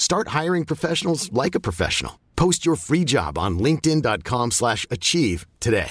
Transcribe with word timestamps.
Start 0.00 0.28
hiring 0.42 0.64
professionals 0.64 1.30
like 1.44 1.58
a 1.58 1.60
professional. 1.60 2.12
Post 2.36 2.66
your 2.66 2.76
free 2.76 3.04
job 3.06 3.38
on 3.38 3.58
linkedin.com 3.58 4.50
slash 4.50 4.86
achieve 4.90 5.46
today. 5.58 5.90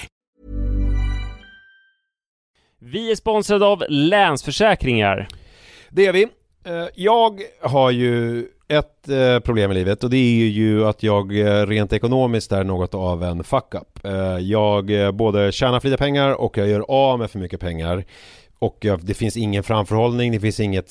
Vi 2.80 3.10
är 3.10 3.16
sponsrade 3.16 3.66
av 3.66 3.84
Länsförsäkringar. 3.88 5.28
Det 5.90 6.06
är 6.06 6.12
vi. 6.12 6.22
Eh, 6.64 6.86
Jag 6.94 7.40
har 7.62 7.90
ju 7.90 8.46
ett 8.68 9.08
eh, 9.08 9.38
problem 9.38 9.70
i 9.70 9.74
livet 9.74 10.04
och 10.04 10.10
det 10.10 10.16
är 10.16 10.46
ju 10.48 10.86
att 10.86 11.02
jag 11.02 11.38
eh, 11.38 11.66
rent 11.66 11.92
ekonomiskt 11.92 12.52
är 12.52 12.64
något 12.64 12.94
av 12.94 13.24
en 13.24 13.44
fuck-up. 13.44 13.98
Jag 14.40 15.14
både 15.14 15.52
tjänar 15.52 15.80
för 15.80 15.88
lite 15.88 15.98
pengar 15.98 16.32
och 16.32 16.58
jag 16.58 16.68
gör 16.68 16.84
av 16.88 17.18
med 17.18 17.30
för 17.30 17.38
mycket 17.38 17.60
pengar. 17.60 18.04
Och 18.58 18.86
det 19.02 19.14
finns 19.14 19.36
ingen 19.36 19.62
framförhållning, 19.62 20.32
det 20.32 20.40
finns 20.40 20.60
inget 20.60 20.90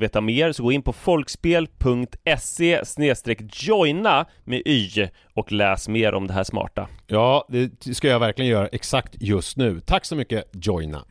veta 0.01 0.21
mer 0.21 0.51
så 0.51 0.63
gå 0.63 0.71
in 0.71 0.81
på 0.81 0.93
folkspel.se 0.93 2.81
joina 3.53 4.25
med 4.43 4.61
y 4.65 5.07
och 5.33 5.51
läs 5.51 5.87
mer 5.87 6.13
om 6.13 6.27
det 6.27 6.33
här 6.33 6.43
smarta. 6.43 6.87
Ja, 7.07 7.47
det 7.49 7.95
ska 7.95 8.07
jag 8.07 8.19
verkligen 8.19 8.51
göra 8.51 8.67
exakt 8.67 9.15
just 9.19 9.57
nu. 9.57 9.79
Tack 9.79 10.05
så 10.05 10.15
mycket, 10.15 10.49
joina! 10.53 11.05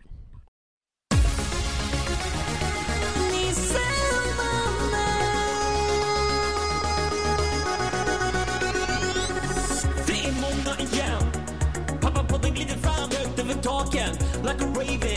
Det 10.07 10.13
är 10.13 10.33
måndag 10.33 10.77
igen 10.81 11.23
Pappapodden 12.01 12.55
glider 12.55 12.75
fram 12.75 13.11
högt 13.11 13.39
över 13.39 13.55
taken 13.55 14.13
Like 14.43 14.65
a 14.65 14.69
raven 14.75 15.10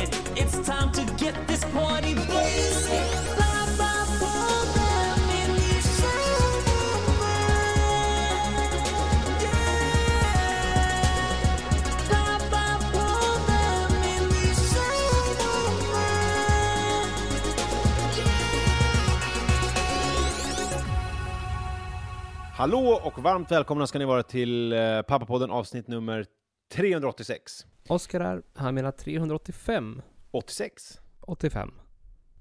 Hallå 22.58 23.02
och 23.04 23.20
varmt 23.24 23.52
välkomna 23.52 23.88
ska 23.88 24.00
ni 24.00 24.06
vara 24.06 24.24
till 24.24 24.74
eh, 24.74 25.02
Pappapodden 25.02 25.52
avsnitt 25.52 25.88
nummer 25.88 26.26
386. 26.72 27.66
Oskar 27.90 28.20
är, 28.22 28.44
han 28.56 28.76
menar 28.76 28.92
385, 28.92 30.02
86. 30.32 31.00
85, 31.22 31.72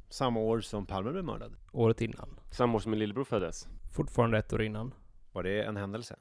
Samma 0.08 0.40
år 0.40 0.60
som 0.60 0.86
Palme 0.86 1.10
blev 1.12 1.24
mördad. 1.24 1.56
året 1.72 2.00
innan. 2.00 2.40
Samma 2.50 2.74
år 2.74 2.78
som 2.80 2.90
min 2.90 2.98
lillebror 2.98 3.24
föddes. 3.24 3.68
Fortfarande 3.96 4.38
ett 4.38 4.52
år 4.52 4.62
innan. 4.62 4.94
Var 5.32 5.42
det 5.42 5.62
en 5.62 5.76
händelse? 5.76 6.16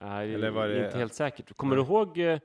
Nej, 0.00 0.34
Eller 0.34 0.50
var 0.50 0.68
det- 0.68 0.84
inte 0.86 0.98
helt 0.98 1.14
säkert. 1.14 1.56
Kommer 1.56 1.76
du 1.76 1.82
ihåg 1.82 2.18
eh, 2.18 2.38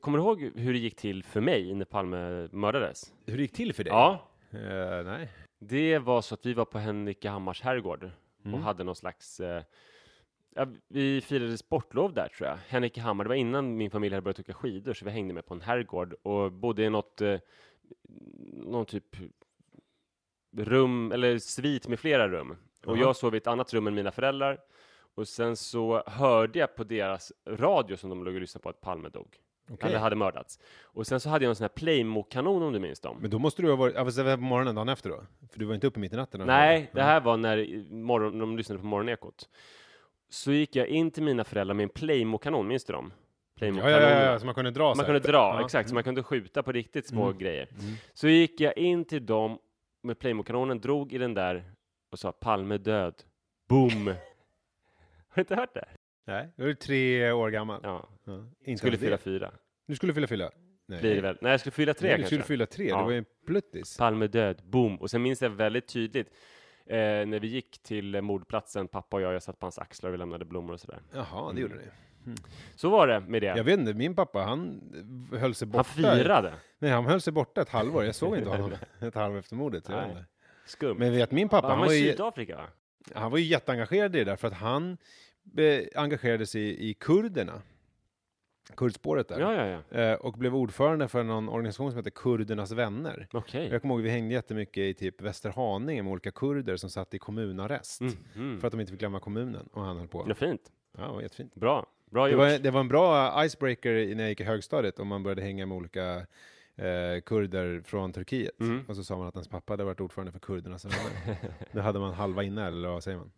Kommer 0.00 0.18
du 0.18 0.24
ihåg 0.24 0.40
hur 0.54 0.72
det 0.72 0.78
gick 0.78 0.96
till 0.96 1.24
för 1.24 1.40
mig 1.40 1.74
när 1.74 1.84
Palme 1.84 2.48
mördades? 2.52 3.12
Hur 3.26 3.36
det 3.36 3.42
gick 3.42 3.52
till 3.52 3.72
för 3.74 3.84
dig? 3.84 3.92
Ja, 3.92 4.24
Eh, 4.50 5.04
nej. 5.04 5.28
det 5.60 5.98
var 5.98 6.20
så 6.22 6.34
att 6.34 6.46
vi 6.46 6.54
var 6.54 6.64
på 6.64 6.78
Henrika 6.78 7.30
Hammars 7.30 7.62
herrgård 7.62 8.10
Mm. 8.48 8.60
och 8.60 8.66
hade 8.66 8.84
någon 8.84 8.96
slags 8.96 9.40
eh, 9.40 9.62
ja, 10.54 10.66
vi 10.88 11.20
firade 11.20 11.58
sportlov 11.58 12.14
där 12.14 12.28
tror 12.28 12.48
jag. 12.48 12.58
Henrika 12.68 13.00
Hammar, 13.02 13.24
det 13.24 13.28
var 13.28 13.34
innan 13.34 13.76
min 13.76 13.90
familj 13.90 14.14
hade 14.14 14.22
börjat 14.22 14.40
åka 14.40 14.54
skidor, 14.54 14.94
så 14.94 15.04
vi 15.04 15.10
hängde 15.10 15.34
med 15.34 15.46
på 15.46 15.54
en 15.54 15.60
herrgård 15.60 16.14
och 16.22 16.52
bodde 16.52 16.84
i 16.84 16.90
något, 16.90 17.20
eh, 17.20 17.38
någon 18.52 18.86
typ 18.86 19.16
rum, 20.56 21.12
eller 21.12 21.38
svit 21.38 21.88
med 21.88 22.00
flera 22.00 22.28
rum. 22.28 22.56
Och 22.86 22.96
Jaha. 22.96 23.00
jag 23.00 23.16
sov 23.16 23.34
i 23.34 23.38
ett 23.38 23.46
annat 23.46 23.74
rum 23.74 23.86
än 23.86 23.94
mina 23.94 24.10
föräldrar. 24.10 24.60
Och 25.14 25.28
sen 25.28 25.56
så 25.56 26.02
hörde 26.06 26.58
jag 26.58 26.76
på 26.76 26.84
deras 26.84 27.32
radio 27.46 27.96
som 27.96 28.10
de 28.10 28.24
låg 28.24 28.34
och 28.34 28.40
lyssnade 28.40 28.62
på 28.62 28.68
att 28.68 28.80
Palme 28.80 29.08
dog. 29.08 29.36
Okej. 29.70 29.88
Eller 29.88 29.98
hade 29.98 30.16
mördats. 30.16 30.58
Och 30.82 31.06
sen 31.06 31.20
så 31.20 31.28
hade 31.28 31.44
jag 31.44 31.50
en 31.50 31.56
sån 31.56 31.64
här 31.64 31.68
Playmo-kanon 31.68 32.62
om 32.62 32.72
du 32.72 32.78
minns 32.78 33.00
dem. 33.00 33.16
Men 33.20 33.30
då 33.30 33.38
måste 33.38 33.62
du 33.62 33.68
ha 33.68 33.76
varit, 33.76 33.94
ja, 33.94 34.04
fast 34.04 34.16
det 34.16 34.22
var 34.22 34.36
på 34.36 34.42
morgonen 34.42 34.74
dagen 34.74 34.88
efter 34.88 35.10
då? 35.10 35.22
För 35.52 35.58
du 35.58 35.64
var 35.64 35.74
inte 35.74 35.86
uppe 35.86 36.00
mitt 36.00 36.12
i 36.12 36.16
natten? 36.16 36.40
Nej, 36.46 36.90
det 36.94 37.02
här 37.02 37.20
var 37.20 37.36
när 37.36 37.84
morgon, 37.94 38.38
de 38.38 38.56
lyssnade 38.56 38.80
på 38.80 38.86
Morgonekot. 38.86 39.48
Så 40.30 40.52
gick 40.52 40.76
jag 40.76 40.86
in 40.88 41.10
till 41.10 41.22
mina 41.22 41.44
föräldrar 41.44 41.74
med 41.74 41.82
en 41.84 41.88
Playmo-kanon, 41.88 42.68
minns 42.68 42.84
du 42.84 42.92
dem? 42.92 43.12
Ja, 43.14 43.58
Playmo-kanonerna. 43.60 44.10
ja, 44.10 44.20
ja, 44.24 44.32
ja, 44.32 44.38
så 44.38 44.46
man 44.46 44.54
kunde 44.54 44.70
dra 44.70 44.94
Man 44.94 45.04
kunde 45.04 45.20
dra, 45.20 45.38
Ja. 45.58 45.64
exakt, 45.64 45.88
så 45.88 45.94
man 45.94 46.04
kunde 46.04 46.22
skjuta 46.22 46.62
på 46.62 46.72
riktigt 46.72 47.06
små 47.06 47.24
Mm. 47.26 47.38
grejer. 47.38 47.68
Mm. 47.80 47.94
Så 48.14 48.28
gick 48.28 48.60
jag 48.60 48.78
in 48.78 49.04
till 49.04 49.26
dem 49.26 49.58
med 50.02 50.18
Playmo-kanonen, 50.18 50.80
drog 50.80 51.12
i 51.12 51.18
den 51.18 51.34
där 51.34 51.72
och 52.12 52.18
sa 52.18 52.32
Palme 52.32 52.78
död. 52.78 53.14
Boom! 53.68 54.06
Har 55.28 55.34
du 55.34 55.40
inte 55.40 55.56
hört 55.56 55.74
det? 55.74 55.88
Nej, 56.28 56.48
då 56.56 56.62
är 56.62 56.66
du 56.66 56.74
tre 56.74 57.30
år 57.32 57.50
gammal. 57.50 57.80
Ja, 57.82 58.08
Ja. 58.24 58.44
Inte 58.64 58.78
skulle 58.78 58.96
det. 58.96 59.00
fylla 59.00 59.18
fyra. 59.18 59.50
Du 59.86 59.96
skulle 59.96 60.14
fylla 60.14 60.26
fylla? 60.26 60.50
Nej. 60.86 61.00
Blir 61.00 61.14
det 61.14 61.20
väl? 61.20 61.38
Nej, 61.40 61.50
jag 61.50 61.60
skulle 61.60 61.72
fylla 61.72 61.94
tre 61.94 62.08
Nej, 62.08 62.16
du 62.16 62.22
kanske. 62.22 62.34
skulle 62.36 62.44
fylla 62.46 62.66
tre, 62.66 62.88
Ja. 62.88 62.96
det 62.98 63.04
var 63.04 63.10
ju 63.10 63.18
en 63.18 63.24
pluttis. 63.46 63.96
Palme 63.96 64.26
död, 64.26 64.62
boom! 64.64 64.96
Och 64.96 65.10
sen 65.10 65.22
minns 65.22 65.42
jag 65.42 65.50
väldigt 65.50 65.88
tydligt 65.88 66.26
eh, 66.86 66.96
när 66.98 67.40
vi 67.40 67.46
gick 67.48 67.82
till 67.82 68.22
mordplatsen, 68.22 68.88
pappa 68.88 69.16
och 69.16 69.22
jag, 69.22 69.34
jag 69.34 69.42
satt 69.42 69.58
på 69.58 69.66
hans 69.66 69.78
axlar 69.78 70.10
och 70.10 70.14
vi 70.14 70.18
lämnade 70.18 70.44
blommor 70.44 70.72
och 70.72 70.80
sådär. 70.80 71.00
Jaha, 71.12 71.52
det 71.52 71.60
gjorde 71.60 71.74
ni. 71.74 71.82
Så 72.76 72.88
var 72.90 73.06
det 73.06 73.20
med 73.20 73.42
det. 73.42 73.46
Jag 73.46 73.64
vet 73.64 73.78
inte, 73.78 73.94
min 73.94 74.14
pappa 74.16 74.38
han 74.42 74.80
höll 75.32 75.54
sig 75.54 75.66
Han 75.66 75.72
borta. 75.72 75.84
firade. 75.84 76.52
Nej, 76.78 76.90
han 76.90 77.06
höll 77.06 77.20
sig 77.20 77.32
borta 77.32 77.60
ett 77.62 77.68
halvår. 77.68 78.04
Jag 78.04 78.14
såg 78.14 78.36
inte 78.36 78.50
honom 78.50 78.72
ett 79.00 79.14
halvår 79.14 79.38
efter 79.38 79.56
mordet. 79.56 79.90
Skumt. 80.66 80.98
Men 80.98 81.12
vet 81.12 81.30
min 81.30 81.48
pappa, 81.48 81.68
han 81.68 81.78
han 81.78 81.86
var 81.86 81.94
i 81.94 81.98
ju, 81.98 82.10
Sydafrika 82.12 82.56
va? 82.56 82.66
han 83.14 83.30
var 83.30 83.38
ju 83.38 83.44
jätteengagerad 83.44 84.16
i 84.16 84.18
det 84.18 84.24
där 84.24 84.36
för 84.36 84.48
att 84.48 84.54
han 84.54 84.98
engagerade 85.94 86.46
sig 86.46 86.90
i, 86.90 86.94
kurderna. 86.94 87.62
Kurdspåret 88.76 89.28
där. 89.28 89.40
Ja, 89.40 89.54
ja, 89.66 89.82
ja. 89.90 89.98
Eh, 90.00 90.14
och 90.14 90.32
blev 90.32 90.54
ordförande 90.54 91.08
för 91.08 91.22
någon 91.24 91.48
organisation 91.48 91.90
som 91.90 91.96
heter 91.98 92.10
Kurdernas 92.10 92.72
vänner. 92.72 93.26
Okej. 93.32 93.68
Jag 93.72 93.82
kommer 93.82 93.94
ihåg 93.94 94.02
vi 94.02 94.10
hängde 94.10 94.34
jättemycket 94.34 94.78
i 94.82 94.94
typ 94.94 95.20
Västerhaninge 95.22 96.02
med 96.02 96.12
olika 96.12 96.30
kurder 96.30 96.76
som 96.76 96.90
satt 96.90 97.14
i 97.14 97.18
kommunarrest. 97.18 98.00
Mm, 98.00 98.14
mm. 98.36 98.60
För 98.60 98.66
att 98.66 98.72
de 98.72 98.80
inte 98.80 98.90
fick 98.92 99.00
glömma 99.00 99.20
kommunen. 99.20 99.68
Och 99.72 99.82
han 99.82 99.96
höll 99.96 100.08
på. 100.08 100.24
Ja, 100.28 100.34
fint. 100.34 100.72
Ja, 100.98 101.04
det 101.06 101.12
var 101.12 101.22
jättefint. 101.22 101.54
Bra. 101.54 101.86
Bra 102.10 102.24
Det 102.24 102.30
gjort. 102.30 102.38
var, 102.38 102.58
det 102.58 102.70
var 102.70 102.80
en 102.80 102.88
bra 102.88 103.44
icebreaker 103.44 103.92
i- 103.94 104.14
när 104.14 104.22
jag 104.22 104.30
gick 104.30 104.40
i 104.40 104.44
högstadiet 104.44 104.98
om 104.98 105.08
man 105.08 105.22
började 105.22 105.42
hänga 105.42 105.66
med 105.66 105.76
olika 105.76 106.16
eh, 106.76 107.20
kurder 107.26 107.82
från 107.84 108.12
Turkiet. 108.12 108.60
Mm. 108.60 108.84
Och 108.88 108.96
så 108.96 109.04
sa 109.04 109.18
man 109.18 109.26
att 109.26 109.34
ens 109.34 109.48
pappa 109.48 109.72
hade 109.72 109.84
varit 109.84 110.00
ordförande 110.00 110.32
för 110.32 110.38
kurdernas 110.38 110.84
vänner. 110.84 111.36
Då 111.72 111.80
hade 111.80 111.98
man 111.98 112.14
halva 112.14 112.42
inne, 112.42 112.66
eller 112.66 112.88
vad 112.88 113.04
säger 113.04 113.18
man? 113.18 113.30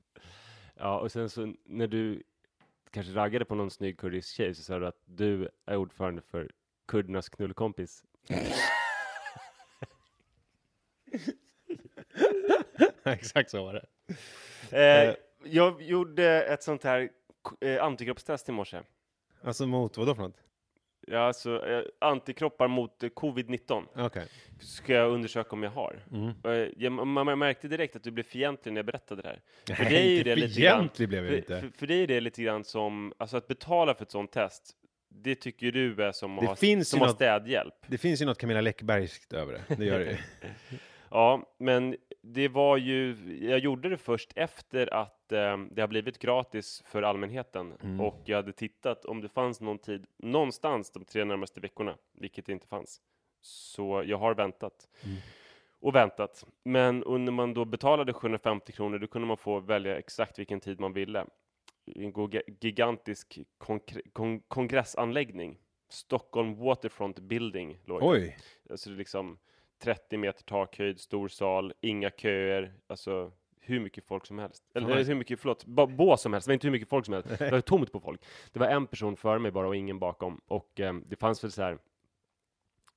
Ja, 0.83 0.99
och 0.99 1.13
sen 1.13 1.31
så 1.31 1.55
när 1.65 1.87
du 1.87 2.23
kanske 2.91 3.13
raggade 3.13 3.45
på 3.45 3.55
någon 3.55 3.71
snygg 3.71 3.99
kurdisk 3.99 4.35
tjej 4.37 4.55
så 4.55 4.63
sa 4.63 4.79
du 4.79 4.87
att 4.87 5.01
du 5.05 5.49
är 5.67 5.77
ordförande 5.77 6.23
för 6.23 6.51
kurdernas 6.87 7.29
knullkompis. 7.29 8.05
Exakt 13.05 13.51
så 13.51 13.65
var 13.65 13.75
det. 13.75 13.87
Eh, 14.71 15.15
jag 15.45 15.83
gjorde 15.83 16.43
ett 16.43 16.63
sånt 16.63 16.85
här 16.85 17.11
eh, 17.61 17.85
antikroppstest 17.85 18.49
i 18.49 18.53
morse. 18.53 18.83
Alltså 19.43 19.67
mot, 19.67 19.97
vad 19.97 20.07
då 20.07 20.15
för 20.15 20.23
något? 20.23 20.43
Ja, 21.07 21.19
alltså 21.19 21.67
eh, 21.69 21.83
antikroppar 21.99 22.69
mot 22.69 23.03
eh, 23.03 23.09
covid-19 23.09 23.85
Okej. 23.97 24.27
ska 24.61 24.93
jag 24.93 25.11
undersöka 25.13 25.51
om 25.51 25.63
jag 25.63 25.71
har. 25.71 26.03
Mm. 26.13 26.29
Eh, 26.45 26.69
jag, 26.77 26.93
man, 26.93 27.09
man 27.27 27.39
märkte 27.39 27.69
direkt 27.69 27.97
att 27.97 28.03
du 28.03 28.11
blev 28.11 28.25
fientlig 28.25 28.73
när 28.73 28.79
jag 28.79 28.87
berättade 28.87 29.23
det 29.23 29.29
här. 29.29 29.41
För 29.77 29.85
dig 29.85 30.13
är 30.13 30.17
ju 30.17 30.23
det 30.23 30.37
lite 30.37 30.61
grann- 30.61 30.79
fientlig 30.79 31.09
blev 31.09 31.25
jag 31.25 31.31
För, 31.31 31.37
inte. 31.39 31.61
för, 31.61 31.79
för 31.79 31.87
dig 31.87 32.03
är 32.03 32.07
det 32.07 32.21
lite 32.21 32.43
grann 32.43 32.65
som, 32.65 33.13
alltså 33.19 33.37
att 33.37 33.49
betala 33.49 33.95
för 33.95 34.03
ett 34.05 34.11
sånt 34.11 34.33
test, 34.33 34.77
det 35.09 35.35
tycker 35.35 35.73
du 35.73 36.03
är 36.05 36.13
som 36.13 36.35
att 36.35 36.41
Det 36.41 36.47
ha, 36.47 36.57
finns 36.57 36.89
som 36.89 36.99
ju 36.99 37.01
att 37.05 37.07
ha 37.09 37.13
något- 37.13 37.17
städhjälp. 37.17 37.75
Det 37.87 37.99
finns 37.99 38.23
ju 38.23 38.27
något 38.27 38.39
Camilla 38.39 38.61
Läckbergskt 38.61 39.33
över 39.33 39.53
det. 39.69 39.75
Det 39.77 39.85
gör 39.85 39.99
det 39.99 40.11
ju. 40.11 40.17
Ja, 41.13 41.43
men 41.59 41.97
det 42.23 42.49
var 42.49 42.77
ju, 42.77 43.17
jag 43.49 43.59
gjorde 43.59 43.89
det 43.89 43.97
först 43.97 44.33
efter 44.37 44.95
att 44.95 45.33
eh, 45.33 45.57
det 45.71 45.81
har 45.81 45.89
blivit 45.89 46.19
gratis 46.19 46.83
för 46.87 47.03
allmänheten 47.03 47.73
Mm. 47.83 48.01
och 48.01 48.21
jag 48.25 48.37
hade 48.37 48.53
tittat 48.53 49.05
om 49.05 49.21
det 49.21 49.29
fanns 49.29 49.61
någon 49.61 49.79
tid 49.79 50.07
någonstans 50.17 50.91
de 50.91 51.05
tre 51.05 51.25
närmaste 51.25 51.61
veckorna, 51.61 51.97
vilket 52.13 52.47
det 52.47 52.53
inte 52.53 52.67
fanns. 52.67 53.01
Så 53.41 54.03
jag 54.07 54.19
har 54.19 54.35
väntat 54.35 54.89
Mm. 55.05 55.17
och 55.81 55.95
väntat. 55.95 56.47
Men 56.65 56.99
när 56.99 57.33
man 57.33 57.55
då 57.55 57.65
betalade 57.65 58.13
750 58.13 58.73
kronor, 58.73 58.99
då 58.99 59.07
kunde 59.07 59.29
man 59.29 59.37
få 59.37 59.61
välja 59.61 59.99
exakt 59.99 60.39
vilken 60.39 60.61
tid 60.61 60.81
man 60.81 60.93
ville. 60.93 61.27
En 61.87 62.13
gigantisk 62.61 63.39
kon- 64.13 64.41
kongressanläggning. 64.49 65.59
Stockholm 65.89 66.55
Waterfront 66.55 67.19
Building 67.19 67.79
låg. 67.85 68.03
Oj! 68.03 68.37
Alltså 68.71 68.91
det 68.91 68.97
är 68.97 68.99
liksom 68.99 69.39
30 69.81 70.17
meter 70.17 70.43
takhöjd, 70.45 71.01
stor 71.01 71.29
sal, 71.29 71.73
inga 71.81 72.11
köer, 72.11 72.75
alltså 72.87 73.33
hur 73.61 73.81
mycket 73.81 74.05
folk 74.05 74.27
som 74.27 74.39
helst. 74.39 74.65
Eller 74.75 75.05
hur 75.05 75.15
mycket, 75.15 75.41
förlåt, 75.41 75.65
bås 75.65 76.23
som 76.23 76.33
helst, 76.33 76.47
det 76.47 76.51
var 76.51 76.55
inte 76.55 76.67
hur 76.67 76.73
mycket 76.73 76.89
folk 76.89 77.05
som 77.05 77.15
helst. 77.15 77.29
Det 77.39 77.51
var 77.51 77.61
tomt 77.61 77.93
på 77.93 78.01
folk. 78.01 78.25
Det 78.53 78.59
var 78.61 78.67
en 78.69 78.87
person 78.87 79.17
före 79.17 79.39
mig 79.39 79.51
bara 79.51 79.69
och 79.69 79.77
ingen 79.77 79.99
bakom. 79.99 80.41
Och 80.47 80.81
eh, 80.81 80.95
det 80.95 81.17
fanns 81.17 81.45
väl 81.45 81.51
så 81.53 81.63
här, 81.63 81.79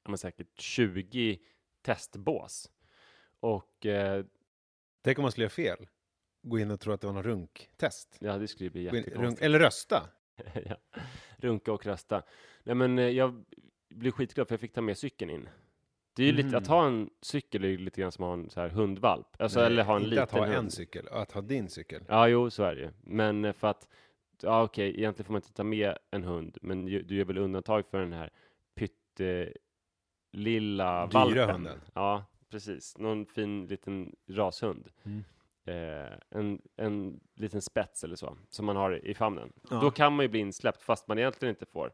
men 0.03 0.18
säkert 0.18 0.59
20 0.62 1.40
testbås. 1.81 2.71
Och 3.40 3.85
eh, 3.85 4.25
Tänk 5.02 5.18
om 5.18 5.21
man 5.21 5.31
skulle 5.31 5.44
göra 5.44 5.49
fel. 5.49 5.87
Gå 6.42 6.59
in 6.59 6.71
och 6.71 6.80
tro 6.80 6.94
att 6.94 7.02
det 7.02 7.07
var 7.07 7.13
någon 7.13 7.23
runktest. 7.23 8.18
ja, 8.19 8.37
det 8.37 8.47
skulle 8.47 8.69
bli 8.69 8.81
in- 8.81 8.90
Runk, 8.90 9.06
jättekonstigt. 9.07 9.42
eller 9.42 9.59
rösta. 9.59 10.09
ja. 10.66 10.75
Runka 11.37 11.71
och 11.73 11.85
rösta. 11.85 12.23
Nej 12.63 12.75
men 12.75 12.99
eh, 12.99 13.07
jag 13.09 13.44
blev 13.90 14.11
skitglad 14.11 14.47
för 14.47 14.54
jag 14.56 14.59
fick 14.59 14.73
ta 14.73 14.81
med 14.81 14.97
cykeln 14.97 15.31
in. 15.31 15.49
Det 16.15 16.23
är 16.23 16.27
ju 16.27 16.31
lite, 16.33 16.47
Mhm. 16.47 16.57
att 16.57 16.67
ha 16.67 16.87
en 16.87 17.09
cykel 17.21 17.63
är 17.63 17.67
ju 17.67 17.77
lite 17.77 18.01
grann 18.01 18.11
som 18.11 18.23
att 18.23 18.27
ha 18.27 18.33
en 18.33 18.49
så 18.49 18.61
här 18.61 18.69
hundvalp. 18.69 19.27
Alltså 19.41 19.59
Nej, 19.59 19.65
eller 19.67 19.83
ha 19.83 19.95
en 19.95 20.01
inte 20.01 20.09
liten 20.09 20.23
att 20.23 20.31
ha 20.31 20.45
hund. 20.45 20.53
en 20.57 20.71
cykel, 20.71 21.07
att 21.11 21.31
ha 21.31 21.41
din 21.41 21.69
cykel. 21.69 22.03
Ja, 22.07 22.27
jo, 22.27 22.49
så 22.49 22.63
är 22.63 22.75
det 22.75 22.81
ju. 22.81 22.89
Men 23.01 23.45
eh, 23.45 23.53
för 23.53 23.67
att, 23.67 23.87
ja 24.41 24.63
okej, 24.63 24.97
egentligen 24.99 25.25
får 25.25 25.33
man 25.33 25.41
inte 25.41 25.53
ta 25.53 25.63
med 25.63 25.97
en 26.11 26.23
hund, 26.23 26.57
men 26.61 26.87
ju- 26.87 27.01
du 27.03 27.15
gör 27.15 27.25
väl 27.25 27.37
undantag 27.37 27.85
för 27.91 27.99
den 27.99 28.13
här 28.13 28.29
pyttelilla 28.75 29.53
Dyra 31.07 31.19
valpen. 31.19 31.49
hunden. 31.49 31.79
Ja, 31.93 32.25
precis. 32.49 32.97
Någon 32.97 33.25
fin 33.25 33.65
liten 33.65 34.15
rashund. 34.29 34.89
Mm. 35.03 35.23
Eh, 35.65 36.13
en, 36.29 36.61
en 36.75 37.19
liten 37.35 37.61
spets 37.61 38.03
eller 38.03 38.15
så, 38.15 38.37
som 38.49 38.65
man 38.65 38.75
har 38.75 39.05
i 39.07 39.13
famnen. 39.13 39.53
Ja. 39.69 39.79
Då 39.79 39.91
kan 39.91 40.15
man 40.15 40.23
ju 40.25 40.29
bli 40.29 40.39
insläppt, 40.39 40.83
fast 40.83 41.07
man 41.07 41.19
egentligen 41.19 41.55
inte 41.55 41.65
får. 41.65 41.91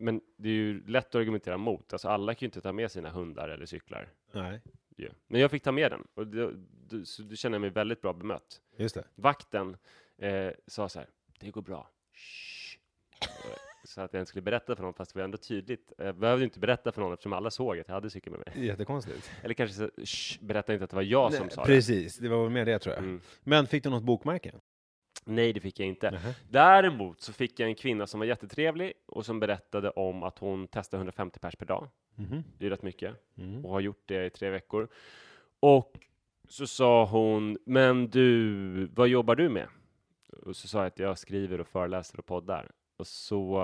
Men 0.00 0.20
det 0.36 0.48
är 0.48 0.52
ju 0.52 0.86
lätt 0.86 1.06
att 1.06 1.14
argumentera 1.14 1.56
mot. 1.56 1.92
Alltså 1.92 2.08
alla 2.08 2.34
kan 2.34 2.40
ju 2.40 2.46
inte 2.46 2.60
ta 2.60 2.72
med 2.72 2.90
sina 2.90 3.10
hundar 3.10 3.48
eller 3.48 3.66
cyklar. 3.66 4.08
Nej, 4.32 4.60
ju. 4.96 5.10
Men 5.26 5.40
jag 5.40 5.50
fick 5.50 5.62
ta 5.62 5.72
med 5.72 5.92
den, 5.92 6.06
och 6.14 6.26
då, 6.26 6.52
då, 6.88 7.04
så 7.04 7.22
då 7.22 7.36
känner 7.36 7.54
jag 7.54 7.60
mig 7.60 7.70
väldigt 7.70 8.00
bra 8.00 8.12
bemött. 8.12 8.60
just 8.76 8.94
det. 8.94 9.04
Vakten 9.14 9.76
eh, 10.18 10.50
sa 10.66 10.88
så 10.88 10.98
här, 10.98 11.08
det 11.40 11.50
går 11.50 11.62
bra. 11.62 11.90
Shh. 12.14 12.78
Så 13.84 14.00
att 14.00 14.12
jag 14.12 14.20
inte 14.20 14.28
skulle 14.28 14.42
berätta 14.42 14.76
för 14.76 14.82
någon, 14.82 14.94
fast 14.94 15.14
det 15.14 15.18
var 15.18 15.24
ändå 15.24 15.38
tydligt. 15.38 15.92
Jag 15.98 16.16
behövde 16.16 16.44
inte 16.44 16.58
berätta 16.58 16.92
för 16.92 17.00
någon 17.00 17.12
eftersom 17.12 17.32
alla 17.32 17.50
såg 17.50 17.78
att 17.78 17.88
jag 17.88 17.94
hade 17.94 18.10
cykel 18.10 18.32
med 18.32 18.42
mig. 18.46 18.66
Jättekonstigt. 18.66 19.30
Eller 19.42 19.54
kanske 19.54 19.76
så, 19.76 20.04
shh, 20.04 20.44
berätta 20.44 20.72
inte 20.72 20.84
att 20.84 20.90
det 20.90 20.96
var 20.96 21.02
jag 21.02 21.32
som 21.32 21.46
Nej, 21.46 21.50
sa 21.54 21.64
Precis, 21.64 22.18
det 22.18 22.28
var 22.28 22.42
väl 22.42 22.50
mer 22.52 22.64
det 22.64 22.78
tror 22.78 22.90
det. 22.92 22.96
jag. 22.96 23.04
Mm. 23.04 23.20
Men 23.40 23.66
fick 23.66 23.82
du 23.82 23.90
något 23.90 24.02
bokmärke? 24.02 24.52
Nej, 25.24 25.52
det 25.52 25.60
fick 25.60 25.80
jag 25.80 25.88
inte. 25.88 26.10
Nähä. 26.10 26.34
Däremot 26.48 27.20
så 27.20 27.32
fick 27.32 27.60
jag 27.60 27.68
en 27.68 27.74
kvinna 27.74 28.06
som 28.06 28.20
var 28.20 28.26
jättetrevlig 28.26 28.92
och 29.06 29.26
som 29.26 29.40
berättade 29.40 29.90
om 29.90 30.22
att 30.22 30.38
hon 30.38 30.68
testar 30.68 30.98
150 30.98 31.38
pers 31.38 31.56
per 31.56 31.66
dag. 31.66 31.88
Mhm. 32.14 32.44
Det 32.58 32.66
är 32.66 32.70
rätt 32.70 32.82
mycket. 32.82 33.16
Mm. 33.38 33.64
och 33.64 33.72
har 33.72 33.80
gjort 33.80 34.02
det 34.06 34.26
i 34.26 34.30
tre 34.30 34.50
veckor. 34.50 34.88
Och 35.60 35.98
så 36.48 36.66
sa 36.66 37.04
hon, 37.04 37.58
men 37.66 38.10
du, 38.10 38.86
vad 38.86 39.08
jobbar 39.08 39.34
du 39.36 39.48
med? 39.48 39.68
Och 40.42 40.56
så 40.56 40.68
sa 40.68 40.78
jag 40.78 40.86
att 40.86 40.98
jag 40.98 41.18
skriver 41.18 41.60
och 41.60 41.68
föreläser 41.68 42.18
och 42.18 42.26
poddar. 42.26 42.70
Och 42.96 43.06
så 43.06 43.60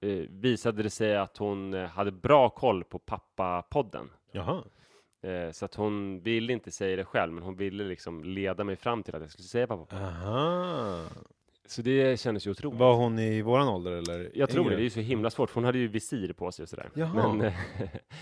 eh, 0.00 0.24
visade 0.28 0.82
det 0.82 0.90
sig 0.90 1.16
att 1.16 1.36
hon 1.36 1.74
eh, 1.74 1.88
hade 1.88 2.12
bra 2.12 2.48
koll 2.48 2.84
på 2.84 2.98
pappapodden. 2.98 4.10
Jaha. 4.32 4.64
Eh, 5.22 5.50
så 5.50 5.64
att 5.64 5.74
hon 5.74 6.20
ville 6.20 6.52
inte 6.52 6.70
säga 6.70 6.96
det 6.96 7.04
själv, 7.04 7.32
men 7.32 7.42
hon 7.42 7.56
ville 7.56 7.84
liksom 7.84 8.24
leda 8.24 8.64
mig 8.64 8.76
fram 8.76 9.02
till 9.02 9.14
att 9.14 9.22
jag 9.22 9.30
skulle 9.30 9.48
säga 9.48 9.66
pappa. 9.66 9.96
Aha. 9.96 11.04
Så 11.66 11.82
det 11.82 12.20
kändes 12.20 12.46
ju 12.46 12.50
otroligt. 12.50 12.78
Var 12.78 12.94
hon 12.94 13.18
i 13.18 13.42
våran 13.42 13.68
ålder 13.68 13.92
eller? 13.92 14.30
Jag 14.34 14.50
tror 14.50 14.70
det, 14.70 14.76
det 14.76 14.80
är 14.82 14.84
ju 14.84 14.90
så 14.90 15.00
himla 15.00 15.30
svårt, 15.30 15.50
för 15.50 15.54
hon 15.54 15.64
hade 15.64 15.78
ju 15.78 15.88
visir 15.88 16.32
på 16.32 16.52
sig 16.52 16.62
och 16.62 16.68
sådär. 16.68 16.90
Jaha. 16.94 17.32
Men, 17.32 17.46
eh, 17.46 17.52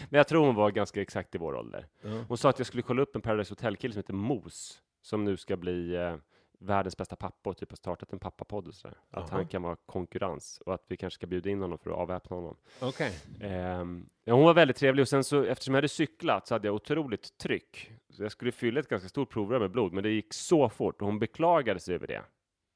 men 0.09 0.19
jag 0.19 0.29
tror 0.29 0.47
hon 0.47 0.55
var 0.55 0.71
ganska 0.71 1.03
exakt 1.03 1.35
i 1.35 1.39
vår 1.39 1.55
ålder. 1.55 1.87
Ja. 2.03 2.25
Hon 2.29 2.39
sa 2.39 2.49
att 2.49 2.59
jag 2.59 2.67
skulle 2.67 2.83
kolla 2.83 3.03
upp 3.03 3.17
en 3.17 3.23
Paradise 3.23 3.51
Hotel-kille 3.53 3.93
som 3.95 3.99
heter 3.99 4.15
Mos, 4.15 4.79
som 5.03 5.25
nu 5.25 5.37
ska 5.37 5.57
bli 5.57 5.95
eh, 5.95 6.15
världens 6.59 6.97
bästa 6.97 7.17
pappa 7.17 7.51
och 7.51 7.57
typ 7.57 7.71
har 7.71 7.77
startat 7.77 8.13
en 8.13 8.19
pappapodd 8.19 8.69
och 8.69 8.75
sådär. 8.75 8.97
Att 9.11 9.31
han 9.31 9.47
kan 9.47 9.63
vara 9.63 9.77
konkurrens 9.77 10.63
och 10.67 10.75
att 10.75 10.85
vi 10.89 10.97
kanske 10.97 11.15
ska 11.15 11.27
bjuda 11.27 11.51
in 11.51 11.61
honom 11.61 11.79
för 11.79 11.91
att 11.91 11.97
avväpna 11.97 12.37
honom. 12.37 12.57
Okej. 12.81 13.13
Ehm, 13.41 14.09
ja, 14.25 14.35
hon 14.35 14.45
var 14.45 14.55
väldigt 14.55 14.77
trevlig 14.77 15.03
och 15.03 15.09
sen 15.09 15.25
så 15.25 15.43
eftersom 15.45 15.75
jag 15.75 15.79
hade 15.79 15.89
cyklat 15.89 16.47
så 16.47 16.55
hade 16.55 16.69
jag 16.69 16.75
otroligt 16.75 17.39
tryck. 17.39 17.93
Så 18.11 18.23
jag 18.23 18.33
skulle 18.33 18.53
fylla 18.53 18.81
ett 18.81 18.89
ganska 18.89 19.09
stort 19.09 19.31
provrör 19.31 19.61
med 19.61 19.71
blod, 19.71 19.93
men 19.93 20.03
det 20.03 20.11
gick 20.11 20.35
så 20.35 20.69
fort 20.69 21.01
och 21.03 21.07
hon 21.07 21.19
beklagade 21.19 21.81
sig 21.81 21.95
över 21.95 22.07
det. 22.07 22.23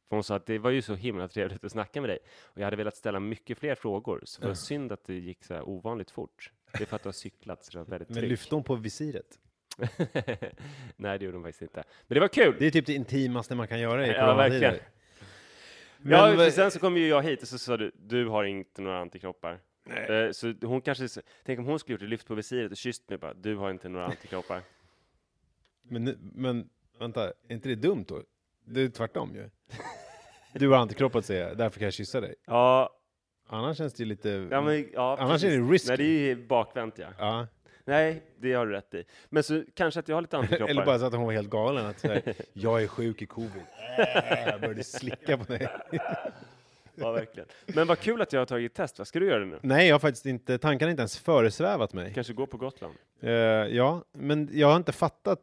För 0.08 0.16
hon 0.16 0.24
sa 0.24 0.36
att 0.36 0.46
det 0.46 0.58
var 0.58 0.70
ju 0.70 0.82
så 0.82 0.94
himla 0.94 1.28
trevligt 1.28 1.64
att 1.64 1.72
snacka 1.72 2.00
med 2.00 2.10
dig. 2.10 2.18
Och 2.44 2.58
jag 2.58 2.64
hade 2.64 2.76
velat 2.76 2.96
ställa 2.96 3.20
mycket 3.20 3.58
fler 3.58 3.74
frågor, 3.74 4.22
så 4.24 4.40
det 4.40 4.46
var 4.46 4.54
synd 4.54 4.92
att 4.92 5.04
det 5.04 5.14
gick 5.14 5.44
så 5.44 5.54
här 5.54 5.68
ovanligt 5.68 6.10
fort. 6.10 6.52
Det 6.72 6.80
är 6.80 6.86
för 6.86 6.96
att 6.96 7.02
du 7.02 7.06
har 7.08 7.12
cyklat, 7.12 7.64
så 7.64 7.72
det 7.72 7.78
var 7.78 7.84
väldigt 7.84 8.08
Men 8.08 8.18
tryck. 8.18 8.30
lyfte 8.30 8.54
hon 8.54 8.64
på 8.64 8.74
visiret? 8.74 9.38
Nej, 10.96 11.18
det 11.18 11.24
gjorde 11.24 11.36
hon 11.36 11.44
faktiskt 11.44 11.62
inte. 11.62 11.84
Men 12.06 12.14
det 12.14 12.20
var 12.20 12.28
kul! 12.28 12.56
Det 12.58 12.66
är 12.66 12.70
typ 12.70 12.86
det 12.86 12.94
intimaste 12.94 13.54
man 13.54 13.68
kan 13.68 13.80
göra 13.80 14.06
i 14.06 14.10
Ja, 14.12 14.34
verkligen. 14.34 14.74
Men 15.98 16.12
ja, 16.12 16.36
för 16.36 16.50
sen 16.50 16.70
så 16.70 16.78
kom 16.78 16.96
ju 16.96 17.08
jag 17.08 17.22
hit 17.22 17.42
och 17.42 17.48
så 17.48 17.58
sa 17.58 17.76
du, 17.76 17.92
du 17.96 18.26
har 18.26 18.44
inte 18.44 18.82
några 18.82 18.98
antikroppar. 18.98 19.58
Eh, 20.08 20.30
Så 20.32 20.54
hon 20.62 20.80
kanske, 20.80 21.08
tänk 21.44 21.58
om 21.58 21.64
hon 21.64 21.78
skulle 21.78 21.94
gjort 21.94 22.00
det, 22.00 22.06
lyft 22.06 22.26
på 22.26 22.34
visiret 22.34 22.70
och 22.70 22.76
kysst 22.76 23.08
mig 23.08 23.18
bara, 23.18 23.34
du 23.34 23.56
har 23.56 23.70
inte 23.70 23.88
några 23.88 24.06
antikroppar. 24.06 24.62
Men, 25.82 26.04
nu- 26.04 26.18
men 26.34 26.68
vänta, 26.98 27.24
är 27.26 27.32
inte 27.48 27.68
det 27.68 27.74
dumt 27.74 28.04
då? 28.08 28.22
Det 28.64 28.80
är 28.80 28.88
tvärtom 28.88 29.34
ju. 29.34 29.50
Du 30.52 30.68
har 30.68 30.76
antikroppar 30.76 31.20
säger 31.20 31.48
jag, 31.48 31.56
därför 31.58 31.78
kan 31.78 31.84
jag 31.86 31.92
kyssa 31.94 32.20
dig. 32.20 32.34
Ja, 32.46 32.96
Annars 33.46 33.76
känns 33.78 33.92
det 33.94 34.02
ju 34.02 34.08
lite... 34.08 34.48
ja 34.50 34.60
men 34.60 34.88
ja, 34.92 35.16
Annars 35.20 35.44
är 35.44 35.50
det 35.50 35.68
precis. 35.68 35.70
risky. 35.70 35.88
Nej, 35.88 35.96
det 35.96 36.04
är 36.04 36.36
ju 36.36 36.46
bakvänt 36.46 36.98
ja. 36.98 37.08
Ja. 37.18 37.46
Nej, 37.90 38.22
det 38.38 38.52
har 38.52 38.66
du 38.66 38.72
rätt 38.72 38.94
i. 38.94 39.04
Men 39.28 39.42
så 39.42 39.64
kanske 39.74 40.00
att 40.00 40.08
jag 40.08 40.16
har 40.16 40.22
lite 40.22 40.38
antikroppar. 40.38 40.68
Eller 40.70 40.84
bara 40.86 40.98
så 40.98 41.04
att 41.06 41.12
hon 41.14 41.24
var 41.26 41.32
helt 41.32 41.50
galen. 41.50 41.86
Att 41.86 41.98
säga, 42.00 42.34
jag 42.52 42.82
är 42.82 42.86
sjuk 42.86 43.22
i 43.22 43.26
covid. 43.26 43.62
Äh, 43.98 44.48
Jag 44.48 44.60
började 44.60 44.84
slicka 44.84 45.38
på 45.38 45.44
dig. 45.44 45.68
Ja, 46.94 47.12
verkligen. 47.12 47.48
Men 47.66 47.86
vad 47.86 47.98
kul 47.98 48.22
att 48.22 48.32
jag 48.32 48.40
har 48.40 48.46
tagit 48.46 48.74
test, 48.74 48.98
va? 48.98 49.04
Ska 49.04 49.18
du 49.20 49.26
göra 49.26 49.38
det 49.38 49.46
nu? 49.46 49.58
Nej, 49.62 49.86
jag 49.88 49.94
har 49.94 49.98
faktiskt 50.00 50.26
inte, 50.26 50.58
tankarna 50.58 50.86
har 50.86 50.90
inte 50.90 51.00
ens 51.00 51.18
föresvävat 51.18 51.92
mig. 51.92 52.12
Kanske 52.14 52.32
gå 52.32 52.46
på 52.46 52.56
Gotland? 52.56 52.94
Eh, 53.20 53.30
ja, 53.30 54.04
men 54.12 54.48
jag 54.52 54.68
har 54.68 54.76
inte 54.76 54.92
fattat, 54.92 55.38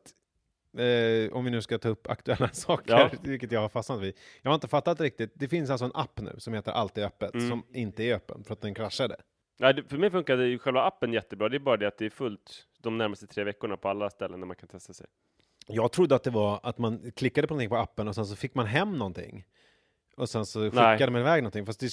eh, 0.78 1.34
om 1.34 1.46
vi 1.46 1.52
nu 1.52 1.62
ska 1.62 1.78
ta 1.78 1.90
upp 1.90 2.08
aktuella 2.10 2.50
saker, 2.50 2.94
Ja. 2.94 3.10
vilket 3.22 3.52
jag 3.52 3.60
har 3.60 3.70
fastnat 3.70 4.02
vid. 4.02 4.14
Jag 4.42 4.50
har 4.52 4.56
inte 4.56 4.68
fattat 4.68 5.02
riktigt. 5.02 5.32
Det 5.34 5.48
finns 5.48 5.70
alltså 5.70 5.86
en 5.86 5.92
app 5.94 6.20
nu 6.22 6.36
som 6.38 6.54
heter 6.54 6.72
Alltid 6.72 7.04
öppet, 7.04 7.34
Mm. 7.34 7.50
som 7.50 7.64
inte 7.74 8.04
är 8.04 8.16
öppen 8.16 8.44
för 8.44 8.54
att 8.54 8.62
den 8.62 8.74
kraschade. 8.74 9.16
Nej, 9.58 9.74
det- 9.74 9.84
för 9.84 9.98
mig 9.98 10.10
funkade 10.12 10.48
ju 10.48 10.60
själva 10.60 10.84
appen 10.84 11.14
jättebra. 11.14 11.50
Det 11.50 11.58
är 11.58 11.60
bara 11.60 11.78
det 11.78 11.88
att 11.88 11.98
det 11.98 12.06
är 12.06 12.10
fullt 12.10 12.68
de 12.82 12.98
närmaste 12.98 13.28
tre 13.28 13.44
veckorna 13.44 13.78
på 13.78 13.90
alla 13.90 14.10
ställen 14.10 14.40
där 14.40 14.48
man 14.48 14.56
kan 14.56 14.70
testa 14.70 14.94
sig. 14.94 15.08
Jag 15.68 15.92
trodde 15.92 16.16
att 16.16 16.24
det 16.24 16.30
var 16.30 16.60
att 16.64 16.78
man 16.78 17.12
klickade 17.16 17.48
på 17.48 17.54
någonting 17.54 17.70
på 17.70 17.78
appen 17.78 18.08
och 18.08 18.16
sen 18.16 18.26
så 18.26 18.36
fick 18.36 18.56
man 18.56 18.66
hem 18.66 18.98
någonting. 18.98 19.46
Och 20.16 20.30
sen 20.30 20.46
så 20.46 20.72
skickade 20.72 21.12
man 21.12 21.22
iväg 21.22 21.44
någonting. 21.44 21.66
Fast 21.66 21.80
det 21.80 21.90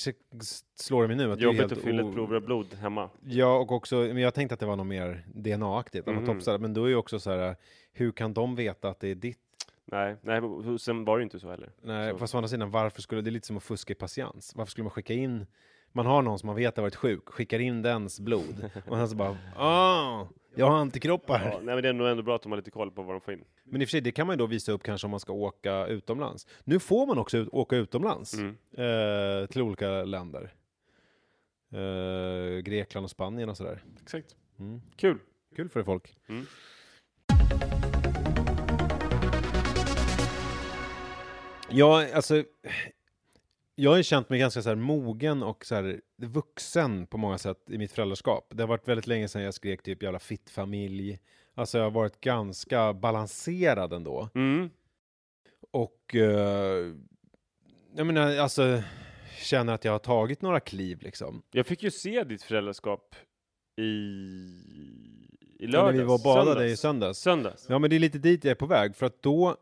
slår 0.74 1.06
mig 1.06 1.16
nu 1.16 1.32
att 1.32 1.38
det 1.38 1.42
är 1.42 1.44
Jobbigt 1.44 1.60
helt 1.60 1.72
att 1.72 1.78
fylla 1.78 2.08
ett 2.08 2.14
provrör 2.14 2.40
blod 2.40 2.74
hemma. 2.74 3.10
Ja, 3.24 3.56
och 3.58 3.72
också, 3.72 3.96
men 3.96 4.16
jag 4.18 4.34
tänkte 4.34 4.54
att 4.54 4.60
det 4.60 4.66
var 4.66 4.76
något 4.76 4.86
mer 4.86 5.24
DNA-aktigt, 5.34 6.06
man 6.06 6.14
Mhm. 6.14 6.26
topsade. 6.26 6.58
Men 6.58 6.74
då 6.74 6.84
är 6.84 6.88
ju 6.88 6.96
också 6.96 7.18
så 7.20 7.30
här, 7.30 7.56
hur 7.92 8.12
kan 8.12 8.34
de 8.34 8.56
veta 8.56 8.88
att 8.88 9.00
det 9.00 9.08
är 9.08 9.14
ditt? 9.14 9.38
Nej, 9.84 10.16
nej, 10.22 10.40
sen 10.78 11.04
var 11.04 11.16
det 11.18 11.20
ju 11.20 11.24
inte 11.24 11.40
så 11.40 11.50
heller. 11.50 11.70
Nej, 11.82 12.10
Så- 12.12 12.18
fast 12.18 12.34
å 12.34 12.38
andra 12.38 12.48
sidan, 12.48 12.70
varför 12.70 13.02
skulle, 13.02 13.20
det 13.22 13.30
är 13.30 13.32
lite 13.32 13.46
som 13.46 13.56
att 13.56 13.62
fuska 13.62 13.92
i 13.92 13.96
patiens. 13.96 14.52
Varför 14.56 14.70
skulle 14.70 14.82
man 14.84 14.90
skicka 14.90 15.12
in, 15.14 15.46
man 15.96 16.06
har 16.06 16.22
någon 16.22 16.38
som 16.38 16.46
man 16.46 16.56
vet 16.56 16.76
har 16.76 16.82
varit 16.82 16.96
sjuk, 16.96 17.28
skickar 17.28 17.58
in 17.58 17.82
dens 17.82 18.20
blod, 18.20 18.70
och 18.86 18.96
sen 18.96 19.08
så 19.08 19.16
bara, 19.16 19.36
ah, 19.56 20.26
jag 20.54 20.66
har 20.70 20.76
antikroppar. 20.78 21.40
Ja, 21.52 21.60
nej, 21.62 21.74
men 21.74 21.82
det 21.82 21.88
är 21.88 21.92
nog 21.92 22.08
ändå 22.08 22.22
bra 22.22 22.34
att 22.36 22.42
de 22.42 22.52
har 22.52 22.56
lite 22.56 22.70
koll 22.70 22.90
på 22.90 23.02
vad 23.02 23.14
de 23.14 23.20
får 23.20 23.34
in. 23.34 23.44
Men 23.64 23.82
i 23.82 23.84
och 23.84 23.88
för 23.88 23.90
sig, 23.90 24.00
det 24.00 24.12
kan 24.12 24.26
man 24.26 24.34
ju 24.34 24.38
då 24.38 24.46
visa 24.46 24.72
upp 24.72 24.82
kanske 24.82 25.06
om 25.06 25.10
man 25.10 25.20
ska 25.20 25.32
åka 25.32 25.86
utomlands. 25.86 26.46
Nu 26.64 26.78
får 26.78 27.06
man 27.06 27.18
också 27.18 27.38
ut, 27.38 27.48
åka 27.52 27.76
utomlands 27.76 28.34
Mm. 28.34 28.48
eh, 28.72 29.46
till 29.46 29.62
olika 29.62 29.88
länder. 30.04 30.52
Eh, 31.72 32.58
Grekland 32.60 33.04
och 33.04 33.10
Spanien 33.10 33.48
och 33.48 33.56
sådär. 33.56 33.82
Exakt. 34.02 34.36
Mm. 34.58 34.80
Kul. 34.96 35.18
Kul 35.56 35.68
för 35.68 35.82
folk. 35.82 36.16
Mm. 36.28 36.46
Ja, 41.68 42.14
alltså, 42.14 42.44
jag 43.74 43.90
har 43.90 43.96
ju 43.96 44.02
känt 44.02 44.28
mig 44.28 44.38
ganska 44.38 44.62
så 44.62 44.68
här 44.68 44.76
mogen 44.76 45.42
och 45.42 45.64
så 45.66 45.74
här 45.74 46.00
vuxen 46.16 47.06
på 47.06 47.18
många 47.18 47.38
sätt 47.38 47.58
i 47.70 47.78
mitt 47.78 47.92
föräldraskap. 47.92 48.52
Det 48.54 48.62
har 48.62 48.68
varit 48.68 48.88
väldigt 48.88 49.06
länge 49.06 49.28
sedan 49.28 49.42
jag 49.42 49.54
skrek 49.54 49.82
typ 49.82 50.02
jävla 50.02 50.18
fittfamilj. 50.18 51.18
Alltså 51.54 51.78
jag 51.78 51.84
har 51.84 51.90
varit 51.90 52.20
ganska 52.20 52.92
balanserad 52.94 53.92
ändå. 53.92 54.28
Mm. 54.34 54.70
Och 55.70 56.14
eh, 56.14 56.92
jag 57.96 58.06
menar, 58.06 58.36
alltså 58.36 58.82
känner 59.38 59.72
att 59.74 59.84
jag 59.84 59.92
har 59.92 59.98
tagit 59.98 60.42
några 60.42 60.60
kliv 60.60 61.02
liksom. 61.02 61.42
Jag 61.50 61.66
fick 61.66 61.82
ju 61.82 61.90
se 61.90 62.24
ditt 62.24 62.42
föräldraskap 62.42 63.14
i, 63.76 63.82
i 63.82 65.66
Ja, 65.66 65.68
lördags. 65.68 65.92
när 65.92 65.98
vi 66.00 66.04
var 66.04 66.14
och 66.14 66.20
badade 66.24 66.54
söndags. 66.54 66.72
i 66.72 66.76
söndags. 66.76 67.18
Söndags. 67.18 67.66
Ja 67.68 67.78
men 67.78 67.90
det 67.90 67.96
är 67.96 68.00
lite 68.00 68.18
dit 68.18 68.44
jag 68.44 68.50
är 68.50 68.54
på 68.54 68.66
väg 68.66 68.96
för 68.96 69.06
att 69.06 69.22
då 69.22 69.56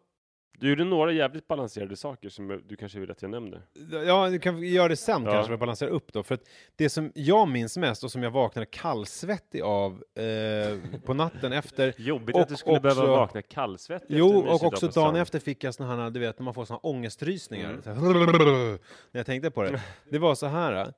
Du 0.59 0.69
gjorde 0.69 0.85
några 0.85 1.13
jävligt 1.13 1.49
balanserade 1.49 1.97
saker 1.97 2.29
som 2.29 2.63
du 2.67 2.77
kanske 2.77 3.01
vill 3.01 3.11
att 3.11 3.23
jag 3.23 3.31
nämner. 3.31 3.63
Ja, 4.07 4.29
du 4.31 4.39
kan 4.39 4.63
göra 4.63 4.89
det 4.89 4.97
sen 4.97 5.25
Ja. 5.25 5.31
kanske 5.33 5.47
för 5.47 5.55
att 5.55 5.61
balansera 5.61 5.89
upp 5.91 6.13
då. 6.13 6.23
För 6.23 6.35
att 6.35 6.43
det 6.77 6.89
som 6.89 7.13
jag 7.15 7.49
minns 7.49 7.77
mest 7.77 8.05
och 8.05 8.13
som 8.13 8.23
jag 8.23 8.31
vaknade 8.31 8.67
kallsvettig 8.67 9.61
av 9.63 10.05
eh, 10.15 10.79
på 11.05 11.15
natten 11.15 11.53
efter 11.53 11.95
Jobbigt 12.01 12.35
Och 12.37 12.43
att 12.43 12.49
du 12.49 12.57
skulle 12.57 12.81
behöva 12.81 13.03
också- 13.03 13.13
vakna 13.17 13.43
kallsvettig 13.43 14.19
Jo, 14.19 14.39
och 14.49 14.63
också 14.65 14.89
dagen 14.89 15.17
efter 15.17 15.39
fick 15.39 15.65
jag 15.65 15.75
såna 15.75 15.97
här, 15.97 16.11
du 16.11 16.21
vet, 16.21 16.39
när 16.39 16.45
man 16.45 16.55
får 16.55 16.65
såna 16.65 16.79
ångestrysningar. 16.83 17.71
Mm. 17.71 17.83
Så 17.83 17.91
här, 17.91 17.97
när 19.13 19.19
jag 19.19 19.27
tänkte 19.27 19.51
på 19.51 19.63
det. 19.63 19.81
Det 20.11 20.19
var 20.19 20.35
så 20.35 20.47
här, 20.47 20.93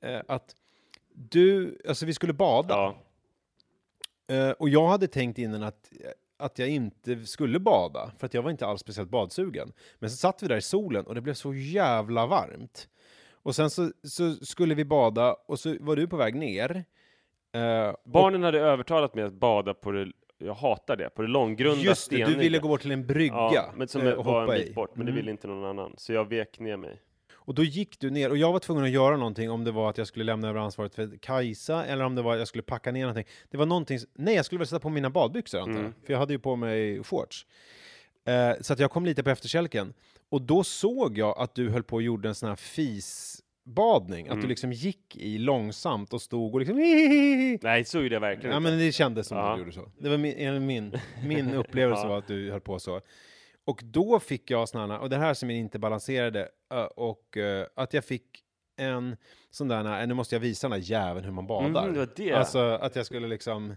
eh, 0.00 0.20
att 0.28 0.56
du, 1.14 1.78
alltså 1.88 2.06
vi 2.06 2.14
skulle 2.14 2.32
bada. 2.32 2.74
Ja, 2.74 2.96
Eh, 4.26 4.50
och 4.50 4.68
jag 4.68 4.88
hade 4.88 5.06
tänkt 5.06 5.38
innan 5.38 5.62
att, 5.62 5.92
att 6.38 6.58
jag 6.58 6.68
inte 6.68 7.24
skulle 7.26 7.58
bada, 7.58 8.10
för 8.18 8.26
att 8.26 8.34
jag 8.34 8.42
var 8.42 8.50
inte 8.50 8.66
alls 8.66 8.80
speciellt 8.80 9.10
badsugen. 9.10 9.72
Men 9.98 10.10
så 10.10 10.16
satt 10.16 10.42
vi 10.42 10.48
där 10.48 10.56
i 10.56 10.62
solen 10.62 11.06
och 11.06 11.14
det 11.14 11.20
blev 11.20 11.34
så 11.34 11.54
jävla 11.54 12.26
varmt. 12.26 12.88
Och 13.32 13.54
sen 13.54 13.70
så, 13.70 13.90
så 14.02 14.32
skulle 14.34 14.74
vi 14.74 14.84
bada 14.84 15.36
och 15.48 15.58
så 15.58 15.76
var 15.80 15.96
du 15.96 16.06
på 16.08 16.16
väg 16.16 16.34
ner. 16.34 16.84
Eh, 17.54 17.88
och 17.88 18.10
barnen 18.10 18.42
hade 18.42 18.60
övertalat 18.60 19.14
mig 19.14 19.24
att 19.24 19.32
bada 19.32 19.74
på 19.74 19.90
det, 19.90 20.12
jag 20.38 20.54
hatar 20.54 20.96
det, 20.96 21.10
på 21.10 21.22
det 21.22 21.28
långgrunda 21.28 21.82
just 21.82 22.10
det, 22.10 22.16
du 22.16 22.22
steniga. 22.22 22.40
ville 22.42 22.58
gå 22.58 22.68
bort 22.68 22.80
till 22.80 22.92
en 22.92 23.06
brygga 23.06 23.34
Ja, 23.52 23.72
men 23.76 23.88
som 23.88 24.00
eh, 24.00 24.06
var 24.06 24.12
och 24.16 24.20
en 24.26 24.26
hoppa 24.40 24.52
bit 24.54 24.70
i. 24.70 24.72
bort, 24.74 24.96
men 24.96 25.06
det 25.06 25.12
Mm. 25.12 25.20
ville 25.20 25.30
inte 25.30 25.46
någon 25.46 25.64
annan. 25.64 25.94
Så 25.98 26.12
jag 26.12 26.28
vek 26.28 26.58
ner 26.58 26.76
mig. 26.76 27.00
Och 27.44 27.54
då 27.54 27.64
gick 27.64 28.00
du 28.00 28.10
ner 28.10 28.30
och 28.30 28.36
jag 28.36 28.52
var 28.52 28.58
tvungen 28.58 28.84
att 28.84 28.90
göra 28.90 29.16
någonting 29.16 29.50
om 29.50 29.64
det 29.64 29.70
var 29.70 29.90
att 29.90 29.98
jag 29.98 30.06
skulle 30.06 30.24
lämna 30.24 30.48
över 30.48 30.60
ansvaret 30.60 30.94
för 30.94 31.16
Kajsa 31.20 31.84
eller 31.86 32.04
om 32.04 32.14
det 32.14 32.22
var 32.22 32.32
att 32.32 32.38
jag 32.38 32.48
skulle 32.48 32.62
packa 32.62 32.92
ner 32.92 33.00
någonting. 33.00 33.26
Det 33.50 33.56
var 33.56 33.66
någonting, 33.66 33.98
nej 34.14 34.34
jag 34.34 34.44
skulle 34.44 34.58
väl 34.58 34.66
sätta 34.68 34.80
på 34.80 34.90
mina 34.90 35.10
badbyxor 35.10 35.58
antar 35.58 35.72
jag, 35.72 35.80
Mm. 35.80 35.92
för 36.06 36.12
jag 36.12 36.20
hade 36.20 36.32
ju 36.32 36.38
på 36.38 36.56
mig 36.56 37.04
shorts. 37.04 37.46
Eh, 38.26 38.50
så 38.60 38.72
att 38.72 38.78
jag 38.78 38.90
kom 38.90 39.04
lite 39.04 39.22
på 39.22 39.30
efterkälken. 39.30 39.94
Och 40.28 40.42
då 40.42 40.64
såg 40.64 41.18
jag 41.18 41.38
att 41.38 41.54
du 41.54 41.70
höll 41.70 41.82
på 41.82 41.96
och 41.96 42.02
gjorde 42.02 42.28
en 42.28 42.34
sån 42.34 42.48
här 42.48 42.56
fisbadning, 42.56 44.26
att 44.28 44.32
du 44.32 44.38
Mm. 44.38 44.48
liksom 44.48 44.72
gick 44.72 45.16
i 45.16 45.38
långsamt 45.38 46.12
och 46.12 46.22
stod 46.22 46.54
och 46.54 46.60
liksom 46.60 46.76
Nej, 47.62 47.84
så 47.84 47.98
gjorde 48.02 48.14
jag 48.14 48.20
verkligen 48.20 48.50
Ja 48.50 48.56
inte. 48.58 48.70
men 48.70 48.78
det 48.78 48.92
kändes 48.92 49.26
som 49.26 49.38
Ja. 49.38 49.50
att 49.50 49.56
du 49.56 49.60
gjorde 49.60 49.72
så. 49.72 49.90
Det 49.98 50.08
var 50.08 50.16
min, 50.16 50.66
min, 50.66 50.98
min 51.24 51.54
upplevelse 51.54 52.02
Ja. 52.02 52.08
var 52.08 52.18
att 52.18 52.26
du 52.26 52.50
höll 52.50 52.60
på 52.60 52.78
så. 52.78 53.00
Och 53.64 53.80
då 53.84 54.20
fick 54.20 54.50
jag 54.50 54.68
här, 54.74 54.98
och 54.98 55.10
det 55.10 55.16
här 55.16 55.34
som 55.34 55.50
jag 55.50 55.58
inte 55.58 55.78
balanserade, 55.78 56.48
och 56.96 57.36
att 57.74 57.94
jag 57.94 58.04
fick 58.04 58.44
en 58.76 59.16
sån 59.50 59.68
där, 59.68 60.06
nu 60.06 60.14
måste 60.14 60.34
jag 60.34 60.40
visa 60.40 60.68
den 60.68 60.80
här 60.80 60.90
jäveln 60.90 61.24
hur 61.24 61.32
man 61.32 61.46
badar. 61.46 61.88
Mm, 61.88 61.94
det 61.94 62.16
det. 62.16 62.32
Alltså 62.32 62.58
att 62.58 62.96
jag 62.96 63.06
skulle 63.06 63.28
liksom, 63.28 63.76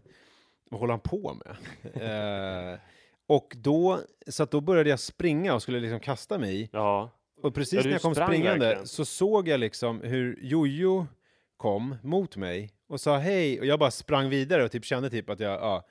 vad 0.70 0.80
håller 0.80 0.94
han 0.94 1.00
på 1.00 1.34
med? 1.34 1.56
eh, 2.74 2.80
och 3.28 3.54
då, 3.58 4.00
så 4.28 4.46
då 4.46 4.62
började 4.62 4.90
jag 4.90 5.00
springa 5.00 5.54
och 5.54 5.62
skulle 5.62 5.80
liksom 5.80 6.00
kasta 6.00 6.38
mig. 6.38 6.70
Ja. 6.74 7.12
Och 7.42 7.54
precis 7.56 7.74
Ja, 7.74 7.84
när 7.84 7.92
jag 7.92 8.02
kom 8.02 8.16
springande 8.16 8.66
verkligen. 8.66 8.88
så 8.88 9.06
såg 9.06 9.48
jag 9.48 9.60
liksom 9.60 10.02
hur 10.02 10.40
Jojo 10.42 11.08
kom 11.58 11.96
mot 12.04 12.38
mig 12.38 12.74
och 12.88 13.02
sa 13.02 13.18
hej 13.18 13.60
och 13.60 13.66
jag 13.66 13.80
bara 13.80 13.92
sprang 13.92 14.30
vidare 14.30 14.64
och 14.64 14.72
typ 14.72 14.86
kände 14.86 15.10
typ 15.10 15.30
att 15.30 15.40
jag, 15.40 15.54
ja, 15.54 15.88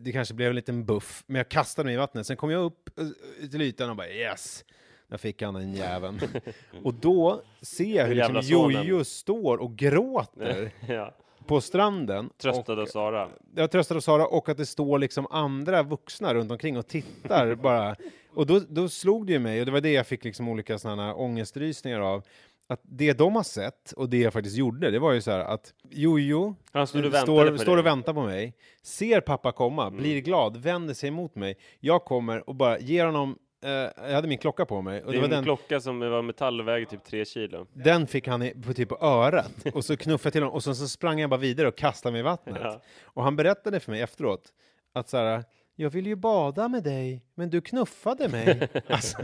det 0.00 0.12
kanske 0.12 0.34
blev 0.34 0.48
en 0.48 0.56
liten 0.56 0.84
buff, 0.84 1.24
men 1.26 1.36
jag 1.36 1.48
kastade 1.48 1.86
mig 1.86 1.94
i 1.94 1.96
vattnet. 1.96 2.26
Sen 2.26 2.36
kom 2.36 2.50
jag 2.50 2.64
upp 2.64 2.98
eh, 2.98 3.48
till 3.48 3.62
ytan 3.62 3.90
och 3.90 3.96
bara 3.96 4.08
yes, 4.08 4.64
Där 5.08 5.16
fick 5.16 5.42
han 5.42 5.56
en 5.56 5.74
jäveln. 5.74 6.20
och 6.84 6.94
då 6.94 7.42
ser 7.62 7.96
jag 7.96 8.06
hur 8.06 8.14
liksom. 8.14 8.40
Jojo 8.42 9.04
står 9.04 9.56
och 9.56 9.76
gråter 9.76 10.70
ja. 10.88 11.14
på 11.46 11.60
stranden. 11.60 12.30
Tröstad 12.38 12.72
av 12.72 12.78
och, 12.78 12.88
Sara. 12.88 13.28
jag 13.54 13.70
tröstade 13.70 14.00
Sara 14.00 14.26
och 14.26 14.48
att 14.48 14.56
det 14.56 14.66
står 14.66 14.98
liksom 14.98 15.26
andra 15.30 15.82
vuxna 15.82 16.34
runt 16.34 16.50
omkring 16.50 16.78
och 16.78 16.86
tittar 16.86 17.54
bara. 17.62 17.96
Och 18.34 18.46
då, 18.46 18.60
då 18.68 18.88
slog 18.88 19.26
det 19.26 19.32
ju 19.32 19.38
mig, 19.38 19.60
och 19.60 19.66
det 19.66 19.72
var 19.72 19.80
det 19.80 19.92
jag 19.92 20.06
fick 20.06 20.24
liksom 20.24 20.48
olika 20.48 20.78
sådana 20.78 21.14
ångestrysningar 21.14 22.00
av, 22.00 22.22
att 22.68 22.80
det 22.82 23.12
de 23.12 23.36
har 23.36 23.42
sett 23.42 23.92
och 23.92 24.08
det 24.10 24.18
jag 24.18 24.32
faktiskt 24.32 24.56
gjorde, 24.56 24.90
det 24.90 24.98
var 24.98 25.12
ju 25.12 25.20
så 25.20 25.30
här 25.30 25.40
att 25.40 25.72
Jojo 25.90 26.54
och 26.72 26.76
väntade 26.94 27.18
står, 27.22 27.56
står 27.56 27.76
och 27.76 27.86
väntar 27.86 28.14
på 28.14 28.22
mig, 28.22 28.54
ser 28.82 29.20
pappa 29.20 29.52
komma, 29.52 29.86
Mm. 29.86 29.98
blir 30.00 30.20
glad, 30.20 30.56
vänder 30.56 30.94
sig 30.94 31.10
mot 31.10 31.34
mig. 31.34 31.56
Jag 31.80 32.04
kommer 32.04 32.48
och 32.48 32.54
bara 32.54 32.78
ger 32.78 33.06
honom, 33.06 33.38
eh, 33.64 33.70
jag 33.70 34.14
hade 34.14 34.28
min 34.28 34.38
klocka 34.38 34.66
på 34.66 34.82
mig, 34.82 35.04
och 35.04 35.12
det 35.12 35.20
var 35.20 35.28
den, 35.28 35.44
klocka 35.44 35.80
som 35.80 36.00
var 36.00 36.22
metall 36.22 36.60
och 36.60 36.68
väger 36.68 36.86
typ 36.86 37.04
tre 37.04 37.24
kilo. 37.24 37.66
den 37.72 38.06
fick 38.06 38.28
han 38.28 38.42
i- 38.42 38.54
på, 38.66 38.74
typ 38.74 38.88
på 38.88 38.98
örat. 39.00 39.52
Och 39.74 39.84
så 39.84 39.96
knuffade 39.96 40.26
jag 40.26 40.32
till 40.32 40.42
honom 40.42 40.54
och 40.54 40.62
så, 40.64 40.74
så 40.74 40.88
sprang 40.88 41.20
jag 41.20 41.30
bara 41.30 41.40
vidare 41.40 41.68
och 41.68 41.76
kastade 41.76 42.12
mig 42.12 42.18
i 42.18 42.22
vattnet. 42.22 42.56
Ja. 42.62 42.80
Och 43.04 43.22
han 43.24 43.36
berättade 43.36 43.80
för 43.80 43.92
mig 43.92 44.00
efteråt 44.00 44.52
att 44.92 45.08
så 45.08 45.16
här, 45.16 45.44
jag 45.80 45.90
ville 45.90 46.08
ju 46.08 46.16
bada 46.16 46.68
med 46.68 46.82
dig, 46.82 47.22
men 47.34 47.50
du 47.50 47.60
knuffade 47.60 48.28
mig. 48.28 48.68
alltså, 48.88 49.18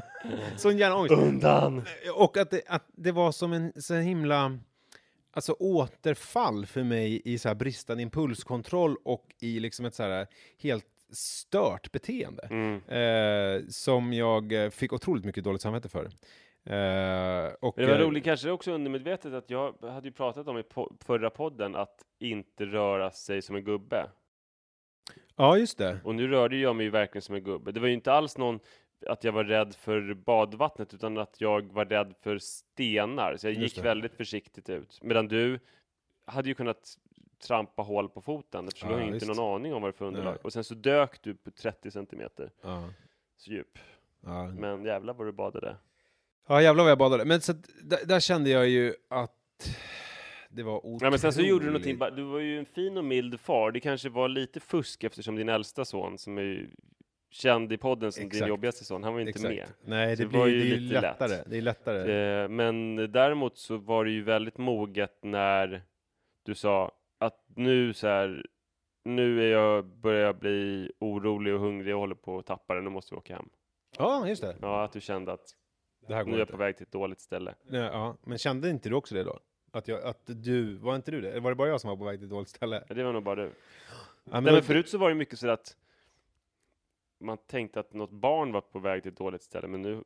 sån 0.57 0.79
jävla 0.79 0.97
ångest. 0.97 1.15
Undan! 1.15 1.83
Och 2.15 2.37
att 2.37 2.51
det, 2.51 2.63
att 2.67 2.85
det 2.93 3.13
var 3.13 3.33
som 3.33 3.53
en 3.53 3.73
så 3.77 3.95
himla 3.95 4.59
alltså, 5.31 5.53
återfall 5.53 6.67
för 6.67 6.83
mig 6.83 7.23
i 7.25 7.39
så 7.39 7.49
här 7.49 7.55
bristande 7.55 8.03
impulskontroll 8.03 8.97
och 9.05 9.27
i 9.41 9.61
liksom 9.61 9.85
ett 9.85 9.95
så 9.95 10.03
här 10.03 10.27
helt 10.63 10.87
stört 11.13 11.93
beteende. 11.93 12.49
Mm. 12.51 12.83
Eh, 12.89 13.63
som 13.69 14.13
jag 14.13 14.73
fick 14.73 14.93
otroligt 14.93 15.25
mycket 15.25 15.45
dåligt 15.45 15.63
samvete 15.63 15.89
för. 15.89 16.05
Eh, 16.05 17.53
och, 17.61 17.77
Men 17.77 17.87
det 17.87 17.93
var 17.93 18.01
eh, 18.01 18.07
roligt, 18.07 18.25
kanske 18.25 18.51
också 18.51 18.73
undermedvetet, 18.73 19.33
att 19.33 19.51
jag 19.51 19.75
hade 19.83 20.09
ju 20.09 20.13
pratat 20.13 20.49
om 20.49 20.59
i 20.59 20.63
po- 20.63 20.97
förra 21.05 21.31
podden 21.31 21.77
att 21.77 22.03
inte 22.19 22.65
röra 22.65 23.11
sig 23.11 23.43
som 23.43 23.57
en 23.57 23.65
gubbe. 23.65 24.07
Ja, 25.37 25.59
just 25.59 25.79
det. 25.79 25.99
Och 26.05 26.15
nu 26.15 26.29
rörde 26.29 26.57
jag 26.57 26.77
mig 26.77 26.85
ju 26.85 26.91
verkligen 26.91 27.23
som 27.23 27.35
en 27.35 27.45
gubbe. 27.45 27.73
Det 27.73 27.81
var 27.81 27.89
ju 27.89 27.95
inte 27.95 28.13
alls 28.13 28.39
någon 28.39 28.61
att 29.07 29.25
jag 29.25 29.33
var 29.33 29.45
rädd 29.45 29.75
för 29.75 30.15
badvattnet, 30.15 30.95
utan 30.95 31.19
att 31.19 31.41
jag 31.41 31.73
var 31.73 31.85
rädd 31.85 32.15
för 32.23 32.39
stenar. 32.39 33.37
Så 33.37 33.47
jag 33.47 33.55
Just 33.55 33.63
gick 33.63 33.75
det. 33.77 33.83
väldigt 33.89 34.15
försiktigt 34.15 34.69
ut. 34.71 34.99
Medan 35.03 35.29
du 35.29 35.59
hade 36.27 36.49
ju 36.49 36.55
kunnat 36.55 36.95
trampa 37.47 37.83
hål 37.83 38.09
på 38.09 38.21
foten, 38.21 38.69
eftersom 38.69 38.91
Ja, 38.91 38.97
du 38.97 39.03
har 39.03 39.09
ju 39.09 39.15
inte 39.15 39.27
någon 39.27 39.55
aning 39.55 39.75
om 39.75 39.83
vad 39.83 39.89
det 39.91 39.95
är 39.95 39.99
för 39.99 40.05
underlag. 40.05 40.31
Nej. 40.33 40.41
Och 40.43 40.53
sen 40.53 40.65
så 40.65 40.75
dök 40.75 41.23
du 41.23 41.35
på 41.35 41.51
30 41.51 41.91
centimeter 41.91 42.51
Ja. 42.63 42.89
så 43.37 43.51
djup. 43.51 43.79
Ja. 44.25 44.47
Men 44.47 44.85
jävlar 44.85 45.15
vad 45.15 45.27
du 45.27 45.33
badade. 45.33 45.77
ja, 46.49 46.63
jävlar 46.63 46.85
vad 46.85 46.91
jag 46.91 46.99
badade. 46.99 47.25
Men 47.25 47.41
så 47.41 47.53
där, 47.83 48.05
där 48.07 48.21
kände 48.21 48.51
jag 48.51 48.69
ju 48.69 48.95
att 49.11 49.77
det 50.55 50.63
var 50.63 50.77
otroligt. 50.77 51.03
Ja, 51.03 51.11
men 51.11 51.19
sen 51.19 51.33
så 51.33 51.43
gjorde 51.43 51.65
du 51.65 51.71
någonting, 51.71 51.99
du 52.17 52.23
var 52.23 52.39
ju 52.39 52.59
en 52.59 52.67
fin 52.67 52.97
och 52.97 53.05
mild 53.05 53.41
far. 53.41 53.71
Det 53.71 53.81
kanske 53.81 54.09
var 54.09 54.29
lite 54.29 54.61
fusk 54.61 55.05
eftersom 55.05 55.37
din 55.37 55.49
äldsta 55.49 55.85
son, 55.85 56.19
som 56.19 56.39
är 56.39 56.43
ju 56.43 56.69
känd 57.31 57.73
i 57.73 57.77
podden 57.77 58.13
som 58.13 58.21
din 58.21 58.29
Exakt. 58.29 58.49
jobbigaste 58.49 58.85
son, 58.85 59.05
han 59.05 59.13
var 59.13 59.21
ju 59.21 59.27
inte 59.27 59.39
Exakt. 59.39 59.55
med. 59.55 59.69
Nej, 59.85 60.17
det, 60.17 60.23
det 60.23 60.29
blir 60.29 60.39
var 60.39 60.47
det 60.47 60.53
ju 60.53 60.65
ju 60.65 60.77
lite 60.77 60.95
lätt. 60.95 61.03
lättare. 61.03 61.43
Det 61.47 61.57
är 61.57 61.63
lättare. 61.63 62.43
Eh, 62.43 62.49
men 62.49 62.97
däremot 63.13 63.59
så 63.59 63.77
var 63.77 64.05
det 64.05 64.11
ju 64.11 64.23
väldigt 64.23 64.59
moget 64.59 65.19
när 65.23 65.83
du 66.43 66.55
sa 66.55 66.93
att 67.19 67.45
nu 67.57 67.93
så 67.95 68.07
här, 68.07 68.47
nu 69.05 69.43
är 69.43 69.53
jag, 69.53 69.85
börjar 69.87 70.27
jag 70.27 70.39
bli 70.39 70.93
orolig 70.99 71.55
och 71.55 71.61
hungrig 71.61 71.95
och 71.95 72.01
håller 72.01 72.15
på 72.15 72.39
att 72.39 72.47
tappa 72.47 72.75
det, 72.75 72.81
nu 72.81 72.91
måste 72.91 73.15
vi 73.15 73.19
åka 73.19 73.35
hem. 73.37 73.49
Ja, 73.99 74.29
just 74.29 74.43
det. 74.43 74.57
Ja, 74.61 74.85
att 74.85 74.93
du 74.93 75.01
kände 75.01 75.33
att 75.33 75.47
Det 76.09 76.25
nu 76.25 76.35
är 76.35 76.39
jag 76.39 76.49
på 76.49 76.57
väg 76.57 76.77
till 76.77 76.85
ett 76.87 76.93
dåligt 76.93 77.21
ställe. 77.21 77.55
Ja, 77.71 77.79
ja, 77.79 78.17
men 78.25 78.39
kände 78.39 78.71
inte 78.71 78.89
du 78.89 78.95
också 78.95 79.15
det 79.15 79.25
då? 79.25 79.39
Att, 79.75 79.89
jag, 79.89 80.03
att 80.03 80.21
du, 80.25 80.75
var 80.77 80.97
inte 80.97 81.11
du 81.11 81.21
det? 81.21 81.41
Var 81.41 81.51
det 81.51 81.55
bara 81.57 81.69
jag 81.69 81.81
som 81.81 81.91
var 81.91 81.97
på 81.97 82.05
väg 82.05 82.19
till 82.19 82.25
ett 82.25 82.31
dåligt 82.31 82.49
ställe? 82.49 82.85
Ja, 82.89 82.95
det 82.95 83.05
var 83.05 83.13
nog 83.13 83.23
bara 83.23 83.35
du. 83.35 83.43
Ja, 83.43 83.51
Nej, 84.25 84.43
då- 84.43 84.53
men 84.53 84.63
förut 84.63 84.89
så 84.89 84.99
var 84.99 85.09
det 85.09 85.15
mycket 85.15 85.39
så 85.39 85.49
att 85.49 85.77
man 87.21 87.39
tänkte 87.47 87.81
att 87.81 87.93
något 87.93 88.11
barn 88.11 88.53
var 88.53 88.61
på 88.61 88.79
väg 88.79 89.03
till 89.03 89.13
ett 89.13 89.19
dåligt 89.19 89.43
ställe, 89.43 89.69
men 89.69 89.83
nu 89.83 90.05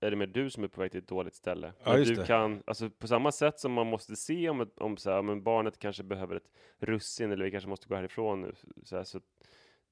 är 0.00 0.10
det 0.10 0.16
mer 0.16 0.26
du 0.26 0.50
som 0.50 0.64
är 0.64 0.68
på 0.68 0.80
väg 0.80 0.90
till 0.90 1.00
ett 1.00 1.08
dåligt 1.08 1.34
ställe. 1.34 1.72
Ja, 1.84 1.92
Men 1.92 2.04
du 2.04 2.14
det. 2.14 2.26
kan, 2.26 2.62
alltså 2.66 2.90
på 2.90 3.06
samma 3.08 3.32
sätt 3.32 3.60
som 3.60 3.72
man 3.72 3.86
måste 3.86 4.16
se 4.16 4.48
om, 4.48 4.60
ett, 4.60 4.78
om 4.78 4.96
så 4.96 5.10
här, 5.10 5.22
men 5.22 5.42
barnet 5.42 5.78
kanske 5.78 6.02
behöver 6.02 6.36
ett 6.36 6.50
russin 6.78 7.32
eller 7.32 7.44
vi 7.44 7.50
kanske 7.50 7.68
måste 7.70 7.88
gå 7.88 7.94
härifrån 7.94 8.40
nu, 8.40 8.54
så, 8.84 8.96
här, 8.96 9.04
så 9.04 9.20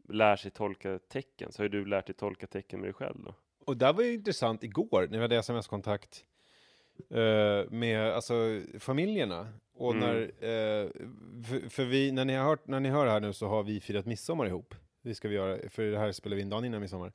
lär 0.09 0.37
sig 0.37 0.51
tolka 0.51 0.98
tecken, 0.98 1.53
så 1.53 1.61
har 1.62 1.64
ju 1.64 1.68
du 1.68 1.85
lärt 1.85 2.07
dig 2.07 2.14
tolka 2.14 2.46
tecken 2.46 2.81
med 2.81 2.87
dig 2.87 2.94
själv 2.94 3.16
då. 3.24 3.35
Och 3.64 3.77
där 3.77 3.92
var 3.92 4.03
ju 4.03 4.12
intressant 4.14 4.64
igår 4.64 5.03
när 5.11 5.18
vi 5.18 5.22
hade 5.22 5.37
sms-kontakt 5.37 6.24
eh, 7.10 7.70
med 7.70 8.12
alltså, 8.12 8.34
familjerna. 8.78 9.48
Och 9.74 9.94
Mm. 9.94 10.00
när, 10.08 10.20
eh, 10.22 10.88
för, 11.44 11.68
för 11.68 11.84
vi, 11.84 12.12
när 12.12 12.24
ni, 12.24 12.34
har 12.34 12.44
hört, 12.44 12.66
när 12.66 12.80
ni 12.80 12.88
hör 12.88 13.04
det 13.06 13.10
här 13.12 13.20
nu 13.20 13.32
så 13.32 13.46
har 13.46 13.62
vi 13.62 13.80
firat 13.80 14.06
midsommar 14.06 14.46
ihop. 14.46 14.74
Det 15.02 15.14
ska 15.14 15.28
vi 15.28 15.34
göra, 15.34 15.68
för 15.68 15.82
det 15.82 15.98
här 15.98 16.12
spelar 16.12 16.36
vi 16.36 16.42
in 16.42 16.48
dagen 16.50 16.64
innan 16.64 16.80
midsommar. 16.80 17.12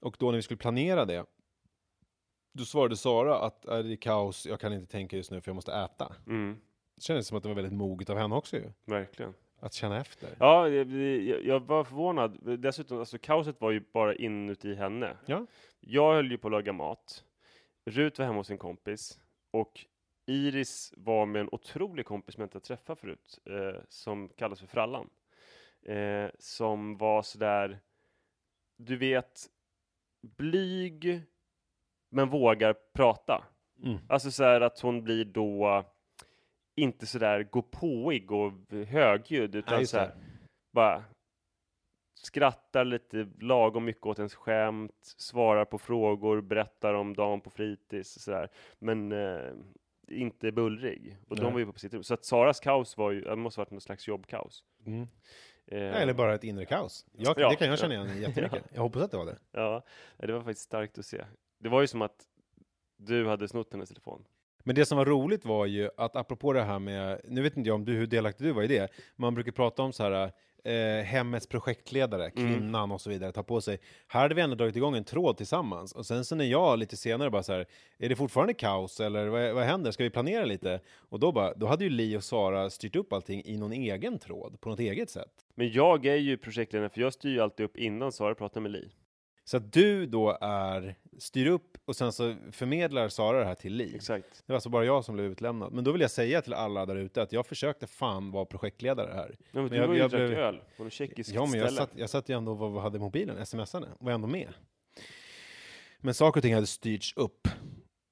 Och 0.00 0.16
då 0.18 0.26
när 0.30 0.36
vi 0.36 0.42
skulle 0.42 0.58
planera 0.58 1.04
det, 1.04 1.24
då 2.52 2.64
svarade 2.64 2.96
Sara 2.96 3.38
att 3.38 3.64
"Äh, 3.68 3.78
det 3.78 3.92
är 3.92 3.96
kaos, 3.96 4.46
jag 4.46 4.60
kan 4.60 4.72
inte 4.72 4.92
tänka 4.92 5.16
just 5.16 5.30
nu 5.30 5.40
för 5.40 5.48
jag 5.50 5.54
måste 5.54 5.72
äta. 5.72 6.12
Mm, 6.26 6.56
Det 6.96 7.02
kändes 7.02 7.26
som 7.26 7.36
att 7.36 7.42
det 7.42 7.48
var 7.48 7.56
väldigt 7.56 7.72
moget 7.72 8.10
av 8.10 8.16
henne 8.18 8.34
också 8.34 8.56
ju, 8.56 8.72
verkligen. 8.84 9.34
att 9.60 9.72
känna 9.74 10.00
efter. 10.00 10.28
Ja, 10.40 10.68
jag, 10.68 10.88
jag 11.44 11.60
var 11.60 11.84
förvånad. 11.84 12.60
Dessutom, 12.60 12.98
alltså 12.98 13.18
kaoset 13.18 13.60
var 13.60 13.70
ju 13.70 13.82
bara 13.92 14.14
inuti 14.14 14.74
henne. 14.74 15.16
Ja. 15.26 15.46
Jag 15.80 16.14
höll 16.14 16.30
ju 16.30 16.38
på 16.38 16.48
att 16.48 16.52
laga 16.52 16.72
mat. 16.72 17.24
Rut 17.86 18.18
var 18.18 18.26
hemma 18.26 18.38
hos 18.38 18.50
en 18.50 18.58
kompis. 18.58 19.18
Och 19.50 19.86
Iris 20.26 20.94
var 20.96 21.26
med 21.26 21.40
en 21.40 21.48
otrolig 21.52 22.06
kompis 22.06 22.34
som 22.34 22.40
jag 22.40 22.46
inte 22.46 22.60
träffat 22.60 23.00
förut. 23.00 23.38
Eh, 23.44 23.82
som 23.88 24.28
kallas 24.28 24.60
för 24.60 24.66
Frallan. 24.66 25.10
Eh, 25.82 26.30
som 26.38 26.96
var 26.96 27.22
sådär, 27.22 27.80
du 28.76 28.96
vet, 28.96 29.46
blyg, 30.36 31.22
men 32.10 32.28
vågar 32.28 32.76
prata. 32.94 33.44
Mm. 33.82 33.98
Alltså 34.08 34.30
så 34.30 34.44
att 34.44 34.80
hon 34.80 35.02
blir 35.02 35.24
då 35.24 35.84
inte 36.76 37.06
sådär 37.06 37.42
gåpåig 37.42 38.32
och 38.32 38.52
högljudd, 38.86 39.54
utan 39.54 39.80
just 39.80 39.92
så 39.92 40.08
bara 40.72 41.04
skrattar 42.18 42.84
lite 42.84 43.28
lagom 43.40 43.84
mycket 43.84 44.06
åt 44.06 44.18
ens 44.18 44.34
skämt, 44.34 45.14
svarar 45.16 45.64
på 45.64 45.78
frågor, 45.78 46.40
berättar 46.40 46.94
om 46.94 47.14
dagen 47.14 47.40
på 47.40 47.50
fritids, 47.50 48.22
sådär. 48.22 48.48
men 48.78 49.12
eh, 49.12 49.52
inte 50.08 50.52
bullrig. 50.52 51.16
Och 51.28 51.36
Nej. 51.36 51.44
de 51.44 51.52
var 51.52 51.60
ju 51.60 51.72
på 51.72 51.78
sitt 51.78 51.94
rum. 51.94 52.02
Så 52.02 52.14
att 52.14 52.24
Saras 52.24 52.60
kaos 52.60 52.96
var 52.96 53.10
ju, 53.10 53.20
det 53.20 53.36
måste 53.36 53.60
ha 53.60 53.62
varit 53.64 53.70
någon 53.70 53.80
slags 53.80 54.08
jobbkaos. 54.08 54.64
Mm. 54.86 55.02
Eh, 55.66 56.02
Eller 56.02 56.14
bara 56.14 56.34
ett 56.34 56.44
inre 56.44 56.64
kaos. 56.64 57.06
Jag, 57.12 57.38
Ja, 57.38 57.48
det 57.48 57.56
kan 57.56 57.66
jag 57.66 57.72
ja. 57.72 57.76
känna 57.76 57.94
igen 57.94 58.20
jättemycket. 58.20 58.64
Jag 58.74 58.82
hoppas 58.82 59.02
att 59.02 59.10
det 59.10 59.16
var 59.16 59.26
det. 59.26 59.38
Ja, 59.52 59.82
det 60.16 60.32
var 60.32 60.40
faktiskt 60.40 60.66
starkt 60.66 60.98
att 60.98 61.06
se. 61.06 61.24
Det 61.58 61.68
var 61.68 61.80
ju 61.80 61.86
som 61.86 62.02
att 62.02 62.24
du 62.96 63.26
hade 63.26 63.48
snott 63.48 63.72
hennes 63.72 63.88
telefon. 63.88 64.24
Men 64.64 64.74
det 64.74 64.86
som 64.86 64.98
var 64.98 65.04
roligt 65.04 65.44
var 65.44 65.66
ju 65.66 65.90
att 65.96 66.16
apropå 66.16 66.52
det 66.52 66.62
här 66.62 66.78
med, 66.78 67.20
nu 67.24 67.42
vet 67.42 67.56
inte 67.56 67.68
jag 67.68 67.74
om 67.74 67.84
du, 67.84 67.92
hur 67.92 68.06
delaktig 68.06 68.46
du 68.46 68.52
var 68.52 68.62
i 68.62 68.66
det, 68.66 68.88
man 69.16 69.34
brukar 69.34 69.52
prata 69.52 69.82
om 69.82 69.92
så 69.92 70.02
här 70.02 70.32
eh, 70.66 71.04
hemmets 71.04 71.46
projektledare, 71.46 72.30
kvinnan 72.30 72.92
och 72.92 73.00
så 73.00 73.10
vidare, 73.10 73.32
ta 73.32 73.42
på 73.42 73.60
sig. 73.60 73.78
Här 74.06 74.20
hade 74.20 74.34
vi 74.34 74.40
ändå 74.40 74.56
dragit 74.56 74.76
igång 74.76 74.96
en 74.96 75.04
tråd 75.04 75.36
tillsammans 75.36 75.92
och 75.92 76.06
sen 76.06 76.24
så 76.24 76.34
när 76.34 76.44
jag 76.44 76.78
lite 76.78 76.96
senare 76.96 77.30
bara 77.30 77.42
så 77.42 77.52
här, 77.52 77.66
är 77.98 78.08
det 78.08 78.16
fortfarande 78.16 78.54
kaos 78.54 79.00
eller 79.00 79.26
vad, 79.26 79.54
vad 79.54 79.64
händer, 79.64 79.90
ska 79.90 80.04
vi 80.04 80.10
planera 80.10 80.44
lite? 80.44 80.80
Och 81.08 81.20
då 81.20 81.32
bara, 81.32 81.54
då 81.54 81.66
hade 81.66 81.84
ju 81.84 81.90
Li 81.90 82.16
och 82.16 82.24
Sara 82.24 82.70
styrt 82.70 82.96
upp 82.96 83.12
allting 83.12 83.42
i 83.44 83.56
någon 83.56 83.72
egen 83.72 84.18
tråd, 84.18 84.60
på 84.60 84.68
något 84.68 84.80
eget 84.80 85.10
sätt. 85.10 85.32
Men 85.54 85.72
jag 85.72 86.06
är 86.06 86.16
ju 86.16 86.36
projektledare, 86.36 86.88
för 86.88 87.00
jag 87.00 87.12
styr 87.12 87.30
ju 87.30 87.40
alltid 87.40 87.66
upp 87.66 87.76
innan 87.76 88.12
Sara 88.12 88.34
pratar 88.34 88.60
med 88.60 88.70
Li. 88.70 88.90
Så 89.44 89.56
att 89.56 89.72
du 89.72 90.06
då 90.06 90.38
är, 90.40 90.94
styr 91.18 91.46
upp 91.46 91.75
och 91.86 91.96
sen 91.96 92.12
så 92.12 92.34
förmedlar 92.52 93.08
Sara 93.08 93.38
det 93.38 93.44
här 93.44 93.54
till 93.54 93.74
Li. 93.74 93.94
Exakt. 93.96 94.42
Det 94.46 94.52
var 94.52 94.54
alltså 94.54 94.68
bara 94.68 94.84
jag 94.84 95.04
som 95.04 95.14
blev 95.14 95.26
utlämnad. 95.26 95.72
Men 95.72 95.84
då 95.84 95.92
vill 95.92 96.00
jag 96.00 96.10
säga 96.10 96.42
till 96.42 96.54
alla 96.54 96.86
där 96.86 96.96
ute 96.96 97.22
att 97.22 97.32
jag 97.32 97.46
försökte 97.46 97.86
fan 97.86 98.30
vara 98.30 98.44
projektledare 98.44 99.12
här. 99.14 99.36
Ja, 99.52 99.60
men 99.60 99.68
du 99.70 99.76
jag- 99.76 99.86
var 99.86 99.94
ju 99.94 100.00
jag 100.00 100.10
drack 100.10 100.28
blev- 100.28 100.38
öl 100.38 100.60
på 100.76 100.84
något 100.84 100.92
tjeckiskt 100.92 101.34
Ja, 101.34 101.46
men 101.46 101.60
jag 101.60 101.72
ställe. 101.72 101.86
satt, 101.86 101.98
jag 101.98 102.10
satt 102.10 102.28
ju 102.28 102.36
ändå 102.36 102.52
och 102.52 102.82
hade 102.82 102.98
mobilen, 102.98 103.46
smsade, 103.46 103.88
var 104.00 104.12
ändå 104.12 104.28
med. 104.28 104.48
Men 106.00 106.14
saker 106.14 106.38
och 106.38 106.42
ting 106.42 106.54
hade 106.54 106.66
styrts 106.66 107.16
upp. 107.16 107.48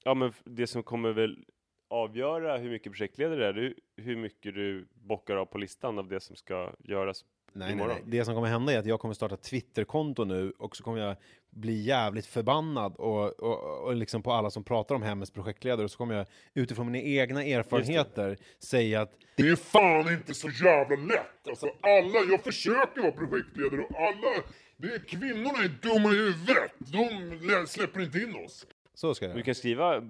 Ja, 0.05 0.15
men 0.15 0.33
det 0.45 0.67
som 0.67 0.83
kommer 0.83 1.13
väl 1.13 1.45
avgöra 1.91 2.57
hur 2.59 2.71
mycket 2.71 2.93
projektledare 2.93 3.47
är, 3.49 3.53
det 3.53 3.67
är 3.67 3.75
hur 3.97 4.17
mycket 4.17 4.55
du 4.55 4.89
bockar 4.95 5.37
av 5.37 5.47
på 5.47 5.59
listan 5.59 5.99
av 5.99 6.09
det 6.09 6.21
som 6.21 6.37
ska 6.37 6.73
göras 6.79 7.25
Nej, 7.55 7.67
nej, 7.67 7.73
imorgon. 7.73 7.97
nej. 7.97 8.03
Det 8.07 8.25
som 8.25 8.35
kommer 8.35 8.49
hända 8.49 8.73
är 8.73 8.79
att 8.79 8.87
jag 8.87 9.01
kommer 9.01 9.15
starta 9.15 9.37
Twitterkonto 9.37 10.25
nu 10.25 10.53
och 10.59 10.77
så 10.77 10.85
kommer 10.85 10.99
jag 11.01 11.17
bli 11.51 11.83
jävligt 11.83 12.27
förbannad 12.27 12.95
och, 12.97 13.41
och, 13.41 13.85
och 13.87 13.95
liksom 13.95 14.23
på 14.23 14.33
alla 14.33 14.51
som 14.51 14.65
pratar 14.65 14.95
om 14.95 15.03
Hemmets 15.03 15.31
projektledare 15.31 15.85
och 15.85 15.91
så 15.91 15.99
kommer 15.99 16.15
jag 16.15 16.27
utifrån 16.55 16.93
mina 16.93 17.05
egna 17.05 17.45
erfarenheter 17.45 18.37
säga 18.59 19.01
att 19.01 19.13
Det 19.37 19.49
är 19.49 19.57
fan 19.57 20.13
inte 20.13 20.35
så 20.35 20.49
jävla 20.49 20.97
lätt. 20.97 21.49
Alltså 21.49 21.67
alla, 21.81 22.19
jag 22.31 22.45
försöker 22.45 23.01
vara 23.03 23.13
projektledare 23.13 23.81
och 23.81 23.97
alla, 23.97 24.43
det 24.77 24.89
är, 24.89 24.99
kvinnorna 24.99 25.59
är 25.65 25.69
dumma 25.83 26.09
i 26.09 26.17
huvudet. 26.17 26.73
De 26.79 27.39
lä- 27.49 27.67
släpper 27.67 28.01
inte 28.01 28.19
in 28.19 28.35
oss. 28.45 28.67
Så 28.95 29.15
ska 29.15 29.27
jag 29.27 29.37
Du 29.37 29.43
kan 29.43 29.55
skriva 29.55 30.01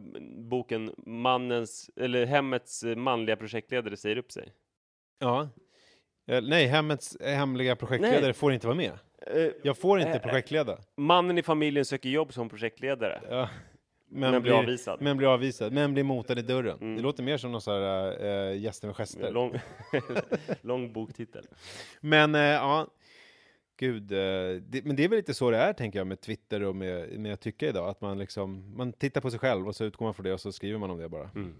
boken 0.50 0.94
Mannens, 1.06 1.90
eller 1.96 2.26
Hemmets 2.26 2.84
manliga 2.96 3.36
projektledare 3.36 3.96
säger 3.96 4.16
upp 4.16 4.32
sig. 4.32 4.52
Ja. 5.18 5.48
Eh, 6.26 6.42
Nej, 6.42 6.66
hemmets 6.66 7.16
hemliga 7.20 7.76
projektledare 7.76 8.20
Nej. 8.20 8.32
får 8.32 8.52
inte 8.52 8.66
vara 8.66 8.76
med. 8.76 8.92
Eh, 9.26 9.48
Jag 9.62 9.78
får 9.78 9.98
inte 10.00 10.10
Eh, 10.12 10.18
projektleda. 10.22 10.78
Mannen 10.96 11.38
i 11.38 11.42
familjen 11.42 11.84
söker 11.84 12.08
jobb 12.08 12.32
som 12.32 12.48
projektledare. 12.48 13.20
Ja. 13.30 13.48
Men 14.08 14.42
blir 14.42 14.52
avvisad. 14.52 15.02
Men 15.02 15.16
blir 15.16 15.28
avvisad. 15.34 15.72
Men 15.72 15.92
blir 15.94 16.04
motad 16.04 16.38
i 16.38 16.42
dörren. 16.42 16.78
Mm. 16.80 16.96
Det 16.96 17.02
låter 17.02 17.22
mer 17.22 17.36
som 17.36 17.52
någon 17.52 17.60
sån 17.60 17.74
här 17.74 18.24
äh, 18.50 18.58
gäster 18.58 18.86
med 18.88 18.96
gester. 18.96 19.30
Lång, 19.30 19.52
lång 20.60 20.92
boktitel. 20.92 21.46
Men 22.00 22.34
äh, 22.34 22.40
ja, 22.40 22.86
gud. 23.78 24.12
äh, 24.12 24.18
det, 24.62 24.84
men 24.84 24.96
det 24.96 25.04
är 25.04 25.08
väl 25.08 25.16
lite 25.16 25.34
så 25.34 25.50
det 25.50 25.56
är, 25.58 25.72
tänker 25.72 25.98
jag, 25.98 26.06
med 26.06 26.20
Twitter 26.20 26.62
och 26.62 26.76
med, 26.76 27.18
med 27.20 27.32
att 27.32 27.40
tycka 27.40 27.68
idag. 27.68 27.88
Att 27.88 28.00
man 28.00 28.18
liksom, 28.18 28.76
man 28.76 28.92
tittar 28.92 29.20
på 29.20 29.30
sig 29.30 29.38
själv 29.38 29.68
och 29.68 29.76
så 29.76 29.84
utgår 29.84 30.06
man 30.06 30.14
från 30.14 30.24
det 30.24 30.32
och 30.32 30.40
så 30.40 30.52
skriver 30.52 30.78
man 30.78 30.90
om 30.90 30.98
det 30.98 31.08
bara. 31.08 31.30
Mm. 31.34 31.54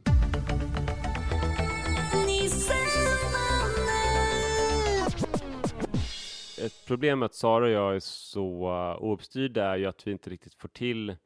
Ett 6.64 6.87
problem 6.87 7.18
med 7.18 7.27
att 7.27 7.35
Sara 7.35 7.64
och 7.64 7.70
jag 7.70 7.96
är 7.96 8.00
så 8.00 8.68
uh, 8.68 9.03
ouppstyrda 9.03 9.64
är 9.64 9.77
ju 9.77 9.87
att 9.87 10.07
vi 10.07 10.11
inte 10.11 10.31
riktigt 10.31 10.55
får 10.55 10.68
till 10.68 11.16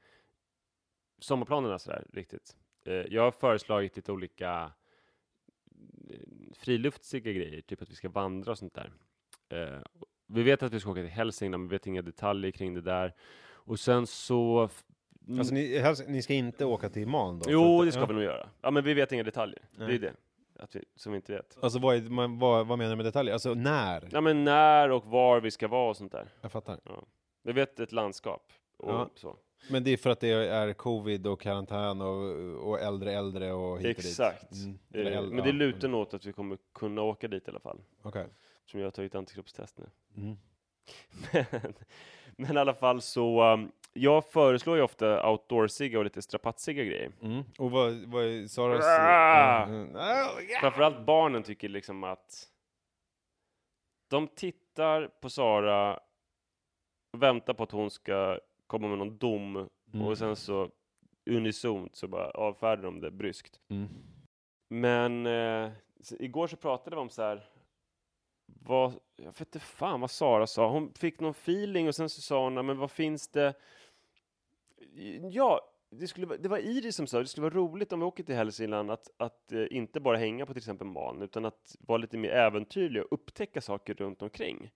sommarplanerna 1.18 1.78
sådär 1.78 2.06
riktigt. 2.12 2.56
Eh, 2.86 2.94
jag 2.94 3.22
har 3.22 3.30
föreslagit 3.30 3.96
lite 3.96 4.12
olika 4.12 4.72
eh, 6.10 6.18
friluftsiga 6.54 7.32
grejer, 7.32 7.60
typ 7.60 7.82
att 7.82 7.90
vi 7.90 7.94
ska 7.94 8.08
vandra 8.08 8.50
och 8.50 8.58
sånt 8.58 8.74
där. 8.74 8.92
Eh, 9.48 9.82
vi 10.26 10.42
vet 10.42 10.62
att 10.62 10.72
vi 10.72 10.80
ska 10.80 10.90
åka 10.90 11.00
till 11.00 11.10
Hälsingland, 11.10 11.62
men 11.62 11.68
vi 11.68 11.74
vet 11.74 11.86
inga 11.86 12.02
detaljer 12.02 12.50
kring 12.50 12.74
det 12.74 12.80
där. 12.80 13.14
Och 13.50 13.80
sen 13.80 14.06
så... 14.06 14.70
Alltså 15.38 15.54
ni, 15.54 15.78
helst, 15.78 16.04
ni 16.08 16.22
ska 16.22 16.34
inte 16.34 16.64
åka 16.64 16.88
till 16.88 17.06
Man 17.06 17.38
då? 17.38 17.50
jo, 17.50 17.84
det 17.84 17.92
ska 17.92 18.00
ja. 18.00 18.06
vi 18.06 18.14
nog 18.14 18.22
göra. 18.22 18.50
Ja, 18.60 18.70
men 18.70 18.84
vi 18.84 18.94
vet 18.94 19.12
inga 19.12 19.22
detaljer. 19.22 19.62
Det 19.76 19.84
är 19.84 19.88
Nej. 19.88 19.98
det 19.98 20.14
att 20.58 20.76
vi, 20.76 20.84
som 20.96 21.12
vi 21.12 21.16
inte 21.16 21.32
vet. 21.32 21.58
Alltså 21.62 21.78
vad, 21.78 21.96
är, 21.96 22.00
man, 22.00 22.38
vad, 22.38 22.66
vad 22.66 22.78
menar 22.78 22.90
du 22.90 22.96
med 22.96 23.04
detaljer? 23.06 23.32
Alltså 23.32 23.54
när? 23.54 24.08
Ja, 24.12 24.20
men 24.20 24.44
när 24.44 24.90
och 24.90 25.04
var 25.04 25.40
vi 25.40 25.50
ska 25.50 25.68
vara 25.68 25.90
och 25.90 25.96
sånt 25.96 26.12
där. 26.12 26.28
Jag 26.40 26.52
fattar. 26.52 26.80
Vi 27.42 27.52
vet 27.52 27.80
ett 27.80 27.92
landskap 27.92 28.52
och 28.76 28.90
Ja. 28.90 29.10
så. 29.14 29.36
Men 29.70 29.84
det 29.84 29.90
är 29.90 29.96
för 29.96 30.10
att 30.10 30.20
det 30.20 30.28
är 30.30 30.72
covid 30.72 31.26
och 31.26 31.40
karantän 31.40 32.00
och, 32.00 32.24
och 32.68 32.80
äldre 32.80 33.12
äldre 33.12 33.52
och 33.52 33.78
hit 33.78 33.84
och 33.84 34.04
Exakt. 34.04 34.50
dit? 34.50 34.64
Mm. 34.64 34.78
Eller 34.94 35.10
äldre, 35.10 35.34
Men 35.34 35.44
det 35.44 35.50
ja. 35.50 35.54
lutar 35.54 35.88
nog 35.88 36.00
åt 36.00 36.14
att 36.14 36.26
vi 36.26 36.32
kommer 36.32 36.58
kunna 36.74 37.02
åka 37.02 37.28
dit 37.28 37.48
i 37.48 37.50
alla 37.50 37.60
fall. 37.60 37.80
Okej. 38.02 38.26
Som 38.66 38.80
jag 38.80 38.86
har 38.86 38.90
tagit 38.90 39.14
antikroppstest 39.14 39.78
nu. 39.78 39.86
Mm. 40.16 40.36
Men, 41.50 41.74
men 42.36 42.56
i 42.56 42.60
alla 42.60 42.74
fall 42.74 43.00
så, 43.00 43.52
um, 43.52 43.72
jag 43.98 44.24
föreslår 44.24 44.76
ju 44.76 44.82
ofta 44.82 45.30
outdoorsiga 45.30 45.98
och 45.98 46.04
lite 46.04 46.22
strapatsiga 46.22 46.84
grejer. 46.84 47.12
Mm. 47.22 47.44
Och 47.58 47.70
vad, 47.70 47.94
vad 47.94 48.24
är 48.24 48.46
Saras... 48.46 48.84
Ah! 48.86 49.64
Mm. 49.64 49.96
Ah, 49.96 50.40
ja. 50.48 50.60
Framförallt 50.60 51.06
barnen 51.06 51.42
tycker 51.42 51.68
liksom 51.68 52.04
att 52.04 52.48
de 54.10 54.28
tittar 54.28 55.06
på 55.20 55.30
Sara 55.30 56.00
och 57.12 57.22
väntar 57.22 57.54
på 57.54 57.62
att 57.62 57.70
hon 57.70 57.90
ska 57.90 58.38
komma 58.66 58.88
med 58.88 58.98
någon 58.98 59.18
dom 59.18 59.68
Mm. 59.94 60.06
och 60.06 60.18
sen 60.18 60.36
så 60.36 60.70
unisont 61.30 61.96
så 61.96 62.08
bara 62.08 62.30
avfärdar 62.30 62.82
de 62.82 63.00
det 63.00 63.10
bryskt. 63.10 63.60
Mm. 63.68 63.88
Men 64.70 65.26
eh, 65.26 65.70
igår 66.18 66.46
så 66.46 66.56
pratade 66.56 66.96
vi 66.96 67.02
om 67.02 67.08
så 67.10 67.22
här. 67.22 67.44
Vad, 68.62 68.92
jag 69.16 69.24
vet 69.26 69.40
inte 69.40 69.58
fan 69.60 70.00
vad 70.00 70.10
Sara 70.10 70.46
sa. 70.46 70.68
Hon 70.70 70.92
fick 70.94 71.20
någon 71.20 71.30
feeling 71.30 71.88
och 71.88 71.94
sen 71.94 72.08
så 72.08 72.20
sa 72.20 72.44
hon, 72.44 72.56
"Ja, 72.56 72.62
men 72.62 72.78
vad 72.78 72.90
finns 72.90 73.28
det? 73.28 73.54
Ja, 75.30 75.74
det, 75.90 76.06
skulle, 76.06 76.36
det 76.36 76.48
var 76.48 76.58
Iris 76.58 76.96
som 76.96 77.06
sa 77.06 77.18
det 77.18 77.26
skulle 77.26 77.44
vara 77.50 77.54
roligt 77.54 77.92
om 77.92 78.00
vi 78.00 78.06
åker 78.06 78.24
till 78.24 78.34
Hälsingland 78.34 78.90
att, 78.90 79.10
att 79.16 79.52
eh, 79.52 79.66
inte 79.70 80.00
bara 80.00 80.16
hänga 80.16 80.46
på 80.46 80.52
till 80.52 80.60
exempel 80.60 80.86
Man, 80.86 81.22
utan 81.22 81.44
att 81.44 81.76
vara 81.80 81.98
lite 81.98 82.18
mer 82.18 82.30
äventyrlig 82.30 83.02
och 83.02 83.12
upptäcka 83.12 83.60
saker 83.60 83.94
runt 83.94 84.22
omkring. 84.22 84.70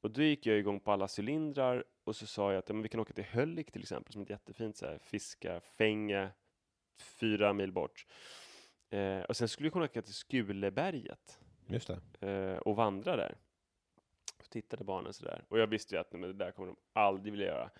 Och 0.00 0.10
då 0.10 0.22
gick 0.22 0.46
jag 0.46 0.58
igång 0.58 0.80
på 0.80 0.92
alla 0.92 1.08
cylindrar 1.18 1.84
och 2.04 2.16
så 2.16 2.26
sa 2.26 2.52
jag 2.52 2.58
att 2.58 2.68
ja, 2.68 2.72
men 2.72 2.82
vi 2.82 2.88
kan 2.88 3.00
åka 3.00 3.12
till 3.12 3.24
Hölik 3.24 3.72
till 3.72 3.82
exempel, 3.82 4.12
som 4.12 4.22
är 4.22 4.24
ett 4.24 4.30
jättefint 4.30 4.76
så 4.76 4.86
här, 4.86 4.98
fiskarfänge, 4.98 6.30
fyra 7.20 7.52
mil 7.52 7.72
bort. 7.72 8.06
Eh, 8.90 9.20
och 9.20 9.36
sen 9.36 9.48
skulle 9.48 9.66
vi 9.66 9.70
kunna 9.70 9.84
åka 9.84 10.02
till 10.02 10.14
Skuleberget 10.14 11.40
Just 11.66 11.90
det. 12.20 12.28
eh, 12.30 12.58
och 12.58 12.76
vandra 12.76 13.16
där. 13.16 13.36
Så 14.40 14.48
tittade 14.48 14.84
barnen 14.84 15.12
sådär. 15.12 15.44
Och 15.48 15.58
jag 15.58 15.66
visste 15.66 15.94
ju 15.94 16.00
att 16.00 16.12
nej, 16.12 16.20
men 16.20 16.30
det 16.38 16.44
där 16.44 16.50
kommer 16.52 16.66
de 16.66 16.76
aldrig 16.92 17.32
vilja 17.32 17.46
göra. 17.46 17.70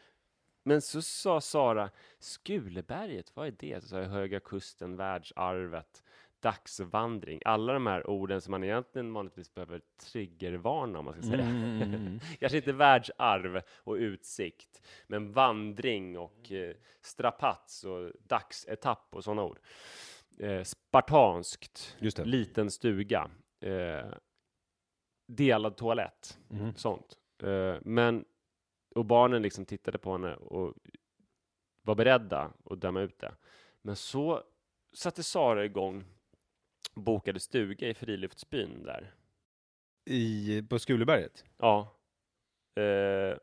Men 0.67 0.81
så 0.83 1.03
sa 1.03 1.41
Sara, 1.41 1.91
Skuleberget, 2.19 3.37
vad 3.37 3.47
är 3.47 3.55
det? 3.59 3.81
Så 3.83 3.89
sa 3.89 3.99
jag, 4.01 4.09
Höga 4.09 4.41
Kusten, 4.41 4.97
världsarvet, 4.97 6.03
dagsvandring. 6.41 7.41
Alla 7.45 7.73
de 7.73 7.87
här 7.87 8.11
orden 8.11 8.41
som 8.41 8.51
man 8.51 8.65
egentligen 8.65 9.13
vanligtvis 9.13 9.55
behöver 9.55 9.81
triggervarna 10.13 10.99
om 10.99 11.05
man 11.05 11.15
ska 11.15 11.23
säga. 11.23 11.45
Mm, 11.45 11.83
mm, 11.83 11.95
mm. 11.95 12.21
Kanske 12.41 12.57
inte 12.57 12.73
världsarv 12.73 13.63
och 13.77 13.95
utsikt, 13.95 14.83
men 15.07 15.33
vandring 15.33 16.19
och 16.19 16.53
eh, 16.53 16.75
strapats 17.01 17.85
och 17.85 18.13
dagsetapp 18.29 19.09
och 19.11 19.25
sådana 19.25 19.43
ord. 19.45 19.59
Eh, 20.39 20.63
spartanskt, 20.63 21.97
liten 22.25 22.71
stuga, 22.71 23.31
eh, 23.61 24.07
delad 25.27 25.77
toalett, 25.77 26.39
Mhm. 26.49 26.75
sånt. 26.75 27.17
Eh, 27.43 27.75
men, 27.83 28.25
och 28.97 29.05
barnen 29.05 29.43
liksom 29.43 29.65
tittade 29.65 29.99
på 29.99 30.13
henne 30.13 30.35
och 30.35 30.75
var 31.83 31.95
beredda 31.95 32.53
att 32.65 32.81
döma 32.81 33.01
ut 33.01 33.19
det. 33.19 33.35
Men 33.83 33.97
så 33.97 34.43
satte 34.93 35.23
Sara 35.23 35.65
igång 35.65 36.05
och 36.95 37.03
bokade 37.03 37.41
stuga 37.41 37.89
i 37.89 37.95
friluftsbyn 37.95 38.83
där. 38.85 39.15
I, 40.05 40.63
på 40.63 40.79
Skuleberget? 40.79 41.45
Ja. 41.59 41.97
Eh, 42.75 43.39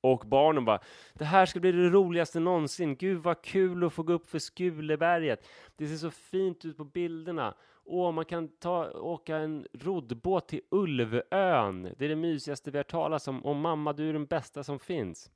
och 0.00 0.26
barnen 0.26 0.64
bara, 0.64 0.80
det 1.14 1.24
här 1.24 1.46
ska 1.46 1.60
bli 1.60 1.72
det 1.72 1.88
roligaste 1.88 2.40
någonsin. 2.40 2.96
Gud 2.96 3.18
vad 3.18 3.42
kul 3.42 3.84
att 3.84 3.92
få 3.92 4.02
gå 4.02 4.12
upp 4.12 4.26
för 4.26 4.38
Skuleberget. 4.38 5.48
Det 5.76 5.88
ser 5.88 5.96
så 5.96 6.10
fint 6.10 6.64
ut 6.64 6.76
på 6.76 6.84
bilderna. 6.84 7.54
Åh, 7.86 8.12
man 8.12 8.24
kan 8.24 8.48
ta, 8.48 8.90
åka 8.90 9.36
en 9.36 9.66
roddbåt 9.72 10.48
till 10.48 10.60
Ulvön. 10.70 11.82
Det 11.98 12.04
är 12.04 12.08
det 12.08 12.16
mysigaste 12.16 12.70
vi 12.70 12.76
har 12.78 12.84
talat 12.84 13.28
om. 13.28 13.44
Och 13.44 13.56
mamma, 13.56 13.92
du 13.92 14.08
är 14.08 14.12
den 14.12 14.26
bästa 14.26 14.62
som 14.64 14.78
finns. 14.78 15.30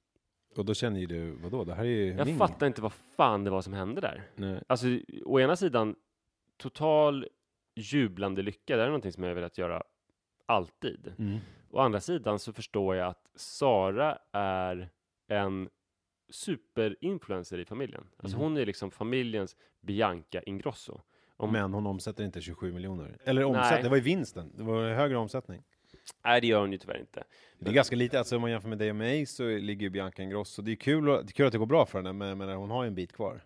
Och 0.56 0.64
då 0.64 0.74
känner 0.74 1.00
ju 1.00 1.06
du, 1.06 1.30
vadå, 1.30 1.64
det 1.64 1.74
här 1.74 1.84
är 1.84 1.88
ju 1.88 2.06
Jag 2.12 2.26
min... 2.26 2.38
fattar 2.38 2.66
inte 2.66 2.82
vad 2.82 2.92
fan 2.92 3.44
det 3.44 3.50
var 3.50 3.62
som 3.62 3.72
hände 3.72 4.00
där. 4.00 4.22
Nej. 4.34 4.62
Alltså, 4.66 4.86
å 5.24 5.40
ena 5.40 5.56
sidan, 5.56 5.96
total 6.56 7.26
jublande 7.76 8.42
lycka. 8.42 8.76
Det 8.76 8.82
är 8.82 8.86
någonting 8.86 9.12
som 9.12 9.24
jag 9.24 9.34
velat 9.34 9.58
göra 9.58 9.82
alltid. 10.46 11.12
Mm. 11.18 11.38
Å 11.70 11.78
andra 11.80 12.00
sidan 12.00 12.38
så 12.38 12.52
förstår 12.52 12.96
jag 12.96 13.08
att 13.08 13.30
Sara 13.34 14.18
är 14.32 14.88
en 15.28 15.68
superinfluencer 16.30 17.58
i 17.58 17.64
familjen. 17.64 18.06
Alltså 18.16 18.36
Mhm. 18.36 18.42
hon 18.44 18.56
är 18.56 18.66
liksom 18.66 18.90
familjens 18.90 19.56
Bianca 19.80 20.42
Ingrosso. 20.42 21.00
Om, 21.40 21.52
Men 21.52 21.74
hon 21.74 21.86
omsätter 21.86 22.24
inte 22.24 22.40
27 22.40 22.72
miljoner. 22.72 23.18
Eller 23.24 23.44
omsätter, 23.44 23.70
Nej. 23.70 23.82
det 23.82 23.88
var 23.88 23.96
ju 23.96 24.02
vinsten. 24.02 24.52
Det 24.56 24.62
var 24.62 24.94
högre 24.94 25.16
omsättning. 25.16 25.62
Nej, 26.24 26.40
det 26.40 26.46
gör 26.46 26.60
hon 26.60 26.72
ju 26.72 26.78
tyvärr 26.78 27.00
inte. 27.00 27.24
Det 27.58 27.70
är 27.70 27.74
ganska 27.74 27.96
lite, 27.96 28.18
alltså 28.18 28.36
om 28.36 28.42
man 28.42 28.50
jämför 28.50 28.68
med 28.68 28.78
dig 28.78 28.90
och 28.90 28.96
mig 28.96 29.26
så 29.26 29.48
ligger 29.48 29.82
ju 29.82 29.90
Bianca 29.90 30.22
Ingrosso. 30.22 30.62
Det 30.62 30.72
är 30.72 30.76
kul, 30.76 31.08
och- 31.08 31.24
det 31.24 31.30
är 31.30 31.32
kul 31.32 31.46
att 31.46 31.52
det 31.52 31.58
går 31.58 31.66
bra 31.66 31.86
för 31.86 31.98
henne, 31.98 32.12
men, 32.12 32.38
men 32.38 32.48
hon 32.48 32.70
har 32.70 32.82
ju 32.84 32.88
en 32.88 32.94
bit 32.94 33.12
kvar. 33.12 33.44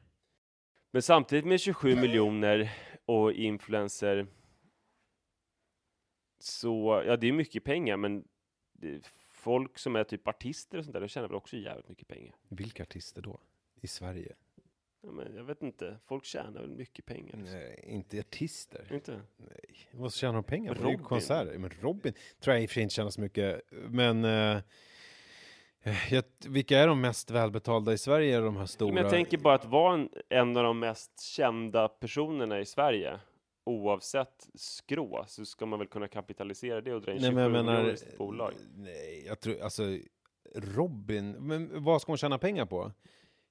Men 0.92 1.02
samtidigt 1.02 1.44
med 1.44 1.60
27 1.60 1.96
miljoner 1.96 2.72
och 3.06 3.32
influencer 3.32 4.26
så, 6.38 7.02
ja 7.06 7.16
det 7.16 7.28
är 7.28 7.32
mycket 7.32 7.64
pengar, 7.64 7.96
men 7.96 8.24
det, 8.72 9.06
folk 9.30 9.78
som 9.78 9.96
är 9.96 10.04
typ 10.04 10.28
artister 10.28 10.78
och 10.78 10.84
sånt 10.84 10.92
där, 10.92 11.00
de 11.00 11.08
tjänar 11.08 11.28
väl 11.28 11.36
också 11.36 11.56
jävligt 11.56 11.88
mycket 11.88 12.08
pengar. 12.08 12.34
Vilka 12.48 12.82
artister 12.82 13.22
då? 13.22 13.40
I 13.80 13.86
Sverige? 13.86 14.34
Ja, 15.04 15.10
men 15.12 15.34
jag 15.36 15.44
vet 15.44 15.62
inte, 15.62 15.96
folk 16.06 16.24
tjänar 16.24 16.60
väl 16.60 16.70
mycket 16.70 17.06
pengar. 17.06 17.36
liksom. 17.36 17.58
Nej, 17.58 17.84
inte 17.88 18.18
artister. 18.20 18.88
Inte? 18.92 19.20
Nej. 19.36 19.88
Vad 19.92 20.12
tjänar 20.12 20.34
de 20.34 20.44
pengar 20.44 20.74
på? 20.74 20.82
Det 20.84 20.92
är 20.92 20.96
konserter. 20.96 21.58
Men 21.58 21.70
Robin 21.80 22.12
tror 22.40 22.54
jag 22.54 22.62
i 22.62 22.66
och 22.66 22.70
för 22.70 22.74
sig 22.74 22.82
inte 22.82 22.94
tjänar 22.94 23.10
så 23.10 23.20
mycket. 23.20 23.62
Men 23.70 24.24
eh, 24.24 24.58
jag, 26.10 26.24
vilka 26.46 26.78
är 26.78 26.86
de 26.86 27.00
mest 27.00 27.30
välbetalda 27.30 27.92
i 27.92 27.98
Sverige? 27.98 28.40
De 28.40 28.56
här 28.56 28.66
stora? 28.66 28.94
Men 28.94 29.02
jag 29.02 29.10
tänker 29.12 29.38
bara 29.38 29.54
att 29.54 29.64
vara 29.64 29.94
en, 29.94 30.08
en 30.28 30.56
av 30.56 30.64
de 30.64 30.78
mest 30.78 31.20
kända 31.20 31.88
personerna 31.88 32.60
i 32.60 32.66
Sverige, 32.66 33.20
oavsett 33.64 34.48
skrå, 34.54 35.24
så 35.28 35.44
ska 35.44 35.66
man 35.66 35.78
väl 35.78 35.88
kunna 35.88 36.08
kapitalisera 36.08 36.80
det 36.80 36.94
och 36.94 37.02
dra 37.02 37.12
in 37.12 37.20
Nej, 37.22 37.30
27 37.30 37.40
men 37.40 37.52
miljoner 37.52 37.92
i 37.92 37.96
sitt 37.96 38.18
bolag. 38.18 38.52
Nej, 38.76 39.24
jag 39.26 39.40
tror, 39.40 39.62
alltså 39.62 39.82
Robin, 40.54 41.30
men 41.30 41.84
vad 41.84 42.02
ska 42.02 42.12
hon 42.12 42.18
tjäna 42.18 42.38
pengar 42.38 42.66
på? 42.66 42.92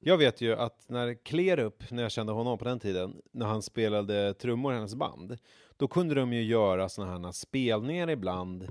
Jag 0.04 0.18
vet 0.18 0.42
ju 0.42 0.56
att 0.56 0.90
när 0.90 1.14
Klerup, 1.14 1.92
när 1.92 2.04
jag 2.04 2.12
kände 2.12 2.34
honom 2.34 2.58
på 2.58 2.66
den 2.66 2.80
tiden, 2.80 3.22
när 3.32 3.46
han 3.46 3.62
spelade 3.62 4.34
trummor 4.34 4.72
i 4.72 4.76
hennes 4.76 4.96
band, 4.96 5.38
då 5.78 5.88
kunde 5.88 6.16
de 6.16 6.34
ju 6.34 6.44
göra 6.44 6.90
såna 6.90 7.12
här 7.12 7.32
spelningar 7.32 8.10
ibland. 8.10 8.64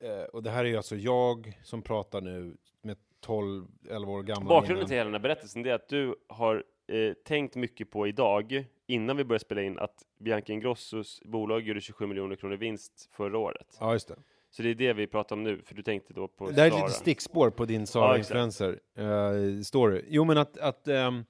Eh, 0.00 0.24
och 0.32 0.42
det 0.42 0.50
här 0.50 0.64
är 0.64 0.68
ju 0.68 0.76
alltså 0.76 0.96
jag 0.96 1.60
som 1.62 1.82
pratar 1.82 2.20
nu 2.20 2.56
med 2.82 2.96
12, 3.20 3.66
11 3.90 4.12
år 4.12 4.22
gammal. 4.22 4.48
Bakgrunden 4.48 4.76
innan. 4.76 4.88
till 4.88 4.96
hela 4.96 5.04
den 5.04 5.14
här 5.14 5.20
berättelsen 5.20 5.62
det 5.62 5.70
är 5.70 5.74
att 5.74 5.88
du 5.88 6.16
har 6.28 6.64
eh, 6.86 7.12
tänkt 7.12 7.56
mycket 7.56 7.90
på 7.90 8.06
idag, 8.06 8.64
innan 8.86 9.16
vi 9.16 9.24
började 9.24 9.44
spela 9.44 9.62
in, 9.62 9.78
att 9.78 10.04
Bianca 10.18 10.52
Ingrossos 10.52 11.22
bolag 11.24 11.62
gjorde 11.62 11.80
27 11.80 12.06
miljoner 12.06 12.36
kronor 12.36 12.54
i 12.54 12.58
vinst 12.58 13.08
förra 13.12 13.38
året. 13.38 13.76
Ja, 13.80 13.92
just 13.92 14.08
det. 14.08 14.16
Så 14.56 14.62
det 14.62 14.70
är 14.70 14.74
det 14.74 14.92
vi 14.92 15.06
pratar 15.06 15.36
om 15.36 15.42
nu, 15.44 15.62
för 15.62 15.74
du 15.74 15.82
tänkte 15.82 16.12
då 16.14 16.28
på 16.28 16.50
Det 16.50 16.60
här 16.60 16.66
är 16.66 16.70
Sara. 16.70 16.80
litet 16.80 16.96
stickspår 16.96 17.50
på 17.50 17.64
din 17.64 17.86
Sara 17.86 18.12
Ja. 18.12 18.18
Influencer 18.18 18.80
eh, 18.98 19.60
story. 19.62 20.04
Jo, 20.08 20.24
men 20.24 20.38
att, 20.38 20.58
att, 20.58 20.88
ehm, 20.88 21.24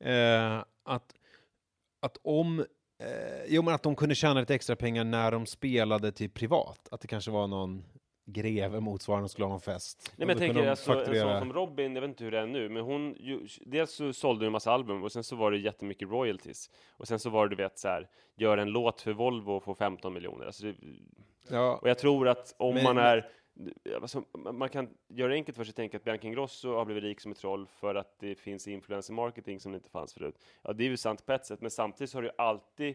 eh, 0.00 0.64
att, 0.84 1.14
att 2.00 2.16
om 2.22 2.58
eh, 3.02 3.44
jo, 3.48 3.62
men 3.62 3.74
att 3.74 3.82
de 3.82 3.96
kunde 3.96 4.14
tjäna 4.14 4.40
lite 4.40 4.54
extra 4.54 4.76
pengar 4.76 5.04
när 5.04 5.30
de 5.32 5.46
spelade 5.46 6.12
till 6.12 6.30
privat. 6.30 6.88
Att 6.90 7.00
det 7.00 7.08
kanske 7.08 7.30
var 7.30 7.46
någon 7.46 7.84
greve 8.26 8.80
motsvarande 8.80 9.28
skulle 9.28 9.44
ha 9.44 9.50
någon 9.50 9.60
fest. 9.60 10.12
Nej, 10.16 10.26
men 10.26 10.28
jag 10.28 10.38
tänker 10.38 10.70
alltså, 10.70 10.92
en 10.92 10.98
fakturera- 10.98 11.30
sån 11.32 11.38
som 11.40 11.52
Robin, 11.52 11.94
jag 11.94 12.00
vet 12.02 12.08
inte 12.08 12.24
hur 12.24 12.30
det 12.30 12.38
är 12.40 12.46
nu, 12.46 12.68
men 12.68 12.82
hon, 12.82 13.16
ju, 13.20 13.46
dels 13.66 13.92
så 13.94 14.12
sålde 14.12 14.40
hon 14.40 14.46
en 14.46 14.52
massa 14.52 14.72
album 14.72 15.02
och 15.04 15.12
sen 15.12 15.24
så 15.24 15.36
var 15.36 15.50
det 15.50 15.58
jättemycket 15.58 16.08
royalties. 16.08 16.70
Och 16.90 17.08
sen 17.08 17.18
så 17.18 17.30
var 17.30 17.48
det, 17.48 17.56
du 17.56 17.62
vet, 17.62 17.78
så 17.78 17.88
här, 17.88 18.08
gör 18.36 18.58
en 18.58 18.70
låt 18.70 19.00
för 19.00 19.12
Volvo 19.12 19.52
och 19.52 19.64
få 19.64 19.74
15 19.74 20.14
miljoner. 20.14 20.46
Alltså 20.46 20.66
det, 20.66 20.74
Ja, 21.50 21.78
och 21.82 21.88
jag 21.88 21.98
tror 21.98 22.28
att 22.28 22.54
om 22.58 22.74
Men- 22.74 22.84
man 22.84 22.98
är, 22.98 23.28
alltså, 24.02 24.22
man 24.52 24.68
kan 24.68 24.88
göra 25.08 25.28
det 25.28 25.34
enkelt 25.34 25.56
för 25.56 25.64
sig 25.64 25.70
och 25.72 25.76
tänka 25.76 25.96
att 25.96 26.04
Bianca 26.04 26.26
Ingrosso 26.26 26.74
har 26.74 26.84
blivit 26.84 27.02
rik 27.04 27.20
som 27.20 27.32
ett 27.32 27.38
troll 27.38 27.66
för 27.66 27.94
att 27.94 28.18
det 28.18 28.34
finns 28.34 28.68
influencer 28.68 29.12
marketing 29.14 29.60
som 29.60 29.74
inte 29.74 29.90
fanns 29.90 30.14
förut. 30.14 30.34
Ja, 30.62 30.72
det 30.72 30.84
är 30.84 30.88
ju 30.88 30.96
sant 30.96 31.26
på 31.26 31.32
ett 31.32 31.46
sätt, 31.46 31.60
men 31.60 31.70
samtidigt 31.70 32.10
så 32.10 32.16
har 32.18 32.22
det 32.22 32.28
ju 32.28 32.34
alltid 32.38 32.94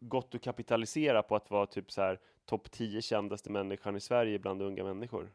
gått 0.00 0.34
att 0.34 0.42
kapitalisera 0.42 1.22
på 1.22 1.36
att 1.36 1.50
vara 1.50 1.66
typ 1.66 1.90
så 1.92 2.02
här 2.02 2.18
topp 2.44 2.70
10 2.70 3.02
kändaste 3.02 3.50
människan 3.50 3.96
i 3.96 4.00
Sverige 4.00 4.38
bland 4.38 4.62
unga 4.62 4.84
människor. 4.84 5.32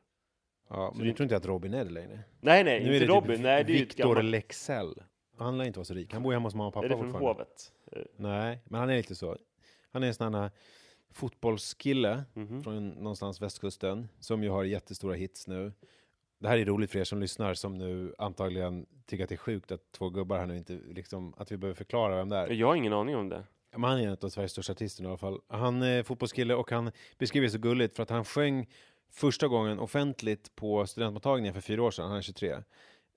ja 0.70 0.76
Så 0.76 0.98
men 0.98 1.02
det- 1.04 1.08
jag 1.08 1.18
tror 1.18 1.24
inte 1.26 1.38
att 1.38 1.46
Robin 1.46 1.74
är 1.74 1.86
det 1.86 1.92
längre. 1.92 2.20
Nej, 2.42 2.64
nej, 2.64 2.80
nu 2.84 2.90
är 2.90 2.94
inte 2.94 3.06
det 3.08 3.14
Robin. 3.14 3.32
typ 3.36 3.44
nej, 3.44 3.64
det 3.64 3.74
är 3.74 3.78
Victor. 3.80 4.22
Lexell. 4.22 5.04
Han 5.38 5.58
lär 5.58 5.66
inte 5.66 5.80
vara 5.80 5.86
så 5.86 5.94
rik. 5.94 6.14
Han 6.14 6.24
bor 6.24 6.34
hemma 6.34 6.46
hos 6.48 6.56
mamma 6.56 6.68
och 6.68 6.74
pappa 6.74 6.86
Är 6.86 6.90
det 6.90 6.96
från 6.98 7.12
fortfarande. 7.12 7.34
hovet? 7.34 7.74
Eh, 7.92 8.02
Nej, 8.16 8.60
men 8.66 8.80
han 8.80 8.90
är 8.90 8.98
lite 8.98 9.16
så. 9.16 9.38
Han 9.92 10.04
är 10.04 10.08
en 10.08 10.14
sån 10.14 10.34
här 10.34 10.52
fotbollskille 11.18 12.24
mhm. 12.34 12.64
från 12.64 12.90
någonstans 12.90 13.42
västkusten 13.42 14.08
som 14.20 14.44
ju 14.44 14.50
har 14.50 14.64
jättestora 14.64 15.16
hits 15.16 15.48
nu. 15.48 15.74
Det 16.40 16.48
här 16.48 16.58
är 16.58 16.66
roligt 16.66 16.92
för 16.92 17.00
er 17.00 17.04
som 17.04 17.20
lyssnar 17.20 17.54
som 17.54 17.78
nu 17.78 18.16
antagligen 18.18 18.86
tycker 19.06 19.24
att 19.24 19.30
det 19.30 19.36
är 19.36 19.38
sjukt 19.38 19.72
att 19.72 19.92
två 19.92 20.10
gubbar 20.10 20.38
här 20.38 20.46
nu 20.46 20.58
inte 20.58 20.74
liksom 20.74 21.34
att 21.38 21.52
vi 21.52 21.58
behöver 21.58 21.76
förklara 21.76 22.16
vem 22.16 22.30
det 22.30 22.38
är. 22.38 22.50
Jag 22.50 22.68
har 22.68 22.76
ingen 22.76 22.94
aning 22.94 23.16
om 23.16 23.30
det. 23.30 23.44
Men 23.72 23.84
han 23.84 24.00
är 24.00 24.08
en 24.08 24.18
av 24.22 24.30
Sveriges 24.30 24.52
största 24.52 24.72
artister 24.72 25.04
i 25.04 25.08
alla 25.08 25.18
fall. 25.18 25.40
Han 25.48 25.82
är 25.82 26.04
fotbollskille 26.04 26.56
och 26.56 26.72
han 26.72 26.92
beskriver 27.18 27.48
det 27.48 27.52
så 27.52 27.58
gulligt 27.58 27.96
för 27.96 28.04
att 28.04 28.10
han 28.10 28.26
sjöng 28.26 28.68
första 29.12 29.48
gången 29.48 29.80
offentligt 29.80 30.56
på 30.56 30.88
studentmottagningen 30.88 31.54
för 31.54 31.62
fyra 31.62 31.84
år 31.84 31.92
sedan, 31.92 32.08
han 32.08 32.18
är 32.18 32.22
23. 32.22 32.52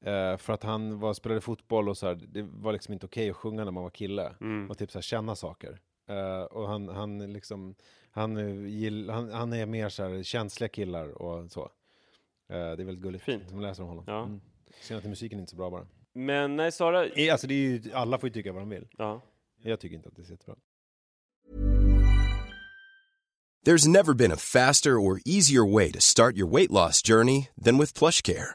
Eh, 0.05 0.37
för 0.37 0.53
att 0.53 0.63
han 0.63 1.01
var, 1.01 1.15
spelade 1.15 1.41
fotboll 1.41 1.89
och 1.89 1.97
så 1.97 2.07
här, 2.07 2.15
det 2.15 2.43
var 2.43 2.73
liksom 2.73 2.93
inte 2.93 3.07
okej 3.07 3.31
att 3.31 3.37
sjunga 3.37 3.65
när 3.65 3.73
man 3.73 3.83
var 3.83 3.91
kille. 3.91 4.35
Mm. 4.41 4.71
Och 4.71 4.79
typ 4.79 4.91
så 4.91 4.99
här, 4.99 5.03
känna 5.03 5.37
saker. 5.37 5.81
Eh, 6.11 6.43
och 6.43 6.69
han, 6.69 6.89
han 6.89 7.33
liksom, 7.33 7.75
han, 8.11 8.37
eh, 8.37 8.67
gill, 8.67 9.11
han, 9.11 9.33
han 9.33 9.53
är 9.53 9.67
mer 9.67 9.89
så 9.89 10.03
här 10.09 10.23
känsliga 10.23 10.69
killar 10.69 11.23
och 11.23 11.51
så. 11.53 11.63
Eh, 11.63 11.69
det 12.49 12.57
är 12.57 12.85
väldigt 12.85 13.03
gulligt. 13.03 13.25
Fint. 13.25 13.53
Man 13.53 13.63
läser 13.63 13.83
om 13.83 13.89
honom. 13.89 14.05
Ja. 14.07 14.23
Mm. 14.23 14.41
Synd 14.81 14.99
att 14.99 15.05
musiken 15.05 15.39
är 15.39 15.41
inte 15.41 15.51
så 15.51 15.57
bra 15.57 15.71
bara. 15.71 15.87
Men 16.13 16.57
nej, 16.57 16.73
Sara... 16.73 17.07
Eh, 17.07 17.33
Alltså 17.33 17.47
det 17.47 17.55
är 17.55 17.59
ju, 17.59 17.83
alla 17.95 18.19
får 18.19 18.29
ju 18.29 18.33
tycka 18.33 18.53
vad 18.53 18.63
de 18.63 18.69
vill. 18.69 18.89
Ja. 18.99 19.21
Jag 19.63 19.81
tycker 19.81 19.97
inte 19.97 20.09
att 20.09 20.17
det 20.17 20.23
är 20.23 20.27
så 20.27 20.33
jättebra. 20.33 20.57
There's 23.67 23.89
never 23.89 24.15
been 24.15 24.33
a 24.33 24.37
faster 24.37 24.91
or 24.97 25.21
easier 25.27 25.75
way 25.75 25.93
to 25.93 26.01
start 26.01 26.37
your 26.37 26.49
weight 26.57 26.71
loss 26.71 27.03
journey 27.03 27.49
than 27.65 27.79
with 27.79 27.99
PlushCare. 27.99 28.55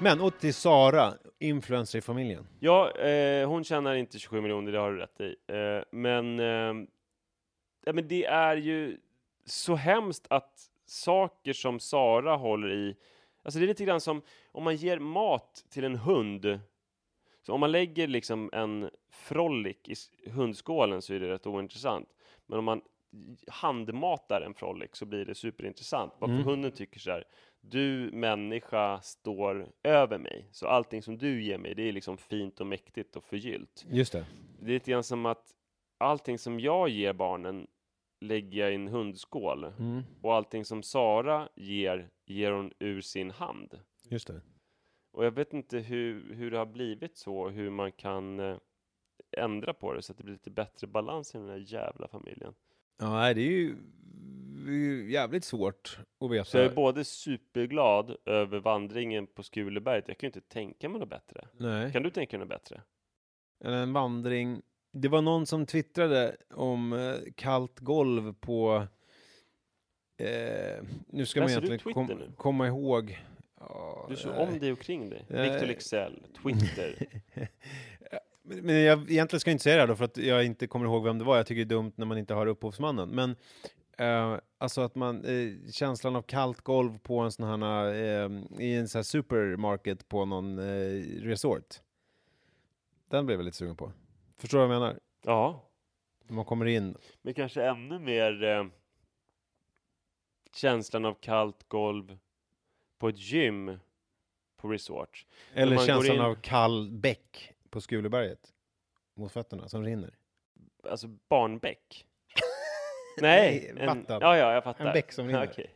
Men 0.00 0.20
och 0.20 0.38
till 0.38 0.54
Sara, 0.54 1.12
influencer 1.38 1.98
i 1.98 2.02
familjen. 2.02 2.46
Ja, 2.60 2.90
eh, 2.98 3.48
hon 3.48 3.64
tjänar 3.64 3.94
inte 3.94 4.18
27 4.18 4.40
miljoner, 4.40 4.72
det 4.72 4.78
har 4.78 4.92
du 4.92 4.98
rätt 4.98 5.20
i. 5.20 5.36
Eh, 5.46 5.82
men, 5.90 6.40
eh, 6.40 6.86
ja, 7.84 7.92
men 7.92 8.08
det 8.08 8.24
är 8.24 8.56
ju 8.56 8.98
så 9.44 9.74
hemskt 9.74 10.26
att 10.30 10.70
saker 10.86 11.52
som 11.52 11.80
Sara 11.80 12.36
håller 12.36 12.70
i, 12.72 12.96
alltså 13.42 13.58
det 13.58 13.64
är 13.64 13.68
lite 13.68 13.84
grann 13.84 14.00
som 14.00 14.22
om 14.52 14.64
man 14.64 14.76
ger 14.76 14.98
mat 14.98 15.64
till 15.70 15.84
en 15.84 15.96
hund, 15.96 16.60
så 17.42 17.52
om 17.52 17.60
man 17.60 17.72
lägger 17.72 18.06
liksom 18.06 18.50
en 18.52 18.90
frolic 19.10 19.76
i 20.24 20.30
hundskålen 20.30 21.02
så 21.02 21.14
är 21.14 21.20
det 21.20 21.28
rätt 21.28 21.46
ointressant. 21.46 22.08
Men 22.46 22.58
om 22.58 22.64
man 22.64 22.80
handmatar 23.48 24.40
en 24.46 24.54
frolic 24.54 24.90
så 24.92 25.06
blir 25.06 25.24
det 25.24 25.34
superintressant. 25.34 26.12
Varför 26.18 26.34
Mm. 26.34 26.46
hunden 26.46 26.72
tycker 26.72 27.00
så 27.00 27.10
här, 27.10 27.24
du 27.70 28.10
människa 28.12 29.00
står 29.00 29.72
över 29.82 30.18
mig, 30.18 30.48
så 30.52 30.66
allting 30.66 31.02
som 31.02 31.18
du 31.18 31.42
ger 31.42 31.58
mig, 31.58 31.74
det 31.74 31.82
är 31.82 31.92
liksom 31.92 32.18
fint 32.18 32.60
och 32.60 32.66
mäktigt 32.66 33.16
och 33.16 33.24
förgyllt. 33.24 33.86
Just 33.90 34.12
det. 34.12 34.26
Det 34.60 34.70
är 34.70 34.74
lite 34.74 34.90
grann 34.90 35.04
som 35.04 35.26
att 35.26 35.54
allting 35.98 36.38
som 36.38 36.60
jag 36.60 36.88
ger 36.88 37.12
barnen 37.12 37.66
lägger 38.20 38.60
jag 38.60 38.72
i 38.72 38.74
en 38.74 38.88
hundskål 38.88 39.64
Mm. 39.64 40.02
och 40.22 40.34
allting 40.34 40.64
som 40.64 40.82
Sara 40.82 41.48
ger, 41.54 42.10
ger 42.26 42.52
hon 42.52 42.72
ur 42.78 43.00
sin 43.00 43.30
hand. 43.30 43.78
Just 44.08 44.26
det. 44.28 44.40
Och 45.12 45.24
jag 45.24 45.30
vet 45.30 45.52
inte 45.52 45.78
hur, 45.78 46.34
hur 46.34 46.50
det 46.50 46.58
har 46.58 46.66
blivit 46.66 47.16
så, 47.16 47.48
hur 47.48 47.70
man 47.70 47.92
kan 47.92 48.40
eh, 48.40 48.56
ändra 49.36 49.74
på 49.74 49.92
det 49.92 50.02
så 50.02 50.12
att 50.12 50.18
det 50.18 50.24
blir 50.24 50.32
lite 50.34 50.50
bättre 50.50 50.86
balans 50.86 51.34
i 51.34 51.38
den 51.38 51.48
här 51.48 51.56
jävla 51.66 52.08
familjen. 52.08 52.54
Ja, 52.98 53.34
det 53.34 53.40
är 53.40 53.50
ju 53.50 53.76
det 54.66 54.74
är 54.74 54.76
ju 54.76 55.12
jävligt 55.12 55.44
svårt 55.44 55.98
att 56.20 56.30
veta. 56.30 56.44
Så 56.44 56.56
jag 56.58 56.66
är 56.66 56.74
både 56.74 57.04
superglad 57.04 58.16
över 58.24 58.58
vandringen 58.60 59.26
på 59.26 59.42
Skuleberget, 59.42 60.08
jag 60.08 60.18
kan 60.18 60.26
ju 60.26 60.28
inte 60.28 60.48
tänka 60.48 60.88
mig 60.88 61.00
något 61.00 61.08
bättre. 61.08 61.48
Nej. 61.56 61.92
Kan 61.92 62.02
du 62.02 62.10
tänka 62.10 62.36
dig 62.36 62.46
något 62.46 62.48
bättre? 62.48 62.82
Eller 63.64 63.76
en 63.82 63.92
vandring. 63.92 64.62
Det 64.92 65.08
var 65.08 65.22
någon 65.22 65.46
som 65.46 65.66
twittrade 65.66 66.36
om 66.54 66.92
eh, 66.92 67.14
kallt 67.34 67.78
golv 67.78 68.34
på... 68.40 68.86
Eh, 70.16 70.84
nu 71.06 71.26
ska 71.26 71.40
man 71.40 71.48
Läser 71.48 71.60
du 71.60 71.66
egentligen 71.66 71.78
Twitter 71.78 71.92
kom, 71.92 72.06
nu? 72.06 72.32
komma 72.36 72.66
ihåg... 72.66 73.18
Ja, 73.60 74.04
Du 74.08 74.14
är 74.14 74.18
så 74.18 74.28
nej. 74.30 74.38
om 74.46 74.58
dig 74.58 74.72
och 74.72 74.80
kring 74.80 75.10
dig. 75.10 75.24
Victor 75.28 75.66
Lexell, 75.66 76.26
Twitter. 76.42 77.06
Men 78.48 78.66
men 78.66 78.74
jag, 78.82 79.10
egentligen 79.10 79.40
ska 79.40 79.50
jag 79.50 79.54
inte 79.54 79.62
säga 79.64 79.76
det 79.76 79.80
här 79.82 79.86
då 79.88 79.96
för 79.96 80.04
att 80.04 80.16
jag 80.16 80.44
inte 80.44 80.66
kommer 80.66 80.86
ihåg 80.86 81.04
vem 81.04 81.18
det 81.18 81.24
var. 81.24 81.36
Jag 81.36 81.46
tycker 81.46 81.64
det 81.64 81.74
är 81.74 81.76
dumt 81.76 81.92
när 81.96 82.06
man 82.06 82.18
inte 82.18 82.34
har 82.34 82.46
upphovsmannen. 82.46 83.08
Men 83.08 83.36
eh, 83.98 84.38
alltså 84.58 84.80
att 84.80 84.94
man, 84.94 85.24
eh, 85.24 85.70
känslan 85.72 86.16
av 86.16 86.22
kallt 86.22 86.60
golv 86.60 86.98
på 86.98 87.18
en 87.18 87.32
sån 87.32 87.62
här, 87.62 87.86
eh, 87.92 88.30
i 88.58 88.74
en 88.74 88.88
sån 88.88 88.98
här 88.98 89.02
supermarket 89.04 90.08
på 90.08 90.24
någon 90.24 90.60
resort. 91.22 91.80
Den 93.10 93.26
blev 93.26 93.38
jag 93.38 93.44
lite 93.44 93.56
sugen 93.56 93.76
på. 93.76 93.92
Förstår 94.38 94.58
du 94.58 94.66
vad 94.66 94.74
jag 94.76 94.80
menar? 94.80 94.98
ja, 95.24 95.64
När 96.26 96.34
man 96.34 96.44
kommer 96.44 96.66
in. 96.66 96.96
men 97.22 97.34
kanske 97.34 97.62
ännu 97.64 97.98
mer 97.98 98.70
känslan 100.54 101.04
av 101.04 101.14
kallt 101.20 101.68
golv 101.68 102.18
på 102.98 103.08
ett 103.08 103.18
gym 103.18 103.78
på 104.56 104.68
resort. 104.68 105.26
Eller 105.54 105.76
känslan 105.86 106.16
in- 106.16 106.22
av 106.22 106.34
kall 106.34 106.90
bäck 106.90 107.52
på 107.70 107.80
Skuleberget. 107.80 108.52
Mot 109.16 109.32
fötterna, 109.32 109.68
som 109.68 109.84
rinner. 109.84 110.14
Alltså 110.90 111.06
barnbäck. 111.28 112.06
Nej, 113.20 113.72
en, 113.76 113.86
vatten. 113.86 114.18
ja, 114.20 114.36
ja, 114.36 114.52
jag 114.52 114.64
fattar. 114.64 114.86
En 114.86 114.92
bäck 114.92 115.12
som 115.12 115.26
rinner. 115.26 115.48
Okej. 115.52 115.70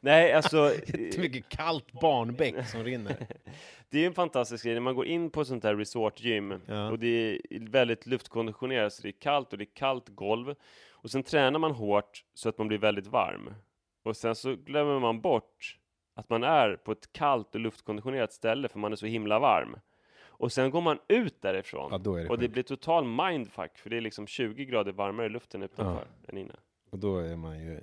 Nej, 0.00 0.32
alltså... 0.32 0.74
Ett 0.86 1.18
mycket 1.18 1.48
kallt 1.48 1.92
barnbäck 1.92 2.66
som 2.68 2.84
rinner. 2.84 3.26
Det 3.88 3.98
är 3.98 4.00
ju 4.00 4.06
en 4.06 4.14
fantastisk 4.14 4.64
grej 4.64 4.74
när 4.74 4.80
man 4.80 4.94
går 4.94 5.06
in 5.06 5.30
på 5.30 5.40
ett 5.40 5.48
sånt 5.48 5.64
här 5.64 5.74
resortgym 5.76 6.60
Ja. 6.66 6.90
och 6.90 6.98
det 6.98 7.06
är 7.50 7.70
väldigt 7.70 8.06
luftkonditionerat 8.06 8.92
så 8.92 9.02
det 9.02 9.08
är 9.08 9.20
kallt 9.20 9.52
och 9.52 9.58
det 9.58 9.64
är 9.64 9.74
kallt 9.74 10.08
golv 10.08 10.54
och 10.90 11.10
sen 11.10 11.22
tränar 11.22 11.58
man 11.58 11.70
hårt 11.70 12.24
så 12.34 12.48
att 12.48 12.58
man 12.58 12.68
blir 12.68 12.78
väldigt 12.78 13.06
varm 13.06 13.54
och 14.02 14.16
sen 14.16 14.34
så 14.34 14.54
glömmer 14.56 15.00
man 15.00 15.20
bort 15.20 15.78
att 16.14 16.30
man 16.30 16.42
är 16.42 16.76
på 16.76 16.92
ett 16.92 17.12
kallt 17.12 17.54
och 17.54 17.60
luftkonditionerat 17.60 18.32
ställe 18.32 18.68
för 18.68 18.78
man 18.78 18.92
är 18.92 18.96
så 18.96 19.06
himla 19.06 19.38
varm. 19.38 19.76
Och 20.38 20.52
sen 20.52 20.70
går 20.70 20.80
man 20.80 20.98
ut 21.08 21.42
därifrån 21.42 21.88
Ja, 21.92 21.98
det 21.98 22.28
och 22.28 22.38
det 22.38 22.48
blir 22.48 22.62
total 22.62 23.04
mindfuck 23.04 23.78
för 23.78 23.90
det 23.90 23.96
är 23.96 24.00
liksom 24.00 24.26
20 24.26 24.64
grader 24.64 24.92
varmare 24.92 25.26
i 25.26 25.28
luften 25.28 25.62
utanför 25.62 26.06
än 26.28 26.38
inne. 26.38 26.54
Och 26.90 26.98
då 26.98 27.18
är 27.18 27.36
man 27.36 27.58
ju... 27.60 27.80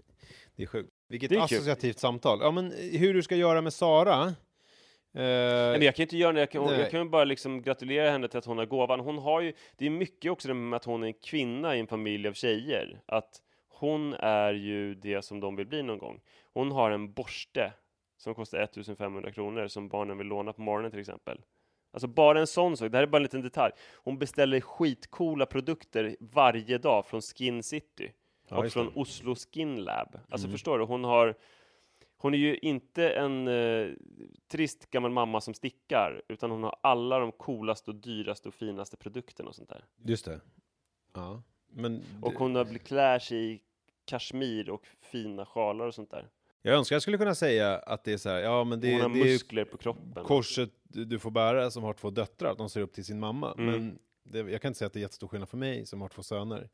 Det 0.55 0.63
är 0.63 0.67
sjukt. 0.67 0.89
Vilket 1.09 1.29
Det 1.29 1.35
är 1.35 1.41
associativt 1.43 1.99
samtal. 1.99 2.39
Ja, 2.41 2.51
men 2.51 2.71
hur 2.91 3.13
du 3.13 3.23
ska 3.23 3.35
göra 3.35 3.61
med 3.61 3.73
Sara? 3.73 4.23
Eh, 4.23 4.33
Nej, 5.13 5.71
men 5.71 5.81
jag 5.81 5.95
kan 5.95 6.03
inte 6.03 6.17
göra 6.17 6.33
det, 6.33 6.39
jag 6.39 6.51
kan, 6.51 6.79
jag 6.79 6.91
kan 6.91 7.09
bara 7.09 7.23
liksom 7.23 7.61
gratulera 7.61 8.11
henne 8.11 8.27
till 8.27 8.37
att 8.37 8.45
hon 8.45 8.57
har 8.57 8.65
gåvan. 8.65 8.99
Hon 8.99 9.17
har 9.17 9.41
ju, 9.41 9.53
det 9.77 9.85
är 9.85 9.89
mycket 9.89 10.31
också 10.31 10.47
det 10.47 10.53
med 10.53 10.77
att 10.77 10.85
hon 10.85 11.03
är 11.03 11.07
en 11.07 11.13
kvinna 11.13 11.75
i 11.75 11.79
en 11.79 11.87
familj 11.87 12.27
av 12.27 12.33
tjejer. 12.33 13.01
Att 13.05 13.41
hon 13.67 14.13
är 14.13 14.53
ju 14.53 14.95
det 14.95 15.25
som 15.25 15.39
de 15.39 15.55
vill 15.55 15.67
bli 15.67 15.83
någon 15.83 15.97
gång. 15.97 16.21
Hon 16.53 16.71
har 16.71 16.91
en 16.91 17.13
borste 17.13 17.73
som 18.17 18.35
kostar 18.35 18.59
1500 18.59 19.31
kronor 19.31 19.67
som 19.67 19.89
barnen 19.89 20.17
vill 20.17 20.27
låna 20.27 20.53
på 20.53 20.61
morgonen 20.61 20.91
till 20.91 20.99
exempel. 20.99 21.41
Alltså 21.91 22.07
bara 22.07 22.39
en 22.39 22.47
sån 22.47 22.77
sak, 22.77 22.91
det 22.91 22.97
här 22.97 23.03
är 23.03 23.07
bara 23.07 23.17
en 23.17 23.23
liten 23.23 23.41
detalj. 23.41 23.73
Hon 23.95 24.17
beställer 24.19 24.61
skitcoola 24.61 25.45
produkter 25.45 26.17
varje 26.19 26.77
dag 26.77 27.05
från 27.05 27.21
Skin 27.21 27.63
City. 27.63 28.11
Ja, 28.49 28.57
och 28.57 28.71
från. 28.71 28.91
Oslo 28.95 29.35
Skin 29.35 29.83
Lab. 29.83 30.19
Alltså 30.29 30.47
Mm. 30.47 30.51
förstår 30.51 30.79
du, 30.79 30.85
hon 30.85 31.03
har 31.03 31.35
hon 32.17 32.33
är 32.33 32.37
ju 32.37 32.57
inte 32.57 33.09
en 33.09 33.47
eh, 33.47 33.87
trist 34.47 34.89
gammal 34.89 35.11
mamma 35.11 35.41
som 35.41 35.53
stickar, 35.53 36.21
utan 36.27 36.51
hon 36.51 36.63
har 36.63 36.75
alla 36.83 37.19
de 37.19 37.31
coolaste 37.31 37.91
och 37.91 37.95
dyraste 37.95 38.47
och 38.47 38.53
finaste 38.53 38.97
produkterna 38.97 39.49
och 39.49 39.55
sånt 39.55 39.69
där. 39.69 39.85
Just 40.05 40.25
det. 40.25 40.39
Ja. 41.13 41.43
Men 41.67 42.03
Och 42.21 42.33
hon 42.33 42.55
har 42.55 42.63
blivit 42.63 42.87
klär 42.87 43.19
sig 43.19 43.51
i 43.53 43.61
kashmir 44.05 44.69
och 44.69 44.85
fina 45.01 45.45
sjalar 45.45 45.87
och 45.87 45.95
sånt 45.95 46.11
där. 46.11 46.29
Jag 46.61 46.75
önskar 46.75 46.95
jag 46.95 47.01
skulle 47.01 47.17
kunna 47.17 47.35
säga 47.35 47.77
att 47.77 48.03
det 48.03 48.13
är 48.13 48.17
så 48.17 48.29
här, 48.29 48.39
ja 48.39 48.63
men 48.63 48.79
det, 48.79 48.91
hon 48.91 49.01
har 49.01 49.09
det 49.09 49.15
muskler 49.15 49.65
på 49.65 49.77
kroppen. 49.77 50.23
korset 50.23 50.69
du 50.83 51.19
får 51.19 51.31
bära 51.31 51.71
som 51.71 51.83
har 51.83 51.93
två 51.93 52.09
döttrar, 52.09 52.51
att 52.51 52.57
de 52.57 52.69
ser 52.69 52.81
upp 52.81 52.93
till 52.93 53.05
sin 53.05 53.19
mamma. 53.19 53.55
Mm. 53.57 53.71
Men 53.71 53.99
det, 54.23 54.51
jag 54.51 54.61
kan 54.61 54.69
inte 54.69 54.77
säga 54.77 54.87
att 54.87 54.93
det 54.93 54.99
är 54.99 55.01
jättestor 55.01 55.27
skillnad 55.27 55.49
för 55.49 55.57
mig 55.57 55.85
som 55.85 56.01
har 56.01 56.09
två 56.09 56.23
söner. 56.23 56.69